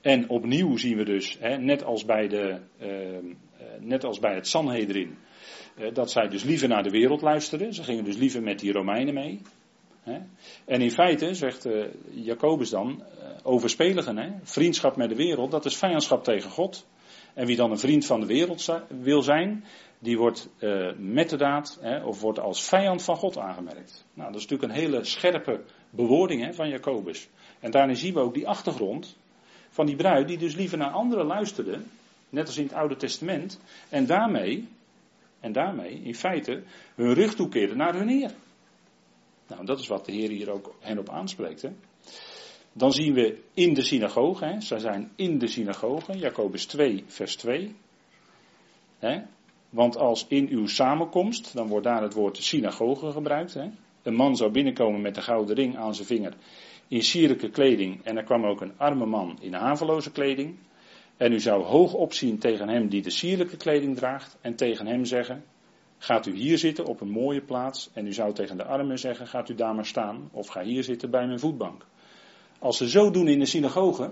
En 0.00 0.28
opnieuw 0.28 0.76
zien 0.76 0.96
we 0.96 1.04
dus, 1.04 1.36
hè, 1.40 1.56
net, 1.56 1.84
als 1.84 2.04
bij 2.04 2.28
de, 2.28 2.60
uh, 2.82 2.88
net 3.80 4.04
als 4.04 4.18
bij 4.18 4.34
het 4.34 4.48
Sanhedrin, 4.48 5.18
uh, 5.78 5.94
dat 5.94 6.10
zij 6.10 6.28
dus 6.28 6.42
liever 6.42 6.68
naar 6.68 6.82
de 6.82 6.90
wereld 6.90 7.22
luisterden. 7.22 7.74
Ze 7.74 7.82
gingen 7.82 8.04
dus 8.04 8.16
liever 8.16 8.42
met 8.42 8.58
die 8.58 8.72
Romeinen 8.72 9.14
mee. 9.14 9.40
Hè. 10.02 10.18
En 10.64 10.80
in 10.80 10.90
feite, 10.90 11.34
zegt 11.34 11.66
uh, 11.66 11.86
Jacobus 12.10 12.70
dan, 12.70 13.02
overspeligen, 13.42 14.16
hè, 14.16 14.30
vriendschap 14.42 14.96
met 14.96 15.08
de 15.08 15.16
wereld, 15.16 15.50
dat 15.50 15.64
is 15.64 15.76
vijandschap 15.76 16.24
tegen 16.24 16.50
God. 16.50 16.86
En 17.34 17.46
wie 17.46 17.56
dan 17.56 17.70
een 17.70 17.78
vriend 17.78 18.06
van 18.06 18.20
de 18.20 18.26
wereld 18.26 18.80
wil 18.88 19.22
zijn, 19.22 19.64
die 19.98 20.18
wordt 20.18 20.48
met 20.96 21.30
de 21.30 21.36
daad, 21.36 21.78
hè, 21.80 22.04
of 22.04 22.20
wordt 22.20 22.40
als 22.40 22.64
vijand 22.64 23.02
van 23.02 23.16
God 23.16 23.38
aangemerkt. 23.38 24.06
Nou, 24.14 24.32
dat 24.32 24.40
is 24.40 24.46
natuurlijk 24.46 24.72
een 24.72 24.80
hele 24.80 25.04
scherpe 25.04 25.60
bewoording 25.90 26.44
hè, 26.44 26.52
van 26.52 26.68
Jacobus. 26.68 27.28
En 27.60 27.70
daarin 27.70 27.96
zien 27.96 28.14
we 28.14 28.20
ook 28.20 28.34
die 28.34 28.48
achtergrond 28.48 29.16
van 29.70 29.86
die 29.86 29.96
bruid 29.96 30.28
die 30.28 30.38
dus 30.38 30.54
liever 30.54 30.78
naar 30.78 30.90
anderen 30.90 31.26
luisterde, 31.26 31.80
net 32.28 32.46
als 32.46 32.56
in 32.56 32.64
het 32.64 32.72
Oude 32.72 32.96
Testament, 32.96 33.60
en 33.88 34.06
daarmee, 34.06 34.68
en 35.40 35.52
daarmee 35.52 36.00
in 36.02 36.14
feite 36.14 36.62
hun 36.94 37.14
rug 37.14 37.34
toekeerde 37.34 37.74
naar 37.74 37.94
hun 37.94 38.08
Heer. 38.08 38.30
Nou, 39.46 39.64
dat 39.64 39.78
is 39.78 39.86
wat 39.86 40.06
de 40.06 40.12
Heer 40.12 40.28
hier 40.28 40.50
ook 40.50 40.74
hen 40.80 40.98
op 40.98 41.08
aanspreekt. 41.08 41.68
Dan 42.72 42.92
zien 42.92 43.14
we 43.14 43.38
in 43.54 43.74
de 43.74 43.82
synagoge, 43.82 44.44
hè, 44.44 44.60
zij 44.60 44.78
zijn 44.78 45.10
in 45.16 45.38
de 45.38 45.46
synagoge, 45.46 46.18
Jacobus 46.18 46.66
2, 46.66 47.04
vers 47.06 47.36
2. 47.36 47.74
Hè. 48.98 49.22
Want 49.70 49.96
als 49.96 50.26
in 50.28 50.48
uw 50.48 50.66
samenkomst, 50.66 51.54
dan 51.54 51.68
wordt 51.68 51.86
daar 51.86 52.02
het 52.02 52.14
woord 52.14 52.36
synagoge 52.36 53.12
gebruikt. 53.12 53.54
Hè. 53.54 53.70
Een 54.02 54.14
man 54.14 54.36
zou 54.36 54.50
binnenkomen 54.50 55.00
met 55.00 55.16
een 55.16 55.22
gouden 55.22 55.54
ring 55.54 55.76
aan 55.76 55.94
zijn 55.94 56.06
vinger 56.06 56.34
in 56.90 57.02
sierlijke 57.02 57.50
kleding 57.50 58.04
en 58.04 58.16
er 58.16 58.24
kwam 58.24 58.44
ook 58.46 58.60
een 58.60 58.72
arme 58.76 59.06
man 59.06 59.38
in 59.40 59.54
haveloze 59.54 60.12
kleding. 60.12 60.58
En 61.16 61.32
u 61.32 61.40
zou 61.40 61.62
hoog 61.62 61.94
opzien 61.94 62.38
tegen 62.38 62.68
hem 62.68 62.88
die 62.88 63.02
de 63.02 63.10
sierlijke 63.10 63.56
kleding 63.56 63.96
draagt 63.96 64.36
en 64.40 64.54
tegen 64.54 64.86
hem 64.86 65.04
zeggen, 65.04 65.44
gaat 65.98 66.26
u 66.26 66.34
hier 66.34 66.58
zitten 66.58 66.84
op 66.86 67.00
een 67.00 67.10
mooie 67.10 67.40
plaats 67.40 67.90
en 67.92 68.06
u 68.06 68.12
zou 68.12 68.32
tegen 68.32 68.56
de 68.56 68.64
armen 68.64 68.98
zeggen, 68.98 69.26
gaat 69.26 69.48
u 69.48 69.54
daar 69.54 69.74
maar 69.74 69.86
staan 69.86 70.28
of 70.32 70.48
ga 70.48 70.62
hier 70.62 70.82
zitten 70.84 71.10
bij 71.10 71.26
mijn 71.26 71.38
voetbank. 71.38 71.86
Als 72.58 72.76
ze 72.76 72.88
zo 72.88 73.10
doen 73.10 73.28
in 73.28 73.38
de 73.38 73.46
synagoge, 73.46 74.10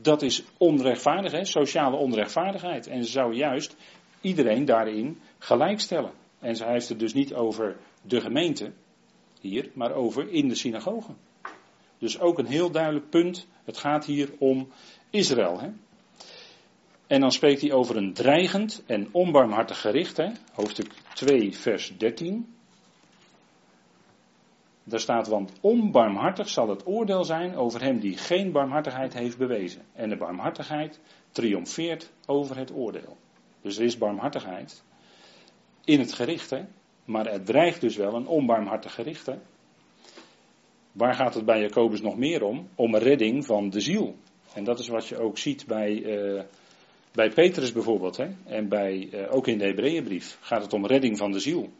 dat 0.00 0.22
is 0.22 0.44
onrechtvaardig, 0.56 1.32
hè? 1.32 1.44
sociale 1.44 1.96
onrechtvaardigheid. 1.96 2.86
En 2.86 3.04
ze 3.04 3.10
zou 3.10 3.34
juist 3.34 3.76
iedereen 4.20 4.64
daarin 4.64 5.20
gelijkstellen. 5.38 6.12
En 6.38 6.56
ze 6.56 6.64
heeft 6.64 6.88
het 6.88 6.98
dus 6.98 7.14
niet 7.14 7.34
over 7.34 7.76
de 8.02 8.20
gemeente, 8.20 8.72
hier, 9.42 9.70
maar 9.74 9.92
over 9.92 10.28
in 10.28 10.48
de 10.48 10.54
synagogen. 10.54 11.16
Dus 11.98 12.20
ook 12.20 12.38
een 12.38 12.46
heel 12.46 12.70
duidelijk 12.70 13.10
punt. 13.10 13.46
Het 13.64 13.78
gaat 13.78 14.04
hier 14.04 14.32
om 14.38 14.68
Israël. 15.10 15.60
Hè? 15.60 15.70
En 17.06 17.20
dan 17.20 17.32
spreekt 17.32 17.60
hij 17.60 17.72
over 17.72 17.96
een 17.96 18.12
dreigend 18.12 18.82
en 18.86 19.08
onbarmhartig 19.12 19.80
gericht. 19.80 20.16
Hè? 20.16 20.30
Hoofdstuk 20.52 20.92
2, 21.14 21.56
vers 21.56 21.96
13. 21.96 22.54
Daar 24.84 25.00
staat, 25.00 25.28
want 25.28 25.52
onbarmhartig 25.60 26.48
zal 26.48 26.68
het 26.68 26.86
oordeel 26.86 27.24
zijn 27.24 27.56
over 27.56 27.82
hem 27.82 27.98
die 27.98 28.16
geen 28.16 28.52
barmhartigheid 28.52 29.14
heeft 29.14 29.38
bewezen. 29.38 29.82
En 29.92 30.08
de 30.08 30.16
barmhartigheid 30.16 31.00
triomfeert 31.30 32.12
over 32.26 32.56
het 32.56 32.72
oordeel. 32.72 33.16
Dus 33.60 33.76
er 33.76 33.84
is 33.84 33.98
barmhartigheid 33.98 34.82
in 35.84 35.98
het 35.98 36.12
gericht. 36.12 36.50
Hè? 36.50 36.64
Maar 37.04 37.26
er 37.26 37.42
dreigt 37.42 37.80
dus 37.80 37.96
wel 37.96 38.14
een 38.14 38.26
onbarmhartig 38.26 38.94
gericht. 38.94 39.26
Hè? 39.26 39.38
Waar 40.92 41.14
gaat 41.14 41.34
het 41.34 41.44
bij 41.44 41.60
Jacobus 41.60 42.00
nog 42.00 42.16
meer 42.16 42.42
om? 42.42 42.68
Om 42.74 42.96
redding 42.96 43.46
van 43.46 43.70
de 43.70 43.80
ziel. 43.80 44.16
En 44.54 44.64
dat 44.64 44.78
is 44.78 44.88
wat 44.88 45.06
je 45.06 45.18
ook 45.18 45.38
ziet 45.38 45.66
bij, 45.66 45.92
uh, 45.92 46.42
bij 47.12 47.30
Petrus 47.30 47.72
bijvoorbeeld. 47.72 48.16
Hè? 48.16 48.28
En 48.44 48.68
bij, 48.68 49.08
uh, 49.12 49.34
ook 49.34 49.46
in 49.46 49.58
de 49.58 49.64
Hebreeënbrief 49.64 50.38
gaat 50.40 50.62
het 50.62 50.72
om 50.72 50.86
redding 50.86 51.18
van 51.18 51.32
de 51.32 51.38
ziel. 51.38 51.70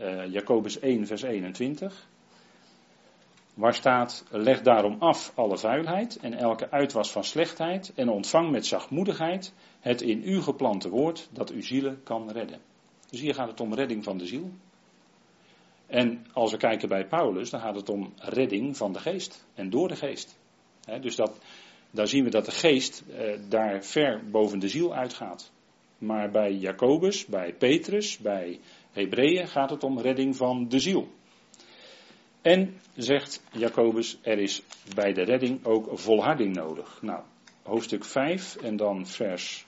Uh, 0.00 0.32
Jacobus 0.32 0.78
1, 0.78 1.06
vers 1.06 1.22
21. 1.22 2.06
Waar 3.54 3.74
staat, 3.74 4.24
leg 4.30 4.62
daarom 4.62 4.96
af 4.98 5.32
alle 5.34 5.58
vuilheid 5.58 6.16
en 6.16 6.34
elke 6.34 6.70
uitwas 6.70 7.12
van 7.12 7.24
slechtheid 7.24 7.92
en 7.94 8.08
ontvang 8.08 8.50
met 8.50 8.66
zachtmoedigheid 8.66 9.52
het 9.80 10.00
in 10.00 10.22
u 10.24 10.40
geplante 10.40 10.88
woord 10.88 11.28
dat 11.32 11.50
uw 11.50 11.62
zielen 11.62 12.00
kan 12.02 12.30
redden. 12.30 12.71
Dus 13.12 13.20
hier 13.20 13.34
gaat 13.34 13.48
het 13.48 13.60
om 13.60 13.74
redding 13.74 14.04
van 14.04 14.18
de 14.18 14.26
ziel. 14.26 14.50
En 15.86 16.26
als 16.32 16.50
we 16.50 16.56
kijken 16.56 16.88
bij 16.88 17.06
Paulus, 17.06 17.50
dan 17.50 17.60
gaat 17.60 17.74
het 17.74 17.88
om 17.88 18.12
redding 18.16 18.76
van 18.76 18.92
de 18.92 18.98
geest 18.98 19.46
en 19.54 19.70
door 19.70 19.88
de 19.88 19.96
geest. 19.96 20.38
dus 21.00 21.16
dat, 21.16 21.38
daar 21.90 22.06
zien 22.06 22.24
we 22.24 22.30
dat 22.30 22.44
de 22.44 22.50
geest 22.50 23.04
eh, 23.16 23.38
daar 23.48 23.84
ver 23.84 24.30
boven 24.30 24.58
de 24.58 24.68
ziel 24.68 24.94
uitgaat. 24.94 25.52
Maar 25.98 26.30
bij 26.30 26.52
Jacobus, 26.52 27.26
bij 27.26 27.54
Petrus, 27.54 28.18
bij 28.18 28.60
Hebreeën 28.92 29.48
gaat 29.48 29.70
het 29.70 29.84
om 29.84 30.00
redding 30.00 30.36
van 30.36 30.68
de 30.68 30.78
ziel. 30.78 31.08
En 32.42 32.80
zegt 32.96 33.42
Jacobus, 33.52 34.18
er 34.22 34.38
is 34.38 34.62
bij 34.94 35.12
de 35.12 35.22
redding 35.22 35.64
ook 35.64 35.98
volharding 35.98 36.54
nodig. 36.54 37.02
Nou, 37.02 37.22
hoofdstuk 37.62 38.04
5 38.04 38.56
en 38.56 38.76
dan 38.76 39.06
vers 39.06 39.66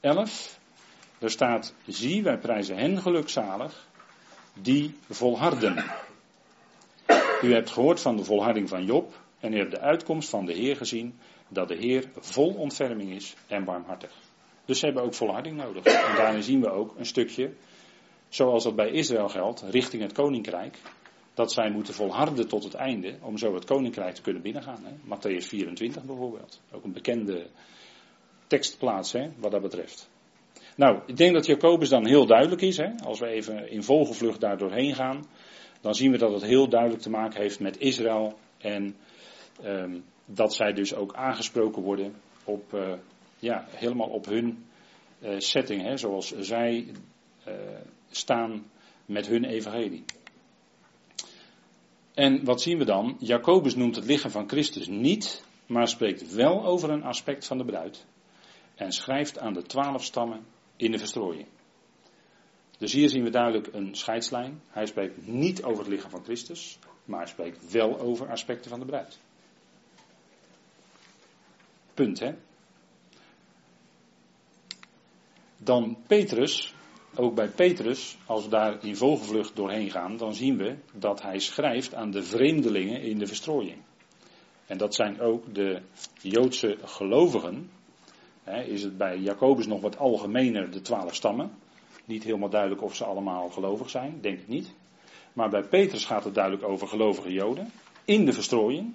11. 0.00 0.57
Er 1.18 1.30
staat, 1.30 1.74
zie, 1.86 2.22
wij 2.22 2.38
prijzen 2.38 2.76
hen 2.76 3.02
gelukzalig 3.02 3.86
die 4.54 4.94
volharden. 5.08 5.84
U 7.42 7.52
hebt 7.52 7.70
gehoord 7.70 8.00
van 8.00 8.16
de 8.16 8.24
volharding 8.24 8.68
van 8.68 8.84
Job 8.84 9.20
en 9.40 9.52
u 9.52 9.58
hebt 9.58 9.70
de 9.70 9.80
uitkomst 9.80 10.28
van 10.28 10.44
de 10.44 10.52
Heer 10.52 10.76
gezien, 10.76 11.18
dat 11.48 11.68
de 11.68 11.76
Heer 11.76 12.10
vol 12.16 12.54
ontferming 12.54 13.10
is 13.10 13.34
en 13.46 13.64
barmhartig. 13.64 14.12
Dus 14.64 14.78
ze 14.78 14.84
hebben 14.84 15.02
ook 15.02 15.14
volharding 15.14 15.56
nodig. 15.56 15.84
En 15.84 16.16
daarin 16.16 16.42
zien 16.42 16.60
we 16.60 16.70
ook 16.70 16.94
een 16.98 17.06
stukje, 17.06 17.52
zoals 18.28 18.64
dat 18.64 18.76
bij 18.76 18.90
Israël 18.90 19.28
geldt, 19.28 19.62
richting 19.70 20.02
het 20.02 20.12
koninkrijk, 20.12 20.78
dat 21.34 21.52
zij 21.52 21.70
moeten 21.70 21.94
volharden 21.94 22.48
tot 22.48 22.64
het 22.64 22.74
einde 22.74 23.14
om 23.20 23.38
zo 23.38 23.54
het 23.54 23.64
koninkrijk 23.64 24.14
te 24.14 24.22
kunnen 24.22 24.42
binnengaan. 24.42 24.84
Hè. 24.84 25.16
Matthäus 25.16 25.46
24 25.46 26.02
bijvoorbeeld. 26.02 26.60
Ook 26.72 26.84
een 26.84 26.92
bekende 26.92 27.46
tekstplaats 28.46 29.12
hè, 29.12 29.30
wat 29.36 29.50
dat 29.50 29.62
betreft. 29.62 30.08
Nou, 30.78 31.00
ik 31.06 31.16
denk 31.16 31.32
dat 31.32 31.46
Jacobus 31.46 31.88
dan 31.88 32.06
heel 32.06 32.26
duidelijk 32.26 32.62
is. 32.62 32.76
Hè? 32.76 32.90
Als 33.04 33.20
we 33.20 33.26
even 33.26 33.70
in 33.70 33.82
vogelvlucht 33.82 34.40
daar 34.40 34.58
doorheen 34.58 34.94
gaan, 34.94 35.26
dan 35.80 35.94
zien 35.94 36.10
we 36.10 36.18
dat 36.18 36.32
het 36.32 36.42
heel 36.42 36.68
duidelijk 36.68 37.02
te 37.02 37.10
maken 37.10 37.40
heeft 37.40 37.60
met 37.60 37.78
Israël. 37.78 38.38
En 38.58 38.96
um, 39.64 40.04
dat 40.24 40.54
zij 40.54 40.72
dus 40.72 40.94
ook 40.94 41.14
aangesproken 41.14 41.82
worden 41.82 42.14
op, 42.44 42.74
uh, 42.74 42.92
ja, 43.38 43.64
helemaal 43.68 44.08
op 44.08 44.24
hun 44.26 44.64
eh, 45.20 45.38
setting, 45.38 45.82
hè, 45.82 45.96
zoals 45.96 46.38
zij 46.38 46.86
eh, 47.44 47.54
staan 48.10 48.70
met 49.06 49.26
hun 49.26 49.44
evangelie. 49.44 50.04
En 52.14 52.44
wat 52.44 52.62
zien 52.62 52.78
we 52.78 52.84
dan? 52.84 53.16
Jacobus 53.18 53.74
noemt 53.74 53.96
het 53.96 54.04
lichaam 54.04 54.30
van 54.30 54.48
Christus 54.48 54.86
niet, 54.86 55.44
maar 55.66 55.88
spreekt 55.88 56.34
wel 56.34 56.64
over 56.64 56.90
een 56.90 57.04
aspect 57.04 57.46
van 57.46 57.58
de 57.58 57.64
bruid. 57.64 58.06
En 58.74 58.92
schrijft 58.92 59.38
aan 59.38 59.52
de 59.52 59.62
twaalf 59.62 60.04
stammen 60.04 60.56
in 60.78 60.90
de 60.90 60.98
verstrooiing. 60.98 61.48
Dus 62.78 62.92
hier 62.92 63.08
zien 63.08 63.22
we 63.22 63.30
duidelijk 63.30 63.68
een 63.72 63.94
scheidslijn. 63.94 64.62
Hij 64.68 64.86
spreekt 64.86 65.26
niet 65.26 65.62
over 65.62 65.78
het 65.78 65.92
lichaam 65.92 66.10
van 66.10 66.24
Christus, 66.24 66.78
maar 67.04 67.18
hij 67.18 67.28
spreekt 67.28 67.70
wel 67.70 68.00
over 68.00 68.30
aspecten 68.30 68.70
van 68.70 68.80
de 68.80 68.86
bruid. 68.86 69.18
Punt, 71.94 72.18
hè? 72.18 72.34
Dan 75.56 75.96
Petrus, 76.06 76.74
ook 77.14 77.34
bij 77.34 77.48
Petrus, 77.48 78.18
als 78.26 78.44
we 78.44 78.50
daar 78.50 78.84
in 78.84 78.96
vogelvlucht 78.96 79.56
doorheen 79.56 79.90
gaan, 79.90 80.16
dan 80.16 80.34
zien 80.34 80.56
we 80.56 80.76
dat 80.92 81.22
hij 81.22 81.38
schrijft 81.38 81.94
aan 81.94 82.10
de 82.10 82.22
vreemdelingen 82.22 83.02
in 83.02 83.18
de 83.18 83.26
verstrooiing. 83.26 83.82
En 84.66 84.78
dat 84.78 84.94
zijn 84.94 85.20
ook 85.20 85.54
de 85.54 85.82
Joodse 86.20 86.78
gelovigen. 86.84 87.70
Is 88.54 88.82
het 88.82 88.96
bij 88.96 89.18
Jacobus 89.18 89.66
nog 89.66 89.80
wat 89.80 89.98
algemener 89.98 90.70
de 90.70 90.80
twaalf 90.80 91.14
stammen? 91.14 91.50
Niet 92.04 92.24
helemaal 92.24 92.48
duidelijk 92.48 92.82
of 92.82 92.96
ze 92.96 93.04
allemaal 93.04 93.48
gelovig 93.48 93.90
zijn, 93.90 94.18
denk 94.20 94.38
ik 94.38 94.48
niet. 94.48 94.74
Maar 95.32 95.50
bij 95.50 95.62
Petrus 95.62 96.04
gaat 96.04 96.24
het 96.24 96.34
duidelijk 96.34 96.64
over 96.64 96.88
gelovige 96.88 97.32
Joden 97.32 97.70
in 98.04 98.24
de 98.24 98.32
verstrooiing. 98.32 98.94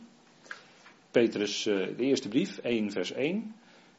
Petrus, 1.12 1.66
eh, 1.66 1.76
de 1.76 2.04
eerste 2.04 2.28
brief, 2.28 2.60
1 2.64 2.92
vers 2.92 3.14
1. 3.14 3.56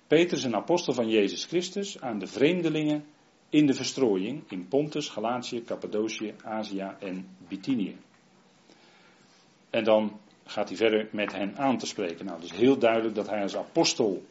Petrus, 0.07 0.45
een 0.45 0.57
apostel 0.57 0.93
van 0.93 1.09
Jezus 1.09 1.45
Christus, 1.45 2.01
aan 2.01 2.19
de 2.19 2.27
vreemdelingen 2.27 3.05
in 3.49 3.67
de 3.67 3.75
verstrooiing 3.75 4.43
in 4.49 4.69
Pontus, 4.69 5.09
Galatië, 5.09 5.63
Cappadocië, 5.63 6.35
Azië 6.45 6.91
en 6.99 7.27
Bithynië. 7.49 7.97
En 9.71 9.85
dan 9.85 10.21
gaat 10.45 10.69
hij 10.69 10.77
verder 10.77 11.09
met 11.13 11.33
hen 11.33 11.57
aan 11.57 11.79
te 11.79 11.87
spreken. 11.87 12.27
Nou, 12.27 12.43
is 12.43 12.53
heel 12.53 12.79
duidelijk 12.79 13.15
dat 13.15 13.29
hij 13.29 13.43
als 13.43 13.57
apostel 13.57 14.25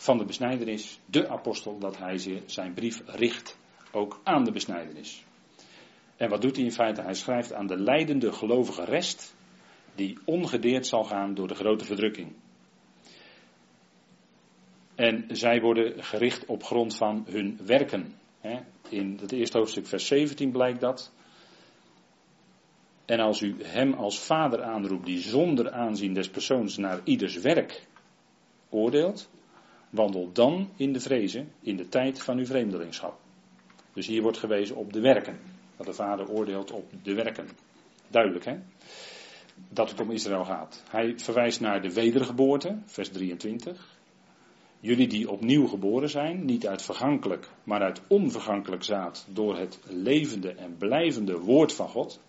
van 0.00 0.18
de 0.18 0.24
besnijdenis, 0.24 1.00
de 1.06 1.28
apostel, 1.28 1.78
dat 1.78 1.98
hij 1.98 2.42
zijn 2.46 2.74
brief 2.74 3.02
richt 3.06 3.58
ook 3.92 4.20
aan 4.24 4.44
de 4.44 4.52
besnijdenis. 4.52 5.24
En 6.16 6.28
wat 6.28 6.42
doet 6.42 6.56
hij 6.56 6.64
in 6.64 6.72
feite? 6.72 7.02
Hij 7.02 7.14
schrijft 7.14 7.52
aan 7.52 7.66
de 7.66 7.76
leidende 7.76 8.32
gelovige 8.32 8.84
rest, 8.84 9.34
die 9.94 10.18
ongedeerd 10.24 10.86
zal 10.86 11.04
gaan 11.04 11.34
door 11.34 11.48
de 11.48 11.54
grote 11.54 11.84
verdrukking. 11.84 12.32
En 14.94 15.24
zij 15.28 15.60
worden 15.60 16.04
gericht 16.04 16.46
op 16.46 16.62
grond 16.62 16.96
van 16.96 17.24
hun 17.28 17.58
werken. 17.66 18.14
In 18.88 19.18
het 19.20 19.32
eerste 19.32 19.58
hoofdstuk, 19.58 19.86
vers 19.86 20.06
17 20.06 20.50
blijkt 20.50 20.80
dat. 20.80 21.12
En 23.04 23.20
als 23.20 23.40
u 23.40 23.56
hem 23.62 23.92
als 23.92 24.18
vader 24.18 24.62
aanroept, 24.62 25.06
die 25.06 25.18
zonder 25.18 25.70
aanzien 25.70 26.14
des 26.14 26.28
persoons 26.28 26.76
naar 26.76 27.00
ieders 27.04 27.36
werk 27.36 27.86
oordeelt, 28.68 29.30
wandel 29.90 30.30
dan 30.32 30.70
in 30.76 30.92
de 30.92 31.00
vrezen 31.00 31.52
in 31.60 31.76
de 31.76 31.88
tijd 31.88 32.22
van 32.22 32.38
uw 32.38 32.46
vreemdelingschap. 32.46 33.18
Dus 33.92 34.06
hier 34.06 34.22
wordt 34.22 34.38
gewezen 34.38 34.76
op 34.76 34.92
de 34.92 35.00
werken. 35.00 35.38
Dat 35.76 35.86
de 35.86 35.92
vader 35.92 36.30
oordeelt 36.30 36.70
op 36.70 36.90
de 37.02 37.14
werken. 37.14 37.48
Duidelijk 38.08 38.44
hè? 38.44 38.58
Dat 39.68 39.90
het 39.90 40.00
om 40.00 40.10
Israël 40.10 40.44
gaat. 40.44 40.82
Hij 40.90 41.18
verwijst 41.18 41.60
naar 41.60 41.82
de 41.82 41.92
wedergeboorte, 41.92 42.78
vers 42.84 43.08
23. 43.08 43.96
Jullie 44.80 45.08
die 45.08 45.30
opnieuw 45.30 45.66
geboren 45.66 46.10
zijn, 46.10 46.44
niet 46.44 46.66
uit 46.66 46.82
vergankelijk, 46.82 47.48
maar 47.64 47.80
uit 47.80 48.00
onvergankelijk 48.08 48.82
zaad, 48.82 49.26
door 49.30 49.58
het 49.58 49.78
levende 49.88 50.52
en 50.52 50.76
blijvende 50.76 51.38
woord 51.38 51.72
van 51.72 51.88
God. 51.88 52.20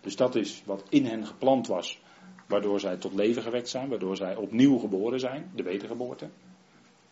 Dus 0.00 0.16
dat 0.16 0.34
is 0.34 0.62
wat 0.64 0.84
in 0.88 1.04
hen 1.04 1.26
geplant 1.26 1.66
was, 1.66 2.00
waardoor 2.46 2.80
zij 2.80 2.96
tot 2.96 3.14
leven 3.14 3.42
gewekt 3.42 3.68
zijn, 3.68 3.88
waardoor 3.88 4.16
zij 4.16 4.36
opnieuw 4.36 4.78
geboren 4.78 5.20
zijn, 5.20 5.50
de 5.54 5.62
wedergeboorte. 5.62 6.28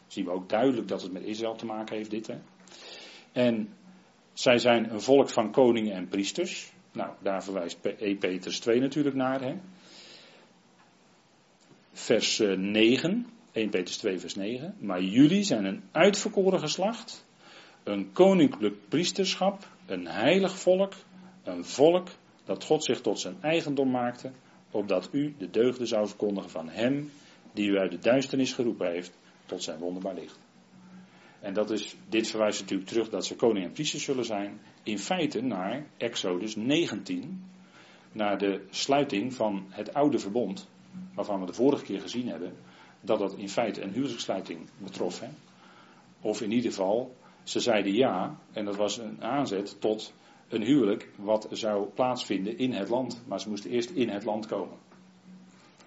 Zien 0.06 0.24
we 0.24 0.30
ook 0.30 0.48
duidelijk 0.48 0.88
dat 0.88 1.02
het 1.02 1.12
met 1.12 1.22
Israël 1.22 1.54
te 1.54 1.66
maken 1.66 1.96
heeft, 1.96 2.10
dit. 2.10 2.26
Hè? 2.26 2.38
En 3.32 3.68
zij 4.32 4.58
zijn 4.58 4.92
een 4.92 5.00
volk 5.00 5.30
van 5.30 5.50
koningen 5.50 5.94
en 5.94 6.08
priesters. 6.08 6.72
Nou, 6.92 7.10
daar 7.22 7.44
verwijst 7.44 7.78
E. 7.98 8.14
Petrus 8.16 8.60
2 8.60 8.80
natuurlijk 8.80 9.16
naar. 9.16 9.40
Hè? 9.40 9.56
Vers 11.92 12.38
9, 12.56 13.26
eh, 13.52 13.62
1 13.62 13.70
Petrus 13.70 13.96
2, 13.96 14.18
vers 14.18 14.34
9. 14.34 14.76
Maar 14.78 15.02
jullie 15.02 15.42
zijn 15.42 15.64
een 15.64 15.82
uitverkoren 15.92 16.58
geslacht, 16.58 17.26
een 17.84 18.12
koninklijk 18.12 18.88
priesterschap, 18.88 19.68
een 19.86 20.06
heilig 20.06 20.58
volk, 20.58 20.92
een 21.42 21.64
volk 21.64 22.08
dat 22.44 22.64
God 22.64 22.84
zich 22.84 23.00
tot 23.00 23.20
zijn 23.20 23.36
eigendom 23.40 23.90
maakte, 23.90 24.30
opdat 24.70 25.08
u 25.12 25.34
de 25.38 25.50
deugden 25.50 25.86
zou 25.86 26.06
verkondigen 26.06 26.50
van 26.50 26.68
Hem 26.68 27.10
die 27.52 27.68
u 27.68 27.78
uit 27.78 27.90
de 27.90 27.98
duisternis 27.98 28.52
geroepen 28.52 28.90
heeft 28.90 29.18
tot 29.46 29.62
zijn 29.62 29.78
wonderbaar 29.78 30.14
licht. 30.14 30.38
En 31.44 31.54
dat 31.54 31.70
is, 31.70 31.96
dit 32.08 32.28
verwijst 32.28 32.60
natuurlijk 32.60 32.88
terug 32.88 33.08
dat 33.08 33.26
ze 33.26 33.36
koning 33.36 33.64
en 33.64 33.72
priester 33.72 34.00
zullen 34.00 34.24
zijn. 34.24 34.60
In 34.82 34.98
feite 34.98 35.40
naar 35.40 35.86
Exodus 35.96 36.56
19. 36.56 37.44
Naar 38.12 38.38
de 38.38 38.66
sluiting 38.70 39.34
van 39.34 39.66
het 39.68 39.94
oude 39.94 40.18
verbond. 40.18 40.68
Waarvan 41.14 41.40
we 41.40 41.46
de 41.46 41.52
vorige 41.52 41.84
keer 41.84 42.00
gezien 42.00 42.28
hebben. 42.28 42.52
Dat 43.00 43.18
dat 43.18 43.36
in 43.36 43.48
feite 43.48 43.82
een 43.82 43.92
huwelijkssluiting 43.92 44.68
betrof. 44.78 45.20
Hè? 45.20 45.28
Of 46.20 46.40
in 46.40 46.52
ieder 46.52 46.70
geval, 46.70 47.16
ze 47.42 47.60
zeiden 47.60 47.92
ja. 47.92 48.38
En 48.52 48.64
dat 48.64 48.76
was 48.76 48.98
een 48.98 49.22
aanzet 49.22 49.80
tot 49.80 50.12
een 50.48 50.62
huwelijk 50.62 51.10
wat 51.16 51.48
zou 51.50 51.86
plaatsvinden 51.86 52.58
in 52.58 52.72
het 52.72 52.88
land. 52.88 53.22
Maar 53.26 53.40
ze 53.40 53.48
moesten 53.48 53.70
eerst 53.70 53.90
in 53.90 54.08
het 54.08 54.24
land 54.24 54.46
komen. 54.46 54.78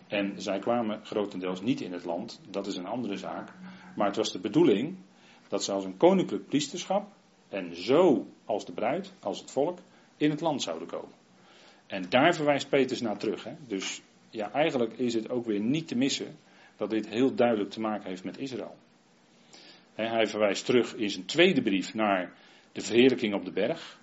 En 0.07 0.41
zij 0.41 0.59
kwamen 0.59 1.05
grotendeels 1.05 1.61
niet 1.61 1.81
in 1.81 1.93
het 1.93 2.05
land. 2.05 2.41
Dat 2.49 2.67
is 2.67 2.75
een 2.75 2.85
andere 2.85 3.17
zaak. 3.17 3.49
Maar 3.95 4.07
het 4.07 4.15
was 4.15 4.31
de 4.31 4.39
bedoeling 4.39 4.97
dat 5.47 5.63
ze 5.63 5.71
als 5.71 5.85
een 5.85 5.97
koninklijk 5.97 6.45
priesterschap 6.47 7.07
en 7.49 7.75
zo 7.75 8.27
als 8.45 8.65
de 8.65 8.71
bruid, 8.71 9.13
als 9.19 9.39
het 9.39 9.51
volk, 9.51 9.79
in 10.17 10.29
het 10.29 10.41
land 10.41 10.61
zouden 10.61 10.87
komen. 10.87 11.15
En 11.87 12.09
daar 12.09 12.35
verwijst 12.35 12.69
Petrus 12.69 13.01
naar 13.01 13.17
terug. 13.17 13.43
Hè? 13.43 13.53
Dus 13.67 14.01
ja, 14.29 14.51
eigenlijk 14.51 14.93
is 14.93 15.13
het 15.13 15.29
ook 15.29 15.45
weer 15.45 15.59
niet 15.59 15.87
te 15.87 15.95
missen 15.95 16.37
dat 16.75 16.89
dit 16.89 17.07
heel 17.07 17.35
duidelijk 17.35 17.69
te 17.69 17.79
maken 17.79 18.09
heeft 18.09 18.23
met 18.23 18.37
Israël. 18.37 18.75
Hij 19.93 20.27
verwijst 20.27 20.65
terug 20.65 20.95
in 20.95 21.09
zijn 21.09 21.25
tweede 21.25 21.61
brief 21.61 21.93
naar 21.93 22.33
de 22.71 22.81
verheerlijking 22.81 23.33
op 23.33 23.45
de 23.45 23.51
berg. 23.51 23.99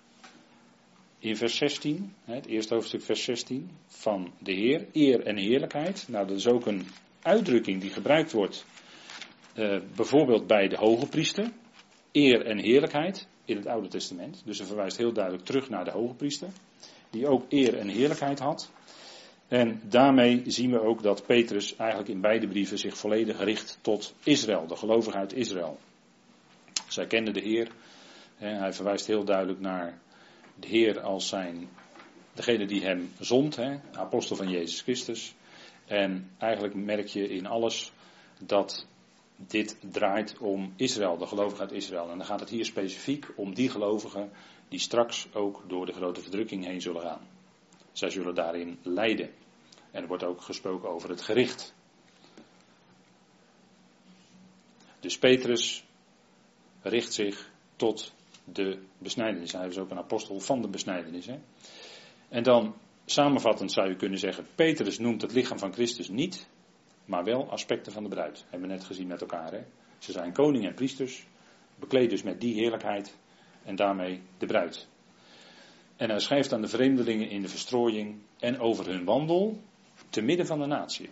In 1.25 1.37
vers 1.37 1.57
16, 1.57 2.15
het 2.25 2.47
eerste 2.47 2.75
hoofdstuk 2.75 3.03
vers 3.03 3.25
16, 3.25 3.71
van 3.87 4.33
de 4.39 4.53
Heer, 4.53 4.87
eer 4.93 5.27
en 5.27 5.37
heerlijkheid. 5.37 6.09
Nou, 6.09 6.27
dat 6.27 6.37
is 6.37 6.47
ook 6.47 6.67
een 6.67 6.87
uitdrukking 7.23 7.81
die 7.81 7.91
gebruikt 7.91 8.33
wordt 8.33 8.65
uh, 9.55 9.81
bijvoorbeeld 9.97 10.47
bij 10.47 10.69
de 10.69 10.77
hoge 10.77 11.07
priester, 11.07 11.51
eer 12.13 12.47
en 12.47 12.59
heerlijkheid 12.59 13.27
in 13.45 13.57
het 13.57 13.67
Oude 13.67 13.89
Testament. 13.89 14.43
Dus 14.45 14.57
ze 14.57 14.65
verwijst 14.65 14.97
heel 14.97 15.13
duidelijk 15.13 15.45
terug 15.45 15.69
naar 15.69 15.85
de 15.85 15.91
hoge 15.91 16.15
priester, 16.15 16.49
die 17.11 17.27
ook 17.27 17.45
eer 17.49 17.79
en 17.79 17.89
heerlijkheid 17.89 18.39
had. 18.39 18.71
En 19.49 19.81
daarmee 19.89 20.43
zien 20.47 20.71
we 20.71 20.81
ook 20.81 21.03
dat 21.03 21.27
Petrus 21.27 21.77
eigenlijk 21.77 22.11
in 22.11 22.21
beide 22.21 22.49
brieven 22.49 22.79
zich 22.79 22.97
volledig 22.97 23.45
richt 23.45 23.79
tot 23.81 24.15
Israël, 24.25 24.67
de 24.67 24.77
gelovigen 24.77 25.21
uit 25.21 25.33
Israël. 25.33 25.79
Zij 26.89 27.07
kenden 27.07 27.35
de 27.35 27.43
Heer. 27.43 27.69
Hij 28.35 28.73
verwijst 28.73 29.07
heel 29.07 29.25
duidelijk 29.25 29.61
naar 29.61 30.03
de 30.55 30.67
Heer 30.67 31.01
als 31.01 31.29
zijn, 31.29 31.69
degene 32.33 32.67
die 32.67 32.85
hem 32.85 33.13
zond, 33.21 33.57
hè, 33.57 33.79
apostel 33.93 34.37
van 34.37 34.49
Jezus 34.49 34.81
Christus. 34.81 35.35
En 35.87 36.31
eigenlijk 36.39 36.75
merk 36.75 37.07
je 37.07 37.29
in 37.29 37.47
alles 37.47 37.93
dat 38.39 38.87
dit 39.37 39.77
draait 39.81 40.39
om 40.39 40.73
Israël, 40.77 41.17
de 41.17 41.27
gelovigen 41.27 41.61
uit 41.61 41.73
Israël. 41.73 42.11
En 42.11 42.19
dan 42.19 42.27
gaat 42.27 42.41
het 42.41 42.49
hier 42.49 42.65
specifiek 42.65 43.27
om 43.37 43.55
die 43.55 43.71
gelovigen 43.71 44.31
die 44.69 44.79
straks 44.79 45.29
ook 45.35 45.63
door 45.69 45.87
de 45.87 45.93
grote 45.93 46.21
verdrukking 46.21 46.65
heen 46.65 46.81
zullen 46.81 47.03
gaan. 47.03 47.29
Zij 47.93 48.11
zullen 48.11 48.35
daarin 48.35 48.79
lijden. 48.83 49.31
En 49.91 50.03
er 50.03 50.09
wordt 50.09 50.25
ook 50.25 50.41
gesproken 50.41 50.89
over 50.89 51.09
het 51.09 51.23
gericht. 51.23 51.75
Dus 55.01 55.19
Petrus 55.19 55.85
richt 56.83 57.13
zich 57.13 57.51
tot 57.77 58.13
de 58.45 58.79
besnijdenis. 58.99 59.53
Hij 59.53 59.67
is 59.67 59.79
ook 59.79 59.91
een 59.91 59.99
apostel 59.99 60.41
van 60.41 60.63
de 60.63 60.69
besnijdenis. 60.69 61.27
Hè? 61.27 61.39
En 62.29 62.43
dan 62.43 62.75
samenvattend 63.05 63.73
zou 63.73 63.89
je 63.89 63.97
kunnen 63.97 64.19
zeggen: 64.19 64.47
Petrus 64.55 64.99
noemt 64.99 65.23
het 65.23 65.33
lichaam 65.33 65.59
van 65.59 65.73
Christus 65.73 66.09
niet 66.09 66.49
maar 67.05 67.25
wel 67.25 67.51
aspecten 67.51 67.93
van 67.93 68.03
de 68.03 68.09
bruid. 68.09 68.45
Hebben 68.51 68.69
we 68.69 68.75
net 68.75 68.85
gezien 68.85 69.07
met 69.07 69.21
elkaar. 69.21 69.53
Hè? 69.53 69.65
Ze 69.99 70.13
zijn 70.13 70.33
koning 70.33 70.67
en 70.67 70.75
priesters, 70.75 71.27
bekleed 71.79 72.11
dus 72.11 72.23
met 72.23 72.41
die 72.41 72.55
heerlijkheid 72.55 73.17
en 73.65 73.77
daarmee 73.77 74.21
de 74.39 74.47
bruid. 74.47 74.89
En 75.97 76.11
hij 76.11 76.19
schrijft 76.19 76.53
aan 76.53 76.61
de 76.61 76.69
vreemdelingen 76.69 77.31
in 77.31 77.43
de 77.43 77.49
verstrooiing 77.49 78.17
en 78.39 78.59
over 78.59 78.87
hun 78.87 79.05
wandel 79.05 79.61
te 80.09 80.23
midden 80.23 80.47
van 80.47 80.59
de 80.59 80.67
natie. 80.67 81.11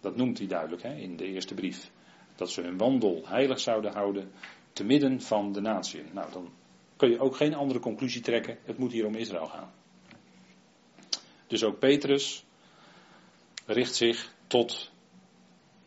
Dat 0.00 0.16
noemt 0.16 0.38
hij 0.38 0.46
duidelijk 0.46 0.82
hè, 0.82 0.94
in 0.94 1.16
de 1.16 1.24
eerste 1.24 1.54
brief. 1.54 1.90
Dat 2.36 2.50
ze 2.50 2.60
hun 2.60 2.76
wandel 2.76 3.22
heilig 3.24 3.60
zouden 3.60 3.92
houden 3.92 4.30
te 4.72 4.84
midden 4.84 5.20
van 5.20 5.52
de 5.52 5.60
natie. 5.60 6.02
Nou, 6.12 6.32
dan 6.32 6.48
kun 6.96 7.10
je 7.10 7.18
ook 7.18 7.36
geen 7.36 7.54
andere 7.54 7.80
conclusie 7.80 8.20
trekken. 8.20 8.58
Het 8.64 8.78
moet 8.78 8.92
hier 8.92 9.06
om 9.06 9.14
Israël 9.14 9.46
gaan. 9.46 9.72
Dus 11.46 11.64
ook 11.64 11.78
Petrus 11.78 12.44
richt 13.66 13.94
zich 13.94 14.34
tot 14.46 14.90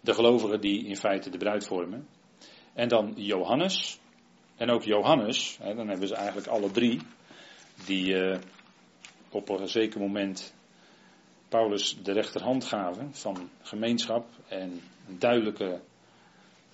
de 0.02 0.14
gelovigen 0.14 0.62
die 0.62 0.86
in 0.86 0.98
feite 0.98 1.30
de 1.30 1.38
bruid 1.38 1.68
vormen. 1.68 2.08
En 2.74 2.88
dan 2.88 3.14
Johannes. 3.16 4.00
En 4.56 4.70
ook 4.70 4.84
Johannes, 4.84 5.58
hè, 5.62 5.76
dan 5.76 5.88
hebben 5.88 6.08
ze 6.08 6.16
eigenlijk 6.16 6.48
alle 6.48 6.72
drie, 6.72 7.02
die 7.86 8.14
uh, 8.14 8.38
op 9.30 9.50
een 9.50 9.68
zeker 9.68 10.00
moment 10.00 10.54
Paulus 11.50 11.98
de 12.04 12.12
rechterhand 12.12 12.66
gaven 12.66 13.16
van 13.16 13.50
gemeenschap 13.62 14.28
en 14.48 14.82
een 15.08 15.20
duidelijke, 15.20 15.82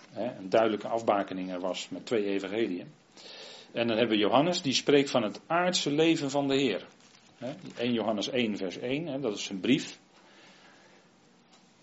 hè, 0.09 0.37
een 0.37 0.49
duidelijke 0.49 0.87
afbakening 0.87 1.51
er 1.51 1.59
was 1.59 1.89
met 1.89 2.05
twee 2.05 2.25
evangeliën. 2.25 2.93
En 3.75 3.87
dan 3.87 3.97
hebben 3.97 4.17
we 4.17 4.23
Johannes, 4.23 4.61
die 4.61 4.73
spreekt 4.73 5.09
van 5.09 5.23
het 5.23 5.41
aardse 5.47 5.91
leven 5.91 6.29
van 6.31 6.47
de 6.47 6.55
Heer. 6.55 6.87
1 7.77 7.93
Johannes 7.93 8.29
1, 8.29 8.57
vers 8.57 8.77
1, 8.77 9.21
dat 9.21 9.37
is 9.37 9.43
zijn 9.43 9.59
brief. 9.59 9.99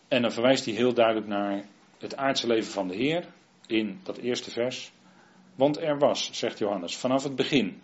En 0.08 0.22
dan 0.22 0.32
verwijst 0.32 0.64
hij 0.64 0.74
heel 0.74 0.94
duidelijk 0.94 1.26
naar 1.26 1.64
het 1.98 2.16
aardse 2.16 2.46
leven 2.46 2.72
van 2.72 2.88
de 2.88 2.94
Heer 2.94 3.26
in 3.66 4.00
dat 4.02 4.16
eerste 4.16 4.50
vers. 4.50 4.92
Want 5.54 5.80
er 5.80 5.98
was, 5.98 6.30
zegt 6.32 6.58
Johannes, 6.58 6.96
vanaf 6.96 7.22
het 7.22 7.36
begin, 7.36 7.82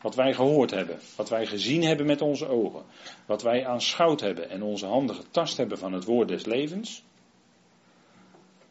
wat 0.00 0.14
wij 0.14 0.34
gehoord 0.34 0.70
hebben, 0.70 0.98
wat 1.16 1.28
wij 1.28 1.46
gezien 1.46 1.82
hebben 1.82 2.06
met 2.06 2.20
onze 2.20 2.46
ogen, 2.46 2.82
wat 3.26 3.42
wij 3.42 3.66
aanschouwd 3.66 4.20
hebben 4.20 4.50
en 4.50 4.62
onze 4.62 4.86
handen 4.86 5.16
getast 5.16 5.56
hebben 5.56 5.78
van 5.78 5.92
het 5.92 6.04
woord 6.04 6.28
des 6.28 6.44
levens. 6.44 7.04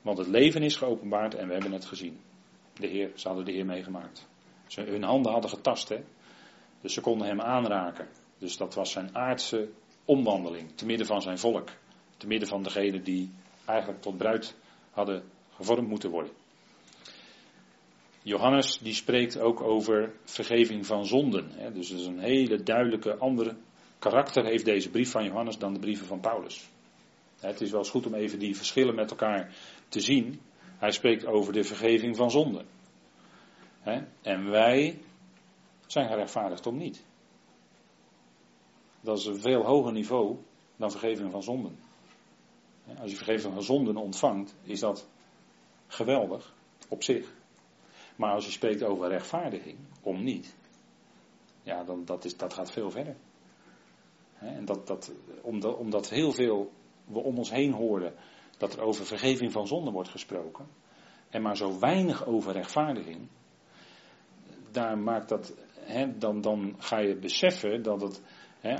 Want 0.01 0.17
het 0.17 0.27
leven 0.27 0.63
is 0.63 0.75
geopenbaard 0.75 1.35
en 1.35 1.47
we 1.47 1.53
hebben 1.53 1.71
het 1.71 1.85
gezien. 1.85 2.19
De 2.73 2.87
Heer, 2.87 3.11
ze 3.15 3.27
hadden 3.27 3.45
de 3.45 3.51
Heer 3.51 3.65
meegemaakt. 3.65 4.31
Ze, 4.67 4.81
hun 4.81 5.03
handen 5.03 5.31
hadden 5.31 5.49
getast, 5.49 5.89
hè? 5.89 6.03
dus 6.81 6.93
ze 6.93 7.01
konden 7.01 7.27
hem 7.27 7.41
aanraken. 7.41 8.07
Dus 8.37 8.57
dat 8.57 8.73
was 8.73 8.91
zijn 8.91 9.15
aardse 9.15 9.69
omwandeling, 10.05 10.71
te 10.75 10.85
midden 10.85 11.07
van 11.07 11.21
zijn 11.21 11.37
volk, 11.37 11.69
te 12.17 12.27
midden 12.27 12.47
van 12.47 12.63
degenen 12.63 13.03
die 13.03 13.31
eigenlijk 13.65 14.01
tot 14.01 14.17
bruid 14.17 14.55
hadden 14.91 15.23
gevormd 15.55 15.87
moeten 15.87 16.09
worden. 16.09 16.31
Johannes 18.21 18.77
die 18.77 18.93
spreekt 18.93 19.39
ook 19.39 19.61
over 19.61 20.13
vergeving 20.23 20.85
van 20.85 21.05
zonden. 21.05 21.49
Hè? 21.51 21.71
Dus 21.71 21.89
dat 21.89 21.99
is 21.99 22.05
een 22.05 22.19
hele 22.19 22.63
duidelijke 22.63 23.17
andere 23.17 23.55
karakter 23.99 24.45
heeft 24.45 24.65
deze 24.65 24.89
brief 24.89 25.11
van 25.11 25.23
Johannes 25.23 25.57
dan 25.57 25.73
de 25.73 25.79
brieven 25.79 26.05
van 26.05 26.19
Paulus. 26.19 26.69
Het 27.39 27.61
is 27.61 27.69
wel 27.69 27.79
eens 27.79 27.89
goed 27.89 28.05
om 28.05 28.13
even 28.13 28.39
die 28.39 28.55
verschillen 28.55 28.95
met 28.95 29.09
elkaar 29.09 29.55
te 29.87 29.99
zien. 29.99 30.39
Hij 30.77 30.91
spreekt 30.91 31.25
over 31.25 31.53
de 31.53 31.63
vergeving 31.63 32.15
van 32.15 32.31
zonden. 32.31 32.65
En 34.21 34.49
wij 34.49 35.01
zijn 35.87 36.07
gerechtvaardigd 36.07 36.67
om 36.67 36.77
niet. 36.77 37.03
Dat 39.01 39.17
is 39.17 39.25
een 39.25 39.41
veel 39.41 39.65
hoger 39.65 39.91
niveau 39.91 40.37
dan 40.75 40.91
vergeving 40.91 41.31
van 41.31 41.43
zonden. 41.43 41.79
Als 42.99 43.11
je 43.11 43.17
vergeving 43.17 43.53
van 43.53 43.63
zonden 43.63 43.97
ontvangt, 43.97 44.55
is 44.63 44.79
dat 44.79 45.07
geweldig 45.87 46.53
op 46.89 47.03
zich. 47.03 47.33
Maar 48.15 48.33
als 48.33 48.45
je 48.45 48.51
spreekt 48.51 48.83
over 48.83 49.09
rechtvaardiging, 49.09 49.77
om 50.01 50.23
niet, 50.23 50.55
ja, 51.63 51.83
dan 51.83 52.05
dat, 52.05 52.25
is, 52.25 52.37
dat 52.37 52.53
gaat 52.53 52.71
veel 52.71 52.91
verder. 52.91 53.15
En 54.39 54.65
dat, 54.65 54.87
dat, 54.87 55.11
omdat, 55.41 55.77
omdat 55.77 56.09
heel 56.09 56.31
veel 56.31 56.71
we 57.05 57.19
om 57.19 57.37
ons 57.37 57.51
heen 57.51 57.71
horen 57.71 58.13
dat 58.57 58.73
er 58.73 58.81
over 58.81 59.05
vergeving 59.05 59.51
van 59.51 59.67
zonden 59.67 59.93
wordt 59.93 60.09
gesproken, 60.09 60.67
en 61.29 61.41
maar 61.41 61.57
zo 61.57 61.79
weinig 61.79 62.25
over 62.25 62.53
rechtvaardiging, 62.53 63.27
daar 64.73 64.97
maakt 64.97 65.29
dat, 65.29 65.53
dan, 66.15 66.41
dan 66.41 66.75
ga 66.77 66.99
je 66.99 67.15
beseffen 67.15 67.83
dat 67.83 68.01
het, 68.01 68.21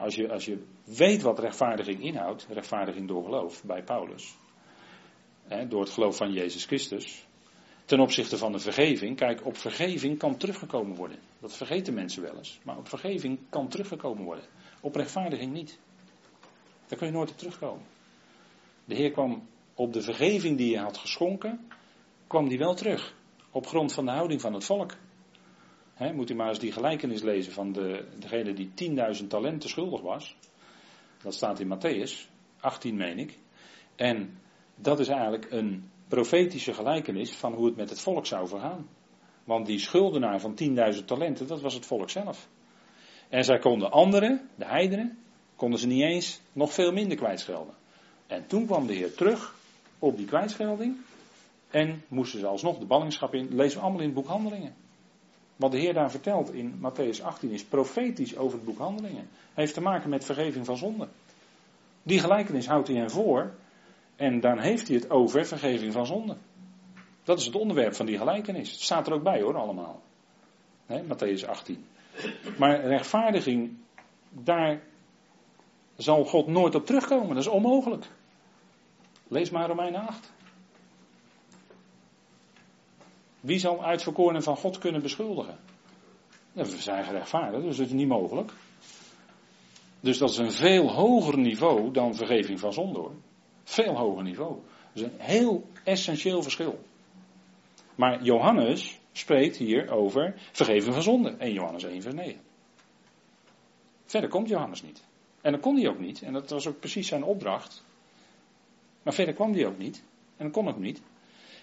als, 0.02 0.16
je, 0.16 0.32
als 0.32 0.46
je 0.46 0.64
weet 0.84 1.22
wat 1.22 1.40
rechtvaardiging 1.40 2.04
inhoudt, 2.04 2.48
rechtvaardiging 2.50 3.08
door 3.08 3.24
geloof 3.24 3.64
bij 3.64 3.84
Paulus, 3.84 4.36
door 5.68 5.82
het 5.82 5.90
geloof 5.90 6.18
van 6.18 6.32
Jezus 6.32 6.66
Christus, 6.66 7.26
ten 7.86 8.00
opzichte 8.00 8.38
van 8.38 8.52
de 8.52 8.60
vergeving. 8.60 9.18
Kijk, 9.18 9.46
op 9.46 9.58
vergeving 9.58 10.18
kan 10.18 10.38
teruggekomen 10.38 10.96
worden. 10.96 11.20
Dat 11.40 11.58
vergeten 11.58 11.94
mensen 11.94 12.22
wel 12.22 12.38
eens. 12.38 12.60
Maar 12.64 12.78
op 12.78 12.88
vergeving 12.88 13.40
kan 13.50 13.68
teruggekomen 13.68 14.24
worden. 14.24 14.46
Op 14.82 14.96
rechtvaardiging 14.96 15.54
niet. 15.54 15.80
Daar 16.88 16.98
kun 16.98 17.08
je 17.08 17.14
nooit 17.14 17.32
op 17.32 17.38
terugkomen. 17.38 17.86
De 18.86 18.96
Heer 18.96 19.12
kwam 19.12 19.48
op 19.74 19.94
de 19.94 20.02
vergeving 20.02 20.58
die 20.58 20.76
hij 20.76 20.84
had 20.84 20.98
geschonken, 20.98 21.68
kwam 22.28 22.50
die 22.50 22.58
wel 22.58 22.74
terug. 22.74 23.16
Op 23.52 23.68
grond 23.68 23.94
van 23.94 24.06
de 24.06 24.12
houding 24.12 24.42
van 24.42 24.54
het 24.54 24.64
volk. 24.64 24.96
Moet 26.14 26.30
u 26.30 26.36
maar 26.36 26.50
eens 26.50 26.60
die 26.60 26.72
gelijkenis 26.72 27.22
lezen 27.22 27.54
van 27.54 27.72
de, 27.72 28.06
degene 28.20 28.54
die 28.54 28.72
10.000 29.22 29.28
talenten 29.28 29.70
schuldig 29.70 30.02
was. 30.02 30.36
Dat 31.24 31.34
staat 31.34 31.60
in 31.60 31.78
Matthäus 31.78 32.30
18, 32.60 32.96
meen 32.96 33.20
ik. 33.20 33.40
En 33.96 34.38
dat 34.76 35.00
is 35.00 35.08
eigenlijk 35.08 35.52
een 35.52 35.92
profetische 36.08 36.74
gelijkenis 36.74 37.32
van 37.32 37.54
hoe 37.54 37.66
het 37.66 37.76
met 37.76 37.90
het 37.90 38.00
volk 38.00 38.26
zou 38.26 38.48
vergaan. 38.48 38.88
Want 39.44 39.66
die 39.66 39.80
schuldenaar 39.80 40.40
van 40.40 40.60
10.000 40.96 41.06
talenten, 41.06 41.48
dat 41.48 41.62
was 41.62 41.74
het 41.74 41.86
volk 41.86 42.10
zelf. 42.10 42.50
En 43.30 43.44
zij 43.44 43.60
konden 43.60 43.92
anderen, 43.92 44.50
de 44.56 44.66
heidenen, 44.66 45.18
konden 45.56 45.80
ze 45.80 45.88
niet 45.88 46.04
eens 46.04 46.42
nog 46.54 46.74
veel 46.74 46.92
minder 46.92 47.18
kwijtschelden. 47.18 47.74
En 48.28 48.48
toen 48.48 48.66
kwam 48.66 48.88
de 48.88 48.94
Heer 48.94 49.14
terug 49.14 49.56
op 50.00 50.18
die 50.18 50.26
kwijtschelding. 50.26 50.98
En 51.70 52.04
moesten 52.08 52.40
ze 52.40 52.46
alsnog 52.46 52.78
de 52.78 52.86
ballingschap 52.86 53.34
in. 53.34 53.56
Lezen 53.56 53.78
we 53.78 53.84
allemaal 53.84 54.02
in 54.02 54.06
het 54.06 54.16
boek 54.16 54.28
Handelingen. 54.28 54.76
Wat 55.64 55.72
de 55.72 55.78
Heer 55.78 55.94
daar 55.94 56.12
vertelt 56.12 56.54
in 56.54 56.82
Matthäus 56.82 57.24
18 57.24 57.50
is 57.52 57.64
profetisch 57.64 58.38
over 58.38 58.58
het 58.58 58.66
boek 58.66 58.78
Handelingen. 58.78 59.30
Heeft 59.54 59.74
te 59.74 59.82
maken 59.82 60.10
met 60.10 60.26
vergeving 60.26 60.66
van 60.66 60.78
zonde. 60.78 61.08
Die 62.02 62.20
gelijkenis 62.20 62.68
houdt 62.68 62.88
hij 62.88 62.98
hen 62.98 63.10
voor 63.10 63.54
en 64.16 64.40
dan 64.40 64.60
heeft 64.60 64.88
hij 64.88 64.98
het 64.98 65.10
over 65.10 65.46
vergeving 65.46 65.94
van 65.94 66.06
zonde. 66.06 66.38
Dat 67.24 67.40
is 67.40 67.46
het 67.46 67.56
onderwerp 67.56 67.96
van 67.96 68.06
die 68.06 68.18
gelijkenis. 68.18 68.72
Het 68.72 68.82
staat 68.82 69.08
er 69.08 69.14
ook 69.14 69.24
bij 69.24 69.42
hoor, 69.42 69.58
allemaal. 69.58 70.02
Matthäus 70.88 71.48
18. 71.48 71.86
Maar 72.58 72.86
rechtvaardiging, 72.86 73.78
daar 74.30 74.82
zal 75.96 76.26
God 76.26 76.48
nooit 76.48 76.76
op 76.76 76.86
terugkomen. 76.86 77.36
Dat 77.36 77.46
is 77.46 77.48
onmogelijk. 77.48 78.06
Lees 79.28 79.50
maar 79.50 79.68
Romeinen 79.68 80.08
8. 80.08 80.32
Wie 83.44 83.60
zal 83.60 83.84
uitverkorenen 83.84 84.44
van 84.44 84.58
God 84.58 84.78
kunnen 84.78 85.02
beschuldigen? 85.02 85.58
We 86.52 86.66
zijn 86.66 87.04
gerechtvaardigd, 87.04 87.64
dus 87.64 87.78
dat 87.78 87.86
is 87.86 87.92
niet 87.92 88.08
mogelijk. 88.08 88.52
Dus 90.00 90.18
dat 90.18 90.30
is 90.30 90.38
een 90.38 90.52
veel 90.52 90.92
hoger 90.92 91.38
niveau 91.38 91.92
dan 91.92 92.16
vergeving 92.16 92.60
van 92.60 92.74
zonde 92.74 93.00
hoor. 93.00 93.16
Veel 93.64 93.96
hoger 93.96 94.24
niveau. 94.24 94.56
Dat 94.94 95.04
is 95.04 95.12
een 95.12 95.20
heel 95.20 95.68
essentieel 95.84 96.42
verschil. 96.42 96.80
Maar 97.96 98.24
Johannes 98.24 99.00
spreekt 99.12 99.58
hier 99.58 99.90
over 99.92 100.34
vergeven 100.52 100.94
van 100.94 101.02
zonde. 101.02 101.36
1 101.38 101.54
Johannes 101.54 101.84
1 101.84 102.02
vers 102.02 102.16
9. 102.16 102.42
Verder 104.06 104.30
komt 104.30 104.50
Johannes 104.50 104.82
niet. 104.82 105.04
En 105.42 105.52
dat 105.52 105.62
kon 105.62 105.76
hij 105.76 105.90
ook 105.90 106.00
niet. 106.00 106.22
En 106.22 106.34
dat 106.34 106.50
was 106.50 106.68
ook 106.68 106.80
precies 106.80 107.08
zijn 107.08 107.24
opdracht. 107.24 107.84
Maar 109.04 109.14
verder 109.14 109.34
kwam 109.34 109.54
hij 109.54 109.66
ook 109.66 109.78
niet. 109.78 110.04
En 110.38 110.46
dat 110.46 110.54
kon 110.54 110.68
ook 110.68 110.80
niet. 110.80 111.02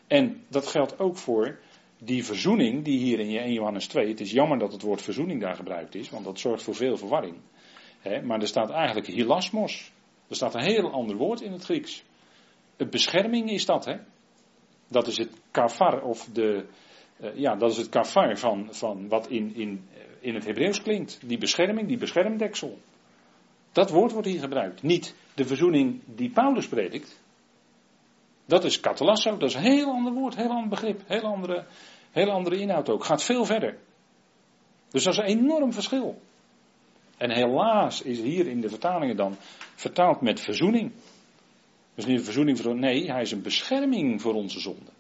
En 0.07 0.45
dat 0.49 0.67
geldt 0.67 0.99
ook 0.99 1.17
voor 1.17 1.59
die 2.01 2.25
verzoening 2.25 2.85
die 2.85 2.99
hier 2.99 3.21
in 3.21 3.37
1 3.37 3.53
Johannes 3.53 3.87
2. 3.87 4.09
Het 4.09 4.21
is 4.21 4.31
jammer 4.31 4.59
dat 4.59 4.73
het 4.73 4.83
woord 4.83 5.03
verzoening 5.03 5.41
daar 5.41 5.57
gebruikt 5.57 5.95
is. 5.95 6.11
Want 6.11 6.25
dat 6.25 6.39
zorgt 6.39 6.63
voor 6.63 6.75
veel 6.75 6.97
verwarring. 6.97 7.37
maar 8.25 8.41
er 8.41 8.47
staat 8.47 8.71
eigenlijk 8.71 9.07
hilasmos. 9.07 9.93
Er 10.29 10.37
staat 10.37 10.55
een 10.55 10.65
heel 10.65 10.91
ander 10.91 11.17
woord 11.17 11.41
in 11.41 11.53
het 11.53 11.65
Grieks. 11.65 12.03
Het 12.77 12.91
bescherming 12.91 13.51
is 13.51 13.67
dat, 13.67 13.85
hè? 13.85 13.97
Dat 14.89 15.07
is 15.07 15.19
het 15.19 15.31
kafar, 15.51 16.03
of 16.03 16.29
de. 16.33 16.67
Uh, 17.21 17.37
ja, 17.37 17.57
dat 17.57 17.71
is 17.71 17.77
het 17.77 17.89
kafar 17.89 18.39
van, 18.39 18.69
van 18.71 19.09
wat 19.09 19.29
in, 19.29 19.55
in, 19.55 19.89
eh, 19.93 20.01
in 20.21 20.35
het 20.35 20.45
Hebreeuws 20.45 20.83
klinkt. 20.83 21.21
Die 21.27 21.39
bescherming, 21.39 21.89
die 21.89 21.99
beschermdeksel. 21.99 22.79
Dat 23.73 23.91
woord 23.91 24.13
wordt 24.13 24.27
hier 24.27 24.41
gebruikt. 24.41 24.83
Niet 24.83 25.15
de 25.35 25.45
verzoening 25.45 26.01
die 26.05 26.31
Paulus 26.31 26.69
predikt. 26.69 27.20
Dat 28.51 28.65
is 28.65 28.81
katalasso, 28.81 29.37
dat 29.37 29.49
is 29.49 29.55
een 29.55 29.63
heel 29.63 29.91
ander 29.91 30.13
woord, 30.13 30.37
heel 30.37 30.51
ander 30.51 30.69
begrip, 30.69 31.01
heel 31.07 31.23
andere, 31.23 31.67
heel 32.11 32.31
andere 32.31 32.59
inhoud 32.59 32.89
ook. 32.89 33.05
Gaat 33.05 33.23
veel 33.23 33.45
verder. 33.45 33.79
Dus 34.89 35.05
dat 35.05 35.13
is 35.13 35.19
een 35.19 35.25
enorm 35.25 35.73
verschil. 35.73 36.21
En 37.17 37.31
helaas 37.31 38.03
is 38.03 38.19
hier 38.19 38.47
in 38.47 38.61
de 38.61 38.69
vertalingen 38.69 39.17
dan 39.17 39.37
vertaald 39.75 40.21
met 40.21 40.41
verzoening. 40.41 40.93
Dus 41.95 42.07
niet 42.07 42.19
een 42.19 42.25
verzoening 42.25 42.61
voor 42.61 42.77
nee, 42.77 43.11
hij 43.11 43.23
is 43.23 43.33
een 43.33 43.43
bescherming 43.43 44.21
voor 44.21 44.35
onze 44.35 44.61
zonde. 44.61 44.91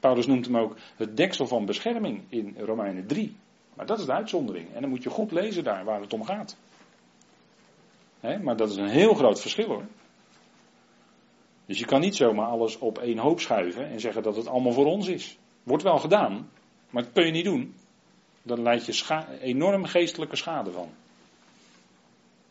Paulus 0.00 0.26
noemt 0.26 0.46
hem 0.46 0.56
ook 0.56 0.76
het 0.96 1.16
deksel 1.16 1.46
van 1.46 1.64
bescherming 1.64 2.22
in 2.28 2.54
Romeinen 2.58 3.06
3. 3.06 3.36
Maar 3.74 3.86
dat 3.86 3.98
is 3.98 4.04
de 4.04 4.12
uitzondering. 4.12 4.74
En 4.74 4.80
dan 4.80 4.90
moet 4.90 5.02
je 5.02 5.10
goed 5.10 5.32
lezen 5.32 5.64
daar 5.64 5.84
waar 5.84 6.00
het 6.00 6.12
om 6.12 6.24
gaat. 6.24 6.56
maar 8.42 8.56
dat 8.56 8.70
is 8.70 8.76
een 8.76 8.88
heel 8.88 9.14
groot 9.14 9.40
verschil 9.40 9.66
hoor. 9.66 9.84
Dus 11.72 11.80
je 11.80 11.86
kan 11.86 12.00
niet 12.00 12.16
zomaar 12.16 12.46
alles 12.46 12.78
op 12.78 12.98
één 12.98 13.18
hoop 13.18 13.40
schuiven 13.40 13.90
en 13.90 14.00
zeggen 14.00 14.22
dat 14.22 14.36
het 14.36 14.46
allemaal 14.46 14.72
voor 14.72 14.86
ons 14.86 15.06
is. 15.06 15.38
Wordt 15.62 15.82
wel 15.82 15.98
gedaan, 15.98 16.50
Maar 16.90 17.02
dat 17.02 17.12
kun 17.12 17.26
je 17.26 17.32
niet 17.32 17.44
doen. 17.44 17.74
Dan 18.42 18.62
leid 18.62 18.86
je 18.86 19.24
enorm 19.40 19.84
geestelijke 19.84 20.36
schade 20.36 20.70
van. 20.70 20.88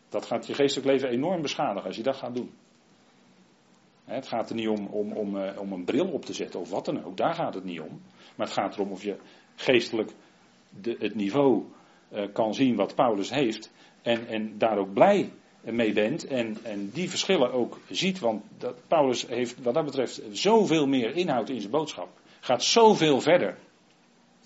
Dat 0.08 0.26
gaat 0.26 0.46
je 0.46 0.54
geestelijk 0.54 0.88
leven 0.88 1.08
enorm 1.08 1.42
beschadigen 1.42 1.86
als 1.86 1.96
je 1.96 2.02
dat 2.02 2.16
gaat 2.16 2.34
doen. 2.34 2.50
Het 4.04 4.26
gaat 4.26 4.50
er 4.50 4.56
niet 4.56 4.68
om, 4.68 4.86
om, 4.86 5.12
om, 5.12 5.36
eh, 5.36 5.60
om 5.60 5.72
een 5.72 5.84
bril 5.84 6.08
op 6.08 6.24
te 6.24 6.32
zetten 6.32 6.60
of 6.60 6.70
wat 6.70 6.84
dan 6.84 7.04
ook. 7.04 7.16
Daar 7.16 7.34
gaat 7.34 7.54
het 7.54 7.64
niet 7.64 7.80
om. 7.80 8.00
Maar 8.36 8.46
het 8.46 8.56
gaat 8.56 8.74
erom 8.74 8.90
of 8.90 9.02
je 9.02 9.16
geestelijk 9.54 10.12
de, 10.80 10.96
het 10.98 11.14
niveau 11.14 11.64
uh, 12.12 12.32
kan 12.32 12.54
zien 12.54 12.76
wat 12.76 12.94
Paulus 12.94 13.30
heeft. 13.30 13.72
En, 14.02 14.26
en 14.26 14.58
daar 14.58 14.78
ook 14.78 14.92
blij 14.92 15.30
mee 15.62 15.92
bent. 15.92 16.26
En, 16.26 16.58
en 16.62 16.90
die 16.90 17.10
verschillen 17.10 17.52
ook 17.52 17.78
ziet. 17.90 18.18
Want 18.18 18.42
dat, 18.58 18.74
Paulus 18.88 19.26
heeft 19.26 19.62
wat 19.62 19.74
dat 19.74 19.84
betreft 19.84 20.22
zoveel 20.30 20.86
meer 20.86 21.16
inhoud 21.16 21.48
in 21.48 21.60
zijn 21.60 21.72
boodschap. 21.72 22.08
Gaat 22.40 22.62
zoveel 22.62 23.20
verder. 23.20 23.58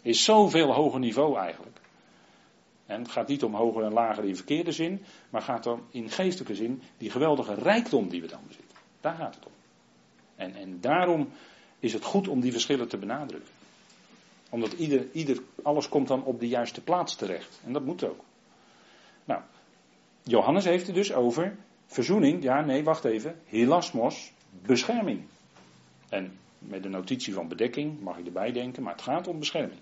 Is 0.02 0.24
zoveel 0.24 0.72
hoger 0.72 1.00
niveau 1.00 1.36
eigenlijk. 1.36 1.76
En 2.86 3.02
het 3.02 3.10
gaat 3.10 3.28
niet 3.28 3.44
om 3.44 3.54
hoger 3.54 3.84
en 3.84 3.92
lager 3.92 4.24
in 4.24 4.36
verkeerde 4.36 4.72
zin. 4.72 5.04
Maar 5.30 5.42
gaat 5.42 5.64
dan 5.64 5.82
in 5.90 6.10
geestelijke 6.10 6.54
zin 6.54 6.82
die 6.98 7.10
geweldige 7.10 7.54
rijkdom 7.54 8.08
die 8.08 8.20
we 8.20 8.28
dan 8.28 8.40
bezitten. 8.46 8.76
Daar 9.00 9.14
gaat 9.14 9.34
het 9.34 9.46
om. 9.46 9.52
En, 10.36 10.54
en 10.54 10.80
daarom 10.80 11.28
is 11.80 11.92
het 11.92 12.04
goed 12.04 12.28
om 12.28 12.40
die 12.40 12.52
verschillen 12.52 12.88
te 12.88 12.96
benadrukken. 12.96 13.50
Omdat 14.48 14.72
ieder, 14.72 15.06
ieder, 15.12 15.42
alles 15.62 15.88
komt 15.88 16.08
dan 16.08 16.24
op 16.24 16.40
de 16.40 16.48
juiste 16.48 16.80
plaats 16.80 17.14
terecht. 17.14 17.60
En 17.64 17.72
dat 17.72 17.84
moet 17.84 18.04
ook. 18.04 18.24
Nou, 19.24 19.40
Johannes 20.28 20.64
heeft 20.64 20.86
het 20.86 20.94
dus 20.94 21.12
over 21.12 21.56
verzoening. 21.86 22.42
Ja, 22.42 22.64
nee, 22.64 22.84
wacht 22.84 23.04
even. 23.04 23.40
Hilasmos, 23.46 24.32
bescherming. 24.62 25.24
En 26.08 26.38
met 26.58 26.82
de 26.82 26.88
notitie 26.88 27.34
van 27.34 27.48
bedekking 27.48 28.00
mag 28.00 28.18
ik 28.18 28.26
erbij 28.26 28.52
denken, 28.52 28.82
maar 28.82 28.92
het 28.92 29.02
gaat 29.02 29.28
om 29.28 29.38
bescherming. 29.38 29.80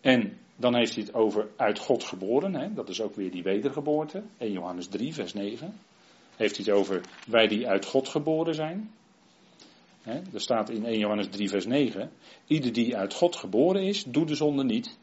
En 0.00 0.38
dan 0.56 0.76
heeft 0.76 0.94
hij 0.94 1.04
het 1.04 1.14
over 1.14 1.48
uit 1.56 1.78
God 1.78 2.04
geboren. 2.04 2.54
Hè? 2.54 2.74
Dat 2.74 2.88
is 2.88 3.00
ook 3.00 3.14
weer 3.14 3.30
die 3.30 3.42
wedergeboorte. 3.42 4.22
1 4.38 4.52
Johannes 4.52 4.88
3, 4.88 5.14
vers 5.14 5.34
9. 5.34 5.74
Heeft 6.36 6.56
hij 6.56 6.64
het 6.64 6.74
over 6.74 7.00
wij 7.26 7.46
die 7.46 7.68
uit 7.68 7.84
God 7.84 8.08
geboren 8.08 8.54
zijn. 8.54 8.90
Er 10.32 10.40
staat 10.40 10.70
in 10.70 10.84
1 10.84 10.98
Johannes 10.98 11.28
3, 11.28 11.48
vers 11.48 11.66
9. 11.66 12.10
Ieder 12.46 12.72
die 12.72 12.96
uit 12.96 13.14
God 13.14 13.36
geboren 13.36 13.82
is, 13.82 14.04
doet 14.04 14.28
de 14.28 14.34
zonde 14.34 14.64
niet. 14.64 14.98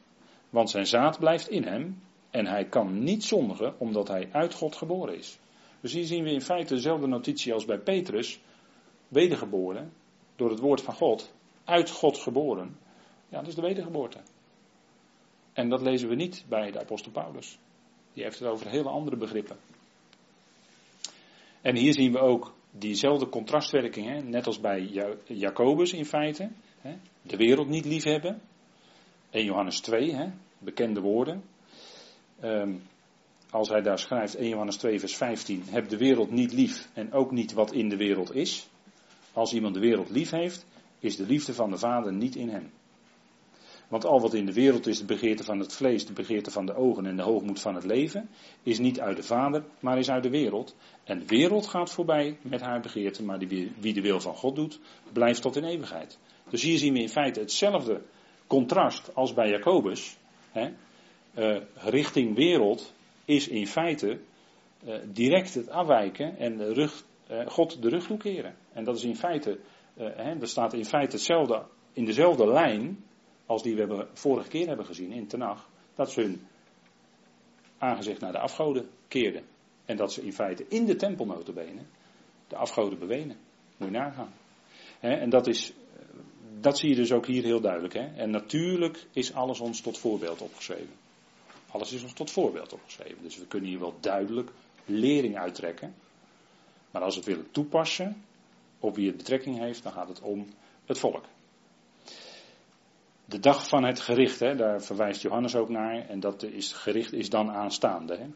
Want 0.50 0.70
zijn 0.70 0.86
zaad 0.86 1.20
blijft 1.20 1.50
in 1.50 1.64
hem. 1.64 2.02
En 2.36 2.47
hij 2.47 2.65
kan 2.65 3.03
niet 3.03 3.23
zondigen 3.23 3.79
omdat 3.79 4.07
hij 4.07 4.29
uit 4.31 4.53
God 4.53 4.75
geboren 4.75 5.17
is. 5.17 5.39
Dus 5.81 5.93
hier 5.93 6.05
zien 6.05 6.23
we 6.23 6.31
in 6.31 6.41
feite 6.41 6.73
dezelfde 6.73 7.07
notitie 7.07 7.53
als 7.53 7.65
bij 7.65 7.79
Petrus. 7.79 8.39
Wedergeboren 9.07 9.93
door 10.36 10.49
het 10.49 10.59
woord 10.59 10.81
van 10.81 10.93
God. 10.93 11.33
Uit 11.63 11.89
God 11.89 12.17
geboren. 12.17 12.77
Ja, 13.29 13.39
dat 13.39 13.47
is 13.47 13.55
de 13.55 13.61
wedergeboorte. 13.61 14.19
En 15.53 15.69
dat 15.69 15.81
lezen 15.81 16.09
we 16.09 16.15
niet 16.15 16.45
bij 16.49 16.71
de 16.71 16.79
apostel 16.79 17.11
Paulus. 17.11 17.57
Die 18.13 18.23
heeft 18.23 18.39
het 18.39 18.49
over 18.49 18.69
hele 18.69 18.89
andere 18.89 19.17
begrippen. 19.17 19.57
En 21.61 21.75
hier 21.75 21.93
zien 21.93 22.11
we 22.11 22.19
ook 22.19 22.53
diezelfde 22.71 23.29
contrastwerking, 23.29 24.07
hè? 24.07 24.21
net 24.21 24.47
als 24.47 24.59
bij 24.59 24.81
Jacobus 25.25 25.93
in 25.93 26.05
feite. 26.05 26.49
Hè? 26.81 26.95
De 27.21 27.38
wereld 27.38 27.67
niet 27.67 27.86
liefhebben. 27.86 28.41
1 29.29 29.45
Johannes 29.45 29.79
2, 29.79 30.13
hè? 30.13 30.29
bekende 30.59 31.01
woorden. 31.01 31.43
Um, 32.43 32.81
als 33.49 33.69
hij 33.69 33.81
daar 33.81 33.99
schrijft, 33.99 34.36
1 34.36 34.49
Johannes 34.49 34.75
2, 34.75 34.99
vers 34.99 35.15
15, 35.15 35.63
heb 35.69 35.89
de 35.89 35.97
wereld 35.97 36.31
niet 36.31 36.53
lief 36.53 36.89
en 36.93 37.13
ook 37.13 37.31
niet 37.31 37.53
wat 37.53 37.71
in 37.71 37.89
de 37.89 37.97
wereld 37.97 38.36
is. 38.36 38.67
Als 39.33 39.53
iemand 39.53 39.73
de 39.73 39.79
wereld 39.79 40.09
lief 40.09 40.29
heeft, 40.29 40.65
is 40.99 41.15
de 41.15 41.25
liefde 41.25 41.53
van 41.53 41.69
de 41.69 41.77
Vader 41.77 42.13
niet 42.13 42.36
in 42.36 42.49
hem. 42.49 42.71
Want 43.88 44.05
al 44.05 44.21
wat 44.21 44.33
in 44.33 44.45
de 44.45 44.53
wereld 44.53 44.88
is, 44.88 44.99
de 44.99 45.05
begeerte 45.05 45.43
van 45.43 45.59
het 45.59 45.73
vlees, 45.73 46.05
de 46.05 46.13
begeerte 46.13 46.51
van 46.51 46.65
de 46.65 46.75
ogen 46.75 47.05
en 47.05 47.15
de 47.15 47.23
hoogmoed 47.23 47.59
van 47.59 47.75
het 47.75 47.83
leven, 47.83 48.29
is 48.63 48.79
niet 48.79 48.99
uit 48.99 49.17
de 49.17 49.23
Vader, 49.23 49.63
maar 49.79 49.97
is 49.97 50.09
uit 50.09 50.23
de 50.23 50.29
wereld. 50.29 50.75
En 51.03 51.19
de 51.19 51.25
wereld 51.25 51.67
gaat 51.67 51.91
voorbij 51.91 52.38
met 52.41 52.61
haar 52.61 52.81
begeerte, 52.81 53.23
maar 53.23 53.38
wie 53.79 53.93
de 53.93 54.01
wil 54.01 54.19
van 54.19 54.36
God 54.36 54.55
doet, 54.55 54.79
blijft 55.13 55.41
tot 55.41 55.55
in 55.55 55.63
eeuwigheid. 55.63 56.17
Dus 56.49 56.61
hier 56.61 56.77
zien 56.77 56.93
we 56.93 56.99
in 56.99 57.09
feite 57.09 57.39
hetzelfde 57.39 58.01
contrast 58.47 59.15
als 59.15 59.33
bij 59.33 59.49
Jacobus. 59.49 60.17
Hè. 60.51 60.71
Uh, 61.38 61.61
richting 61.75 62.36
wereld 62.36 62.93
is 63.25 63.47
in 63.47 63.67
feite 63.67 64.19
uh, 64.86 64.95
direct 65.05 65.53
het 65.53 65.69
afwijken 65.69 66.38
en 66.38 66.57
de 66.57 66.73
rug, 66.73 67.03
uh, 67.31 67.47
God 67.47 67.81
de 67.81 67.89
rug 67.89 68.07
toekeren. 68.07 68.55
En 68.73 68.83
dat 68.83 68.95
is 68.95 69.03
in 69.03 69.15
feite, 69.15 69.59
hè, 69.93 70.39
er 70.39 70.47
staat 70.47 70.73
in 70.73 70.86
feite 70.86 71.15
hetzelfde, 71.15 71.63
in 71.93 72.05
dezelfde 72.05 72.47
lijn 72.47 73.03
als 73.45 73.63
die 73.63 73.73
we 73.73 73.79
hebben, 73.79 74.07
vorige 74.13 74.49
keer 74.49 74.67
hebben 74.67 74.86
gezien 74.86 75.11
in 75.11 75.27
Tenach, 75.27 75.69
dat 75.95 76.11
ze 76.11 76.21
hun 76.21 76.47
aangezicht 77.77 78.21
naar 78.21 78.31
de 78.31 78.39
afgoden 78.39 78.89
keerden. 79.07 79.43
En 79.86 79.97
dat 79.97 80.13
ze 80.13 80.21
in 80.21 80.33
feite 80.33 80.65
in 80.69 80.86
de 80.86 80.95
tempel 80.95 81.25
notabene 81.25 81.81
de 82.47 82.55
afgoden 82.55 82.99
bewenen. 82.99 83.38
Moet 83.77 83.89
je 83.89 83.97
nagaan. 83.97 84.33
en 84.99 85.29
dat, 85.29 85.47
is, 85.47 85.73
dat 86.59 86.77
zie 86.77 86.89
je 86.89 86.95
dus 86.95 87.11
ook 87.11 87.25
hier 87.25 87.43
heel 87.43 87.61
duidelijk. 87.61 87.93
En 87.93 88.29
natuurlijk 88.29 89.05
is 89.11 89.33
alles 89.33 89.59
ons 89.59 89.81
tot 89.81 89.97
voorbeeld 89.97 90.41
opgeschreven. 90.41 91.03
Alles 91.76 91.91
is 91.91 92.03
ons 92.03 92.13
tot 92.13 92.32
voorbeeld 92.32 92.73
opgeschreven. 92.73 93.23
Dus 93.23 93.38
we 93.38 93.47
kunnen 93.47 93.69
hier 93.69 93.80
wel 93.80 93.95
duidelijk 93.99 94.51
lering 94.86 95.38
uittrekken. 95.38 95.95
Maar 96.91 97.01
als 97.01 97.13
we 97.13 97.19
het 97.19 97.30
willen 97.30 97.51
toepassen 97.51 98.23
op 98.80 98.95
wie 98.95 99.07
het 99.07 99.17
betrekking 99.17 99.59
heeft, 99.59 99.84
dan 99.84 99.91
gaat 99.91 100.07
het 100.07 100.21
om 100.21 100.47
het 100.86 100.99
volk. 100.99 101.26
De 103.26 103.39
dag 103.39 103.67
van 103.67 103.84
het 103.84 103.99
gericht, 103.99 104.39
hè, 104.39 104.55
daar 104.55 104.82
verwijst 104.82 105.21
Johannes 105.21 105.55
ook 105.55 105.69
naar. 105.69 106.09
En 106.09 106.19
dat 106.19 106.43
is, 106.43 106.73
gericht 106.73 107.13
is 107.13 107.30
dan 107.30 107.51
aanstaande. 107.51 108.17
Hè, 108.17 108.28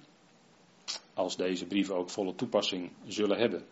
als 1.13 1.37
deze 1.37 1.65
brieven 1.65 1.95
ook 1.95 2.09
volle 2.09 2.35
toepassing 2.35 2.91
zullen 3.07 3.37
hebben. 3.37 3.65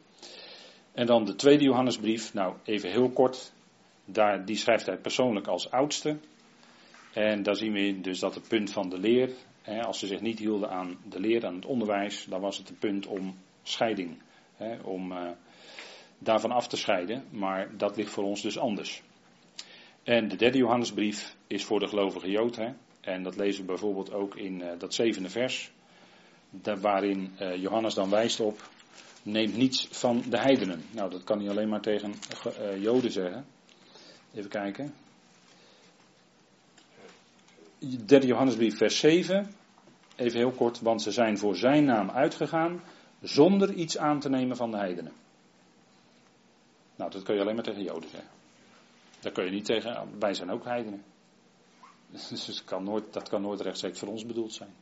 En 0.92 1.06
dan 1.06 1.26
de 1.26 1.36
tweede 1.36 1.64
Johannesbrief. 1.64 2.34
Nou, 2.34 2.56
even 2.64 2.90
heel 2.92 3.10
kort. 3.10 3.54
Daar, 4.06 4.46
die 4.46 4.56
schrijft 4.56 4.86
hij 4.86 4.98
persoonlijk 4.98 5.48
als 5.48 5.72
oudste. 5.72 6.18
En 7.14 7.44
daar 7.44 7.56
zien 7.56 7.74
we 7.74 8.02
dus 8.02 8.20
dat 8.20 8.36
het 8.36 8.48
punt 8.48 8.72
van 8.72 8.90
de 8.90 8.98
leer. 8.98 9.30
Als 9.68 10.00
ze 10.00 10.08
zich 10.08 10.22
niet 10.22 10.40
hielden 10.40 10.70
aan 10.70 10.98
de 11.10 11.20
leer, 11.20 11.46
aan 11.46 11.56
het 11.56 11.66
onderwijs. 11.66 12.26
dan 12.30 12.42
was 12.42 12.58
het 12.58 12.70
een 12.70 12.78
punt 12.78 13.08
om 13.08 13.36
scheiding. 13.64 14.22
Om 14.84 15.12
uh, 15.12 15.30
daarvan 16.18 16.52
af 16.52 16.68
te 16.68 16.78
scheiden. 16.78 17.24
Maar 17.30 17.78
dat 17.78 17.98
ligt 17.98 18.12
voor 18.12 18.24
ons 18.24 18.42
dus 18.42 18.58
anders. 18.58 19.02
En 20.04 20.28
de 20.28 20.36
derde 20.36 20.58
Johannesbrief 20.58 21.36
is 21.48 21.66
voor 21.66 21.80
de 21.80 21.88
gelovige 21.88 22.30
Jood. 22.30 22.60
En 23.02 23.24
dat 23.24 23.36
lezen 23.36 23.62
we 23.62 23.68
bijvoorbeeld 23.68 24.14
ook 24.14 24.36
in 24.36 24.60
uh, 24.60 24.68
dat 24.78 24.94
zevende 24.94 25.30
vers. 25.30 25.72
Waarin 26.82 27.32
uh, 27.42 27.56
Johannes 27.56 27.94
dan 27.94 28.10
wijst 28.10 28.40
op. 28.40 28.70
Neemt 29.24 29.58
niets 29.58 29.88
van 29.92 30.24
de 30.30 30.40
heidenen. 30.40 30.84
Nou, 30.92 31.10
dat 31.10 31.24
kan 31.24 31.40
hij 31.40 31.50
alleen 31.50 31.70
maar 31.70 31.82
tegen 31.82 32.14
Joden 32.80 33.12
zeggen. 33.12 33.46
Even 34.34 34.50
kijken. 34.50 34.94
Derde 37.80 38.28
Johannesbrief, 38.28 38.78
vers 38.78 39.00
7. 39.00 39.56
Even 40.16 40.38
heel 40.38 40.52
kort, 40.52 40.82
want 40.82 41.02
ze 41.02 41.12
zijn 41.12 41.38
voor 41.38 41.56
zijn 41.56 41.86
naam 41.86 42.10
uitgegaan. 42.10 42.82
zonder 43.22 43.74
iets 43.74 43.98
aan 43.98 44.20
te 44.20 44.30
nemen 44.30 44.58
van 44.58 44.72
de 44.72 44.78
heidenen. 44.78 45.12
Nou, 46.96 47.12
dat 47.12 47.24
kun 47.24 47.36
je 47.36 47.42
alleen 47.42 47.56
maar 47.56 47.64
tegen 47.64 47.84
Joden 47.84 48.10
zeggen. 48.10 48.30
Daar 49.20 49.32
kun 49.32 49.46
je 49.46 49.52
niet 49.52 49.66
tegen, 49.66 50.20
wij 50.20 50.34
zijn 50.34 50.52
ook 50.52 50.66
heidenen. 50.66 51.04
Dus 52.30 52.46
dat 52.46 52.64
kan 52.64 52.84
nooit, 52.84 53.14
dat 53.14 53.30
kan 53.30 53.42
nooit 53.42 53.62
rechtstreeks 53.62 54.00
voor 54.00 54.08
ons 54.08 54.26
bedoeld 54.26 54.54
zijn. 54.54 54.74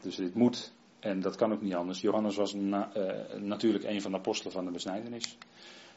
Dus 0.00 0.16
dit 0.16 0.34
moet, 0.34 0.72
en 0.98 1.20
dat 1.20 1.36
kan 1.36 1.52
ook 1.52 1.62
niet 1.62 1.74
anders. 1.74 2.00
Johannes 2.00 2.36
was 2.36 2.54
uh, 2.54 2.82
natuurlijk 3.36 3.84
een 3.84 4.02
van 4.02 4.10
de 4.10 4.16
apostelen 4.16 4.52
van 4.52 4.64
de 4.64 4.70
besnijdenis. 4.70 5.36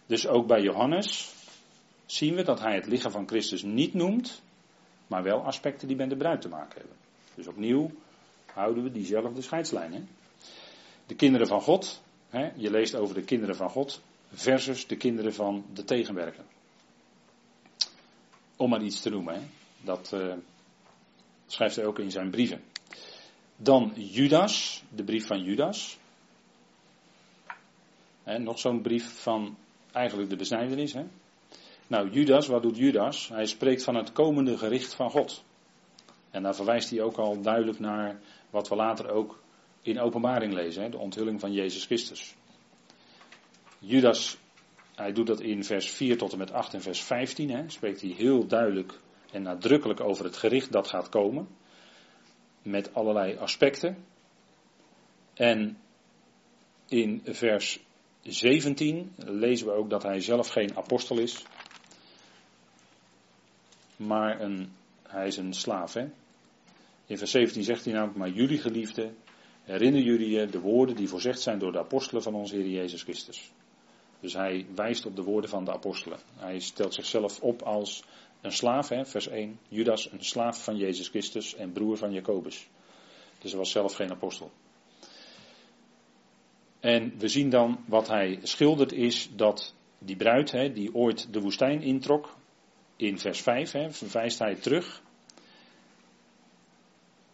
Dus 0.05 0.27
ook 0.27 0.47
bij 0.47 0.61
Johannes 0.61 1.33
zien 2.05 2.35
we 2.35 2.43
dat 2.43 2.59
hij 2.59 2.75
het 2.75 2.87
lichaam 2.87 3.11
van 3.11 3.27
Christus 3.27 3.63
niet 3.63 3.93
noemt, 3.93 4.41
maar 5.07 5.23
wel 5.23 5.43
aspecten 5.43 5.87
die 5.87 5.97
met 5.97 6.09
de 6.09 6.15
bruid 6.17 6.41
te 6.41 6.49
maken 6.49 6.79
hebben. 6.79 6.97
Dus 7.35 7.47
opnieuw 7.47 7.91
houden 8.53 8.83
we 8.83 8.91
diezelfde 8.91 9.41
scheidslijn. 9.41 9.93
Hè? 9.93 10.03
De 11.05 11.15
kinderen 11.15 11.47
van 11.47 11.61
God, 11.61 12.01
hè? 12.29 12.51
je 12.55 12.71
leest 12.71 12.95
over 12.95 13.15
de 13.15 13.23
kinderen 13.23 13.55
van 13.55 13.69
God 13.69 14.01
versus 14.33 14.87
de 14.87 14.95
kinderen 14.95 15.33
van 15.33 15.65
de 15.73 15.83
tegenwerker. 15.83 16.43
Om 18.55 18.69
maar 18.69 18.81
iets 18.81 19.01
te 19.01 19.09
noemen. 19.09 19.33
Hè. 19.33 19.41
Dat 19.81 20.11
uh, 20.13 20.33
schrijft 21.47 21.75
hij 21.75 21.85
ook 21.85 21.99
in 21.99 22.11
zijn 22.11 22.29
brieven. 22.29 22.63
Dan 23.55 23.93
Judas, 23.95 24.83
de 24.89 25.03
brief 25.03 25.27
van 25.27 25.43
Judas. 25.43 25.97
Hè, 28.23 28.39
nog 28.39 28.59
zo'n 28.59 28.81
brief 28.81 29.21
van 29.21 29.57
eigenlijk 29.91 30.29
de 30.29 30.35
besnijdenis. 30.35 30.93
Hè. 30.93 31.05
Nou, 31.88 32.09
Judas, 32.09 32.47
wat 32.47 32.61
doet 32.61 32.77
Judas? 32.77 33.29
Hij 33.29 33.45
spreekt 33.45 33.83
van 33.83 33.95
het 33.95 34.11
komende 34.11 34.57
gericht 34.57 34.93
van 34.93 35.09
God. 35.09 35.43
En 36.31 36.43
daar 36.43 36.55
verwijst 36.55 36.89
hij 36.89 37.01
ook 37.01 37.17
al 37.17 37.41
duidelijk 37.41 37.79
naar 37.79 38.19
wat 38.49 38.69
we 38.69 38.75
later 38.75 39.09
ook 39.09 39.39
in 39.81 39.99
openbaring 39.99 40.53
lezen, 40.53 40.91
de 40.91 40.97
onthulling 40.97 41.39
van 41.39 41.51
Jezus 41.51 41.85
Christus. 41.85 42.35
Judas 43.79 44.38
hij 44.97 45.11
doet 45.11 45.27
dat 45.27 45.39
in 45.39 45.63
vers 45.63 45.89
4 45.89 46.17
tot 46.17 46.31
en 46.31 46.38
met 46.38 46.51
8 46.51 46.73
en 46.73 46.81
vers 46.81 47.01
15. 47.01 47.49
Hè, 47.49 47.69
spreekt 47.69 48.01
hij 48.01 48.09
heel 48.09 48.47
duidelijk 48.47 48.99
en 49.31 49.41
nadrukkelijk 49.41 49.99
over 49.99 50.25
het 50.25 50.38
gericht 50.38 50.71
dat 50.71 50.88
gaat 50.88 51.09
komen. 51.09 51.47
Met 52.61 52.93
allerlei 52.93 53.38
aspecten. 53.38 54.05
En 55.33 55.77
in 56.88 57.21
vers 57.25 57.79
17 58.21 59.13
lezen 59.15 59.67
we 59.67 59.73
ook 59.73 59.89
dat 59.89 60.03
hij 60.03 60.19
zelf 60.19 60.47
geen 60.47 60.77
apostel 60.77 61.19
is. 61.19 61.45
Maar 63.97 64.41
een, 64.41 64.71
hij 65.07 65.27
is 65.27 65.37
een 65.37 65.53
slaaf. 65.53 65.93
Hè? 65.93 66.07
In 67.05 67.17
vers 67.17 67.31
17 67.31 67.63
zegt 67.63 67.85
hij 67.85 67.93
namelijk, 67.93 68.17
maar 68.17 68.29
jullie 68.29 68.57
geliefden, 68.57 69.17
herinner 69.63 70.01
jullie 70.01 70.29
je 70.29 70.45
de 70.45 70.59
woorden 70.59 70.95
die 70.95 71.07
voorzegd 71.07 71.41
zijn 71.41 71.59
door 71.59 71.71
de 71.71 71.79
apostelen 71.79 72.23
van 72.23 72.33
onze 72.33 72.55
Heer 72.55 72.67
Jezus 72.67 73.03
Christus. 73.03 73.51
Dus 74.19 74.33
hij 74.33 74.65
wijst 74.75 75.05
op 75.05 75.15
de 75.15 75.23
woorden 75.23 75.49
van 75.49 75.63
de 75.63 75.71
apostelen. 75.73 76.19
Hij 76.35 76.59
stelt 76.59 76.93
zichzelf 76.93 77.41
op 77.41 77.61
als 77.61 78.03
een 78.41 78.51
slaaf, 78.51 78.89
hè, 78.89 79.05
vers 79.05 79.27
1. 79.27 79.59
Judas, 79.67 80.11
een 80.11 80.23
slaaf 80.23 80.63
van 80.63 80.77
Jezus 80.77 81.07
Christus 81.07 81.55
en 81.55 81.71
broer 81.71 81.97
van 81.97 82.13
Jacobus. 82.13 82.67
Dus 83.39 83.51
hij 83.51 83.59
was 83.59 83.71
zelf 83.71 83.93
geen 83.93 84.11
apostel. 84.11 84.51
En 86.79 87.13
we 87.17 87.27
zien 87.27 87.49
dan 87.49 87.83
wat 87.87 88.07
hij 88.07 88.39
schildert 88.43 88.91
is 88.91 89.29
dat 89.35 89.75
die 89.99 90.15
bruid, 90.15 90.51
hè, 90.51 90.73
die 90.73 90.95
ooit 90.95 91.33
de 91.33 91.41
woestijn 91.41 91.81
introk, 91.81 92.36
in 92.97 93.19
vers 93.19 93.41
5, 93.41 93.71
hè, 93.71 93.91
verwijst 93.91 94.39
hij 94.39 94.55
terug. 94.55 95.01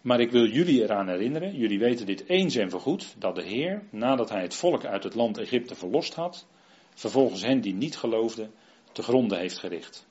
Maar 0.01 0.19
ik 0.19 0.31
wil 0.31 0.45
jullie 0.45 0.83
eraan 0.83 1.09
herinneren, 1.09 1.55
jullie 1.55 1.79
weten 1.79 2.05
dit 2.05 2.27
eens 2.27 2.55
en 2.55 2.69
voorgoed, 2.69 3.15
dat 3.17 3.35
de 3.35 3.43
Heer, 3.43 3.83
nadat 3.89 4.29
hij 4.29 4.41
het 4.41 4.55
volk 4.55 4.85
uit 4.85 5.03
het 5.03 5.15
land 5.15 5.37
Egypte 5.37 5.75
verlost 5.75 6.13
had, 6.13 6.47
vervolgens 6.93 7.41
hen 7.41 7.61
die 7.61 7.73
niet 7.73 7.97
geloofden, 7.97 8.51
te 8.91 9.03
gronden 9.03 9.39
heeft 9.39 9.57
gericht. 9.57 10.07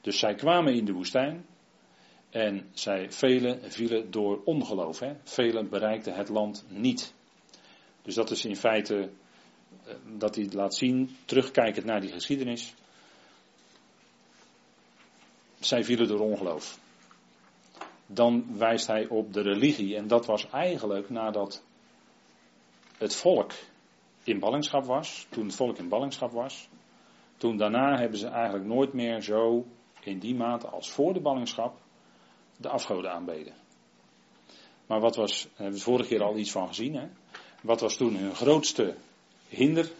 Dus 0.00 0.18
zij 0.18 0.34
kwamen 0.34 0.74
in 0.74 0.84
de 0.84 0.92
woestijn 0.92 1.46
en 2.30 2.68
zij, 2.72 3.12
velen 3.12 3.72
vielen 3.72 4.10
door 4.10 4.40
ongeloof. 4.44 4.98
Hè. 4.98 5.12
Velen 5.24 5.68
bereikten 5.68 6.14
het 6.14 6.28
land 6.28 6.64
niet. 6.68 7.14
Dus 8.02 8.14
dat 8.14 8.30
is 8.30 8.44
in 8.44 8.56
feite 8.56 9.10
eh, 9.84 9.94
dat 10.18 10.34
hij 10.34 10.48
laat 10.50 10.74
zien, 10.74 11.16
terugkijkend 11.24 11.84
naar 11.84 12.00
die 12.00 12.12
geschiedenis. 12.12 12.74
Zij 15.60 15.84
vielen 15.84 16.08
door 16.08 16.20
ongeloof. 16.20 16.78
Dan 18.06 18.58
wijst 18.58 18.86
hij 18.86 19.08
op 19.08 19.32
de 19.32 19.40
religie. 19.40 19.96
En 19.96 20.06
dat 20.06 20.26
was 20.26 20.50
eigenlijk 20.50 21.10
nadat 21.10 21.62
het 22.98 23.16
volk 23.16 23.52
in 24.22 24.38
ballingschap 24.38 24.84
was. 24.84 25.26
Toen 25.30 25.46
het 25.46 25.54
volk 25.54 25.78
in 25.78 25.88
ballingschap 25.88 26.32
was. 26.32 26.68
Toen 27.36 27.56
daarna 27.56 27.98
hebben 27.98 28.18
ze 28.18 28.28
eigenlijk 28.28 28.64
nooit 28.64 28.92
meer 28.92 29.22
zo 29.22 29.66
in 30.00 30.18
die 30.18 30.34
mate 30.34 30.66
als 30.66 30.90
voor 30.90 31.12
de 31.12 31.20
ballingschap 31.20 31.78
de 32.56 32.68
afgoden 32.68 33.12
aanbeden. 33.12 33.54
Maar 34.86 35.00
wat 35.00 35.16
was, 35.16 35.42
daar 35.42 35.50
hebben 35.54 35.74
we 35.74 35.84
vorige 35.84 36.08
keer 36.08 36.22
al 36.22 36.36
iets 36.36 36.50
van 36.50 36.66
gezien, 36.66 36.94
hè? 36.94 37.08
Wat 37.62 37.80
was 37.80 37.96
toen 37.96 38.16
hun 38.16 38.34
grootste 38.34 38.96
hinder, 39.48 39.90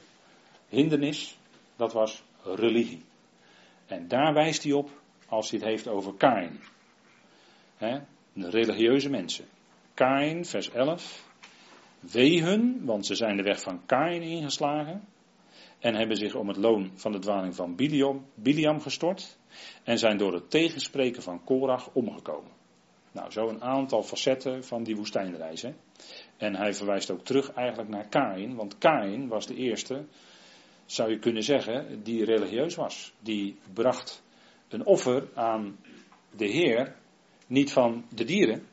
hindernis? 0.68 1.38
Dat 1.76 1.92
was 1.92 2.22
religie. 2.42 3.02
En 3.86 4.08
daar 4.08 4.34
wijst 4.34 4.62
hij 4.62 4.72
op 4.72 4.90
als 5.30 5.50
hij 5.50 5.58
het 5.58 5.68
heeft 5.68 5.88
over 5.88 6.14
Kain. 6.14 6.60
de 8.32 8.50
religieuze 8.50 9.10
mensen. 9.10 9.44
Kain, 9.94 10.44
vers 10.44 10.70
11. 10.70 11.28
Wee 12.00 12.42
hun, 12.42 12.84
want 12.84 13.06
ze 13.06 13.14
zijn 13.14 13.36
de 13.36 13.42
weg 13.42 13.60
van 13.60 13.86
Kain 13.86 14.22
ingeslagen. 14.22 15.04
En 15.78 15.94
hebben 15.94 16.16
zich 16.16 16.34
om 16.34 16.48
het 16.48 16.56
loon 16.56 16.90
van 16.94 17.12
de 17.12 17.18
dwaling 17.18 17.54
van 17.54 17.76
Biliam, 17.76 18.26
Biliam 18.34 18.80
gestort. 18.80 19.38
En 19.84 19.98
zijn 19.98 20.18
door 20.18 20.32
het 20.32 20.50
tegenspreken 20.50 21.22
van 21.22 21.44
Korach 21.44 21.90
omgekomen. 21.92 22.50
Nou, 23.12 23.30
zo 23.30 23.48
een 23.48 23.62
aantal 23.62 24.02
facetten 24.02 24.64
van 24.64 24.82
die 24.82 24.96
woestijnreis. 24.96 25.62
Hè? 25.62 25.74
En 26.36 26.56
hij 26.56 26.74
verwijst 26.74 27.10
ook 27.10 27.24
terug 27.24 27.52
eigenlijk 27.52 27.88
naar 27.88 28.08
Kain, 28.08 28.54
want 28.54 28.78
Kain 28.78 29.28
was 29.28 29.46
de 29.46 29.54
eerste, 29.54 30.04
zou 30.86 31.10
je 31.10 31.18
kunnen 31.18 31.42
zeggen, 31.42 32.02
die 32.02 32.24
religieus 32.24 32.74
was. 32.74 33.12
Die 33.20 33.58
bracht 33.72 34.22
een 34.72 34.86
offer 34.86 35.28
aan 35.34 35.78
de 36.36 36.46
Heer, 36.46 36.96
niet 37.46 37.72
van 37.72 38.04
de 38.14 38.24
dieren, 38.24 38.66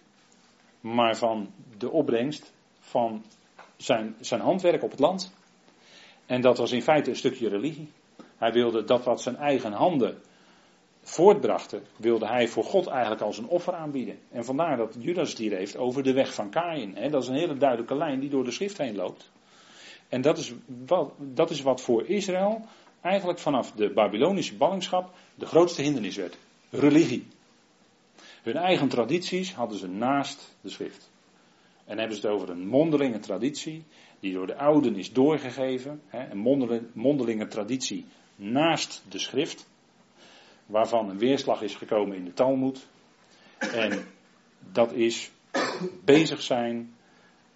maar 0.82 1.18
van 1.18 1.54
de 1.78 1.92
opbrengst 1.92 2.54
van 2.80 3.24
zijn, 3.78 4.16
zijn 4.20 4.42
handwerk 4.42 4.84
op 4.84 4.92
het 4.92 5.00
land. 5.00 5.34
En 6.26 6.42
dat 6.42 6.58
was 6.58 6.72
in 6.72 6.82
feite 6.82 7.10
een 7.10 7.16
stukje 7.16 7.50
religie. 7.50 7.90
Hij 8.38 8.52
wilde 8.52 8.84
dat 8.84 9.04
wat 9.04 9.22
zijn 9.22 9.36
eigen 9.36 9.72
handen 9.72 10.22
voortbrachten, 11.02 11.84
wilde 11.98 12.28
hij 12.28 12.48
voor 12.48 12.64
God 12.64 12.88
eigenlijk 12.88 13.22
als 13.22 13.38
een 13.38 13.48
offer 13.48 13.74
aanbieden. 13.74 14.20
En 14.32 14.46
vandaar 14.46 14.78
dat 14.78 14.96
Judas 15.00 15.30
het 15.30 15.38
hier 15.38 15.56
heeft 15.56 15.78
over 15.78 16.04
de 16.04 16.14
weg 16.14 16.34
van 16.34 16.50
Kain. 16.50 17.12
Dat 17.12 17.22
is 17.22 17.28
een 17.30 17.36
hele 17.36 17.58
duidelijke 17.58 17.96
lijn 17.96 18.20
die 18.20 18.30
door 18.30 18.44
de 18.44 18.52
schrift 18.52 18.78
heen 18.78 18.96
loopt. 18.96 19.32
En 20.10 20.22
dat 20.22 20.38
is, 20.38 20.54
wat, 20.86 21.14
dat 21.18 21.50
is 21.50 21.62
wat 21.62 21.82
voor 21.82 22.06
Israël 22.06 22.66
eigenlijk 23.08 23.40
vanaf 23.40 23.72
de 23.72 23.90
Babylonische 23.94 24.56
ballingschap 24.56 25.16
de 25.36 25.46
grootste 25.46 25.82
hindernis 25.82 26.16
werd. 26.16 26.38
Religie. 26.70 27.28
Hun 28.44 28.56
eigen 28.56 28.88
tradities 28.88 29.54
hadden 29.54 29.78
ze 29.78 29.88
naast 29.88 30.56
de 30.62 30.70
schrift. 30.70 31.10
En 31.86 31.98
hebben 31.98 32.18
ze 32.18 32.28
het 32.28 32.36
over 32.36 32.50
een 32.50 32.68
mondelinge 32.68 33.20
traditie 33.20 33.84
die 34.20 34.34
door 34.34 34.48
de 34.48 34.56
ouden 34.56 34.96
is 34.96 35.14
doorgegeven. 35.14 36.02
Een 36.12 36.90
mondelinge 36.94 37.48
traditie 37.48 38.06
naast 38.36 39.04
de 39.10 39.20
schrift 39.20 39.68
waarvan 40.66 41.10
een 41.10 41.18
weerslag 41.18 41.62
is 41.62 41.76
gekomen 41.76 42.18
in 42.18 42.26
de 42.26 42.34
Talmud. 42.34 42.88
En 43.58 44.06
dat 44.72 44.92
is 44.92 45.32
bezig 46.04 46.42
zijn 46.42 46.96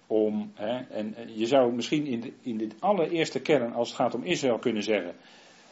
om, 0.07 0.51
hè, 0.55 0.79
en 0.79 1.15
je 1.27 1.45
zou 1.45 1.73
misschien 1.73 2.05
in 2.05 2.21
de, 2.21 2.33
in 2.41 2.57
de 2.57 2.67
allereerste 2.79 3.39
kern, 3.39 3.73
als 3.73 3.87
het 3.87 3.97
gaat 3.97 4.15
om 4.15 4.23
Israël, 4.23 4.59
kunnen 4.59 4.83
zeggen, 4.83 5.15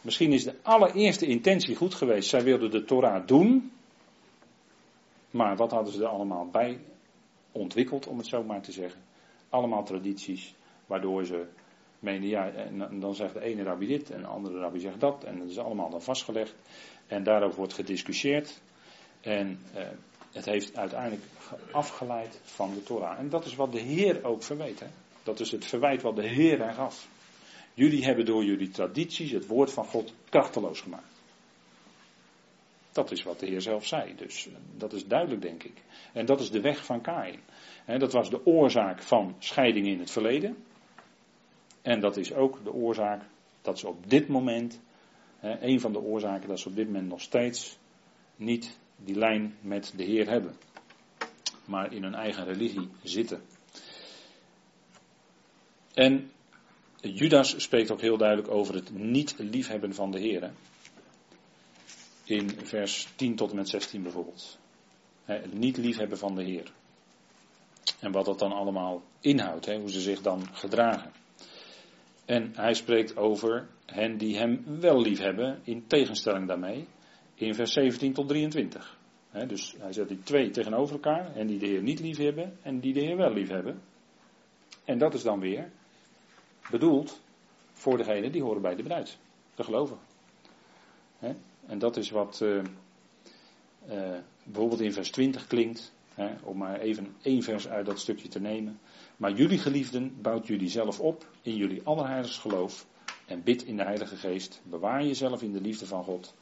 misschien 0.02 0.34
is 0.34 0.44
de 0.44 0.56
allereerste 0.62 1.26
intentie 1.26 1.76
goed 1.76 1.94
geweest, 1.94 2.30
zij 2.30 2.44
wilden 2.44 2.72
de 2.72 2.84
Torah 2.84 3.28
doen, 3.28 3.72
maar 5.32 5.56
wat 5.56 5.72
hadden 5.72 5.94
ze 5.94 6.00
er 6.00 6.08
allemaal 6.08 6.50
bij 6.52 6.80
ontwikkeld, 7.52 8.08
om 8.08 8.18
het 8.18 8.28
zo 8.28 8.44
maar 8.44 8.62
te 8.62 8.72
zeggen? 8.72 9.02
Allemaal 9.50 9.84
tradities, 9.84 10.54
waardoor 10.86 11.26
ze 11.26 11.46
meenden, 12.00 12.30
ja, 12.30 12.50
en 12.50 13.00
dan 13.00 13.16
zegt 13.16 13.34
de 13.34 13.42
ene 13.42 13.64
rabbi 13.64 13.88
dit 13.88 14.10
en 14.10 14.22
de 14.22 14.28
andere 14.28 14.60
rabbi 14.60 14.80
zegt 14.80 15.00
dat, 15.00 15.24
en 15.24 15.40
dat 15.40 15.50
is 15.50 15.58
allemaal 15.58 15.90
dan 15.90 16.02
vastgelegd. 16.02 16.56
En 17.08 17.24
daarover 17.24 17.58
wordt 17.58 17.74
gediscussieerd. 17.74 18.62
En 19.22 19.60
eh, 19.74 19.84
het 20.32 20.46
heeft 20.46 20.78
uiteindelijk 20.78 21.24
afgeleid 21.72 22.40
van 22.44 22.74
de 22.74 22.84
Torah. 22.84 23.20
En 23.20 23.30
dat 23.30 23.46
is 23.46 23.56
wat 23.56 23.72
de 23.72 23.80
Heer 23.80 24.24
ook 24.24 24.44
verweet. 24.44 24.80
Hè? 24.80 24.88
Dat 25.24 25.40
is 25.40 25.52
het 25.52 25.66
verwijt 25.66 26.02
wat 26.02 26.16
de 26.16 26.28
Heer 26.28 26.62
er 26.62 26.74
gaf. 26.74 27.08
Jullie 27.80 28.04
hebben 28.04 28.26
door 28.26 28.44
jullie 28.44 28.70
tradities 28.70 29.32
het 29.32 29.48
woord 29.48 29.74
van 29.74 29.86
God 29.86 30.14
krachteloos 30.30 30.82
gemaakt. 30.82 31.22
Dat 32.92 33.12
is 33.12 33.24
wat 33.24 33.40
de 33.40 33.46
Heer 33.46 33.62
zelf 33.62 33.86
zei. 33.86 34.16
Dus 34.16 34.48
eh, 34.48 34.54
dat 34.78 34.94
is 34.94 35.06
duidelijk, 35.06 35.42
denk 35.42 35.64
ik. 35.64 35.84
En 36.14 36.26
dat 36.26 36.40
is 36.40 36.52
de 36.52 36.62
weg 36.62 36.86
van 36.86 37.02
Kain. 37.02 37.40
dat 37.86 38.14
was 38.14 38.30
de 38.30 38.46
oorzaak 38.46 39.02
van 39.02 39.36
scheiding 39.40 39.88
in 39.88 40.00
het 40.00 40.12
verleden. 40.12 40.58
En 41.82 42.00
dat 42.00 42.18
is 42.18 42.34
ook 42.34 42.64
de 42.64 42.74
oorzaak 42.74 43.22
dat 43.62 43.80
ze 43.80 43.88
op 43.88 44.10
dit 44.10 44.28
moment 44.28 44.80
een 45.42 45.80
van 45.80 45.92
de 45.94 46.00
oorzaken 46.00 46.50
dat 46.50 46.60
ze 46.60 46.70
op 46.70 46.76
dit 46.76 46.86
moment 46.86 47.08
nog 47.08 47.22
steeds 47.22 47.78
niet 48.36 48.78
die 48.96 49.16
lijn 49.16 49.56
met 49.62 49.94
de 49.96 50.04
Heer 50.04 50.30
hebben, 50.30 50.56
maar 51.66 51.94
in 51.94 52.04
hun 52.04 52.16
eigen 52.16 52.46
religie 52.46 52.90
zitten. 53.04 53.42
En 55.94 56.32
Judas 57.02 57.62
spreekt 57.64 57.92
ook 57.92 58.02
heel 58.02 58.18
duidelijk 58.18 58.52
over 58.52 58.76
het 58.76 58.92
niet 58.94 59.36
liefhebben 59.38 59.94
van 59.94 60.12
de 60.12 60.20
Heer. 60.20 60.52
In 62.24 62.50
vers 62.50 63.08
10 63.16 63.36
tot 63.36 63.50
en 63.50 63.56
met 63.56 63.70
16 63.70 64.04
bijvoorbeeld. 64.04 64.58
Het 65.24 65.54
niet 65.54 65.78
liefhebben 65.78 66.18
van 66.18 66.36
de 66.36 66.44
Heer. 66.44 66.72
En 68.00 68.12
wat 68.12 68.26
dat 68.26 68.40
dan 68.40 68.52
allemaal 68.52 69.04
inhoudt, 69.20 69.66
hoe 69.66 69.92
ze 69.92 70.02
zich 70.02 70.22
dan 70.22 70.48
gedragen. 70.52 71.12
En 72.26 72.52
hij 72.56 72.74
spreekt 72.74 73.18
over 73.18 73.68
hen 73.86 74.18
die 74.18 74.38
hem 74.38 74.80
wel 74.80 75.02
lief 75.02 75.20
hebben, 75.20 75.60
in 75.64 75.88
tegenstelling 75.88 76.48
daarmee, 76.48 76.88
in 77.36 77.56
vers 77.56 77.74
17 77.74 78.14
tot 78.14 78.28
23. 78.28 78.98
dus 79.48 79.76
hij 79.80 79.94
zet 79.94 80.08
die 80.08 80.24
twee 80.24 80.50
tegenover 80.50 80.94
elkaar, 80.94 81.36
en 81.36 81.48
die 81.48 81.60
de 81.60 81.66
Heer 81.66 81.82
niet 81.82 82.00
lief 82.00 82.18
hebben 82.18 82.58
en 82.62 82.80
die 82.80 82.94
de 82.94 83.00
Heer 83.00 83.18
wel 83.18 83.34
lief 83.34 83.50
hebben. 83.50 83.82
En 84.86 84.98
dat 84.98 85.14
is 85.14 85.24
dan 85.24 85.40
weer 85.40 85.72
bedoeld 86.70 87.22
voor 87.74 87.98
degenen 87.98 88.32
die 88.32 88.44
horen 88.44 88.62
bij 88.62 88.76
de 88.76 88.84
bruid, 88.84 89.18
de 89.56 89.64
gelovigen. 89.64 90.08
En 91.70 91.80
dat 91.80 91.98
is 91.98 92.10
wat 92.10 92.40
uh, 92.44 92.56
uh, 92.56 92.64
bijvoorbeeld 94.44 94.82
in 94.82 94.94
vers 94.94 95.12
20 95.12 95.48
klinkt, 95.48 95.92
om 96.44 96.58
maar 96.58 96.80
even 96.80 97.16
één 97.22 97.44
vers 97.44 97.68
uit 97.68 97.86
dat 97.86 98.00
stukje 98.00 98.28
te 98.28 98.40
nemen. 98.40 98.80
Maar 99.18 99.32
jullie 99.32 99.58
geliefden, 99.58 100.22
bouwt 100.22 100.48
jullie 100.48 100.70
zelf 100.70 101.00
op 101.00 101.28
in 101.42 101.56
jullie 101.56 101.82
allerheiligst 101.84 102.40
geloof 102.40 102.86
en 103.26 103.44
bid 103.44 103.64
in 103.64 103.78
de 103.78 103.84
Heilige 103.84 104.16
Geest. 104.16 104.62
Bewaar 104.64 105.04
jezelf 105.04 105.42
in 105.42 105.52
de 105.52 105.62
liefde 105.62 105.86
van 105.86 106.04
God. 106.04 106.34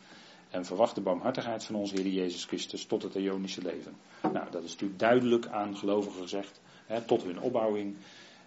En 0.50 0.66
verwacht 0.66 0.96
de 0.96 1.02
barmhartigheid 1.02 1.64
van 1.64 1.76
onze 1.76 1.96
Heer 1.96 2.08
Jezus 2.08 2.46
Christus 2.46 2.86
tot 2.86 3.04
het 3.04 3.16
eonische 3.16 3.62
leven. 3.62 3.96
Nou, 4.22 4.52
dat 4.52 4.64
is 4.64 4.72
natuurlijk 4.72 5.00
duidelijk 5.00 5.48
aan 5.48 5.78
gelovigen 5.78 6.22
gezegd, 6.22 6.62
tot 7.06 7.24
hun 7.24 7.40
opbouwing. 7.40 7.96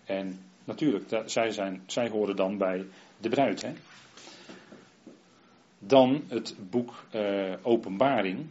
En 0.04 0.40
natuurlijk, 0.70 1.22
zij, 1.30 1.50
zijn, 1.50 1.82
zij 1.86 2.08
horen 2.08 2.36
dan 2.36 2.58
bij 2.58 2.86
de 3.18 3.28
bruid. 3.28 3.62
Hè. 3.62 3.72
Dan 5.78 6.24
het 6.28 6.54
boek 6.70 7.04
uh, 7.14 7.54
Openbaring, 7.62 8.46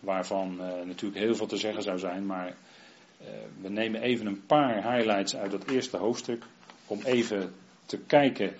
waarvan 0.00 0.52
uh, 0.52 0.84
natuurlijk 0.84 1.20
heel 1.20 1.34
veel 1.34 1.46
te 1.46 1.56
zeggen 1.56 1.82
zou 1.82 1.98
zijn, 1.98 2.26
maar 2.26 2.46
uh, 2.48 3.26
we 3.60 3.68
nemen 3.68 4.00
even 4.00 4.26
een 4.26 4.46
paar 4.46 4.94
highlights 4.94 5.36
uit 5.36 5.50
dat 5.50 5.70
eerste 5.70 5.96
hoofdstuk 5.96 6.44
om 6.86 7.00
even 7.04 7.54
te 7.86 7.98
kijken 7.98 8.54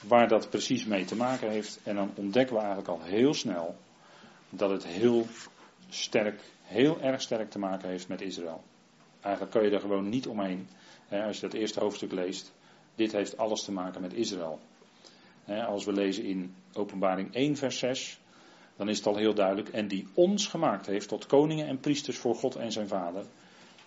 waar 0.00 0.28
dat 0.28 0.50
precies 0.50 0.84
mee 0.84 1.04
te 1.04 1.16
maken 1.16 1.50
heeft. 1.50 1.80
En 1.82 1.94
dan 1.94 2.10
ontdekken 2.14 2.54
we 2.54 2.60
eigenlijk 2.60 2.90
al 2.90 3.02
heel 3.02 3.34
snel 3.34 3.76
dat 4.50 4.70
het 4.70 4.86
heel 4.86 5.26
sterk, 5.88 6.40
heel 6.62 7.00
erg 7.00 7.22
sterk 7.22 7.50
te 7.50 7.58
maken 7.58 7.88
heeft 7.88 8.08
met 8.08 8.20
Israël. 8.20 8.62
Eigenlijk 9.20 9.54
kan 9.54 9.64
je 9.64 9.70
er 9.70 9.80
gewoon 9.80 10.08
niet 10.08 10.26
omheen 10.26 10.68
als 11.10 11.36
je 11.36 11.42
dat 11.42 11.52
eerste 11.52 11.80
hoofdstuk 11.80 12.12
leest. 12.12 12.52
Dit 12.94 13.12
heeft 13.12 13.36
alles 13.36 13.64
te 13.64 13.72
maken 13.72 14.00
met 14.00 14.12
Israël. 14.12 14.60
Als 15.66 15.84
we 15.84 15.92
lezen 15.92 16.24
in 16.24 16.54
Openbaring 16.72 17.34
1, 17.34 17.56
vers 17.56 17.78
6, 17.78 18.20
dan 18.76 18.88
is 18.88 18.96
het 18.96 19.06
al 19.06 19.16
heel 19.16 19.34
duidelijk. 19.34 19.68
En 19.68 19.88
die 19.88 20.08
ons 20.14 20.46
gemaakt 20.46 20.86
heeft 20.86 21.08
tot 21.08 21.26
koningen 21.26 21.66
en 21.66 21.80
priesters 21.80 22.18
voor 22.18 22.34
God 22.34 22.56
en 22.56 22.72
zijn 22.72 22.88
Vader. 22.88 23.24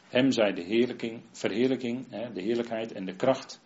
Hem 0.09 0.31
zij 0.31 0.53
de 0.53 0.61
heerlijking, 0.61 1.21
verheerlijking, 1.31 2.07
de 2.33 2.41
heerlijkheid 2.41 2.91
en 2.91 3.05
de 3.05 3.15
kracht 3.15 3.61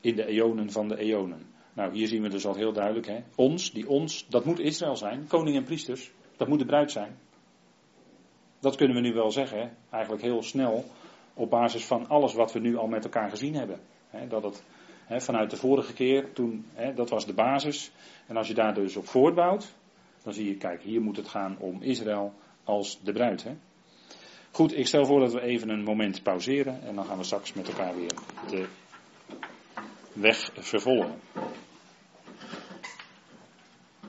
in 0.00 0.16
de 0.16 0.26
eonen 0.26 0.70
van 0.70 0.88
de 0.88 0.98
eonen. 0.98 1.46
Nou, 1.74 1.92
hier 1.92 2.08
zien 2.08 2.22
we 2.22 2.28
dus 2.28 2.46
al 2.46 2.54
heel 2.54 2.72
duidelijk, 2.72 3.22
ons, 3.34 3.72
die 3.72 3.88
ons, 3.88 4.26
dat 4.28 4.44
moet 4.44 4.58
Israël 4.58 4.96
zijn, 4.96 5.26
koning 5.26 5.56
en 5.56 5.64
priesters, 5.64 6.10
dat 6.36 6.48
moet 6.48 6.58
de 6.58 6.64
bruid 6.64 6.90
zijn. 6.90 7.18
Dat 8.60 8.76
kunnen 8.76 8.96
we 8.96 9.02
nu 9.02 9.12
wel 9.12 9.30
zeggen, 9.30 9.76
eigenlijk 9.90 10.22
heel 10.22 10.42
snel, 10.42 10.84
op 11.34 11.50
basis 11.50 11.84
van 11.84 12.08
alles 12.08 12.34
wat 12.34 12.52
we 12.52 12.58
nu 12.58 12.76
al 12.76 12.86
met 12.86 13.04
elkaar 13.04 13.30
gezien 13.30 13.54
hebben. 13.54 13.80
Dat 14.28 14.42
het 14.42 14.64
vanuit 15.08 15.50
de 15.50 15.56
vorige 15.56 15.92
keer, 15.92 16.32
toen, 16.32 16.66
dat 16.94 17.10
was 17.10 17.26
de 17.26 17.34
basis. 17.34 17.92
En 18.26 18.36
als 18.36 18.48
je 18.48 18.54
daar 18.54 18.74
dus 18.74 18.96
op 18.96 19.06
voortbouwt, 19.06 19.74
dan 20.22 20.32
zie 20.32 20.48
je, 20.48 20.56
kijk, 20.56 20.82
hier 20.82 21.00
moet 21.00 21.16
het 21.16 21.28
gaan 21.28 21.56
om 21.58 21.82
Israël 21.82 22.32
als 22.64 23.00
de 23.02 23.12
bruid. 23.12 23.46
Goed, 24.50 24.76
ik 24.76 24.86
stel 24.86 25.04
voor 25.04 25.20
dat 25.20 25.32
we 25.32 25.40
even 25.40 25.68
een 25.68 25.82
moment 25.82 26.22
pauzeren 26.22 26.82
en 26.82 26.94
dan 26.94 27.04
gaan 27.04 27.18
we 27.18 27.24
straks 27.24 27.52
met 27.52 27.68
elkaar 27.68 27.94
weer 27.96 28.12
de 28.50 28.66
weg 30.12 30.50
vervolgen. 30.54 31.20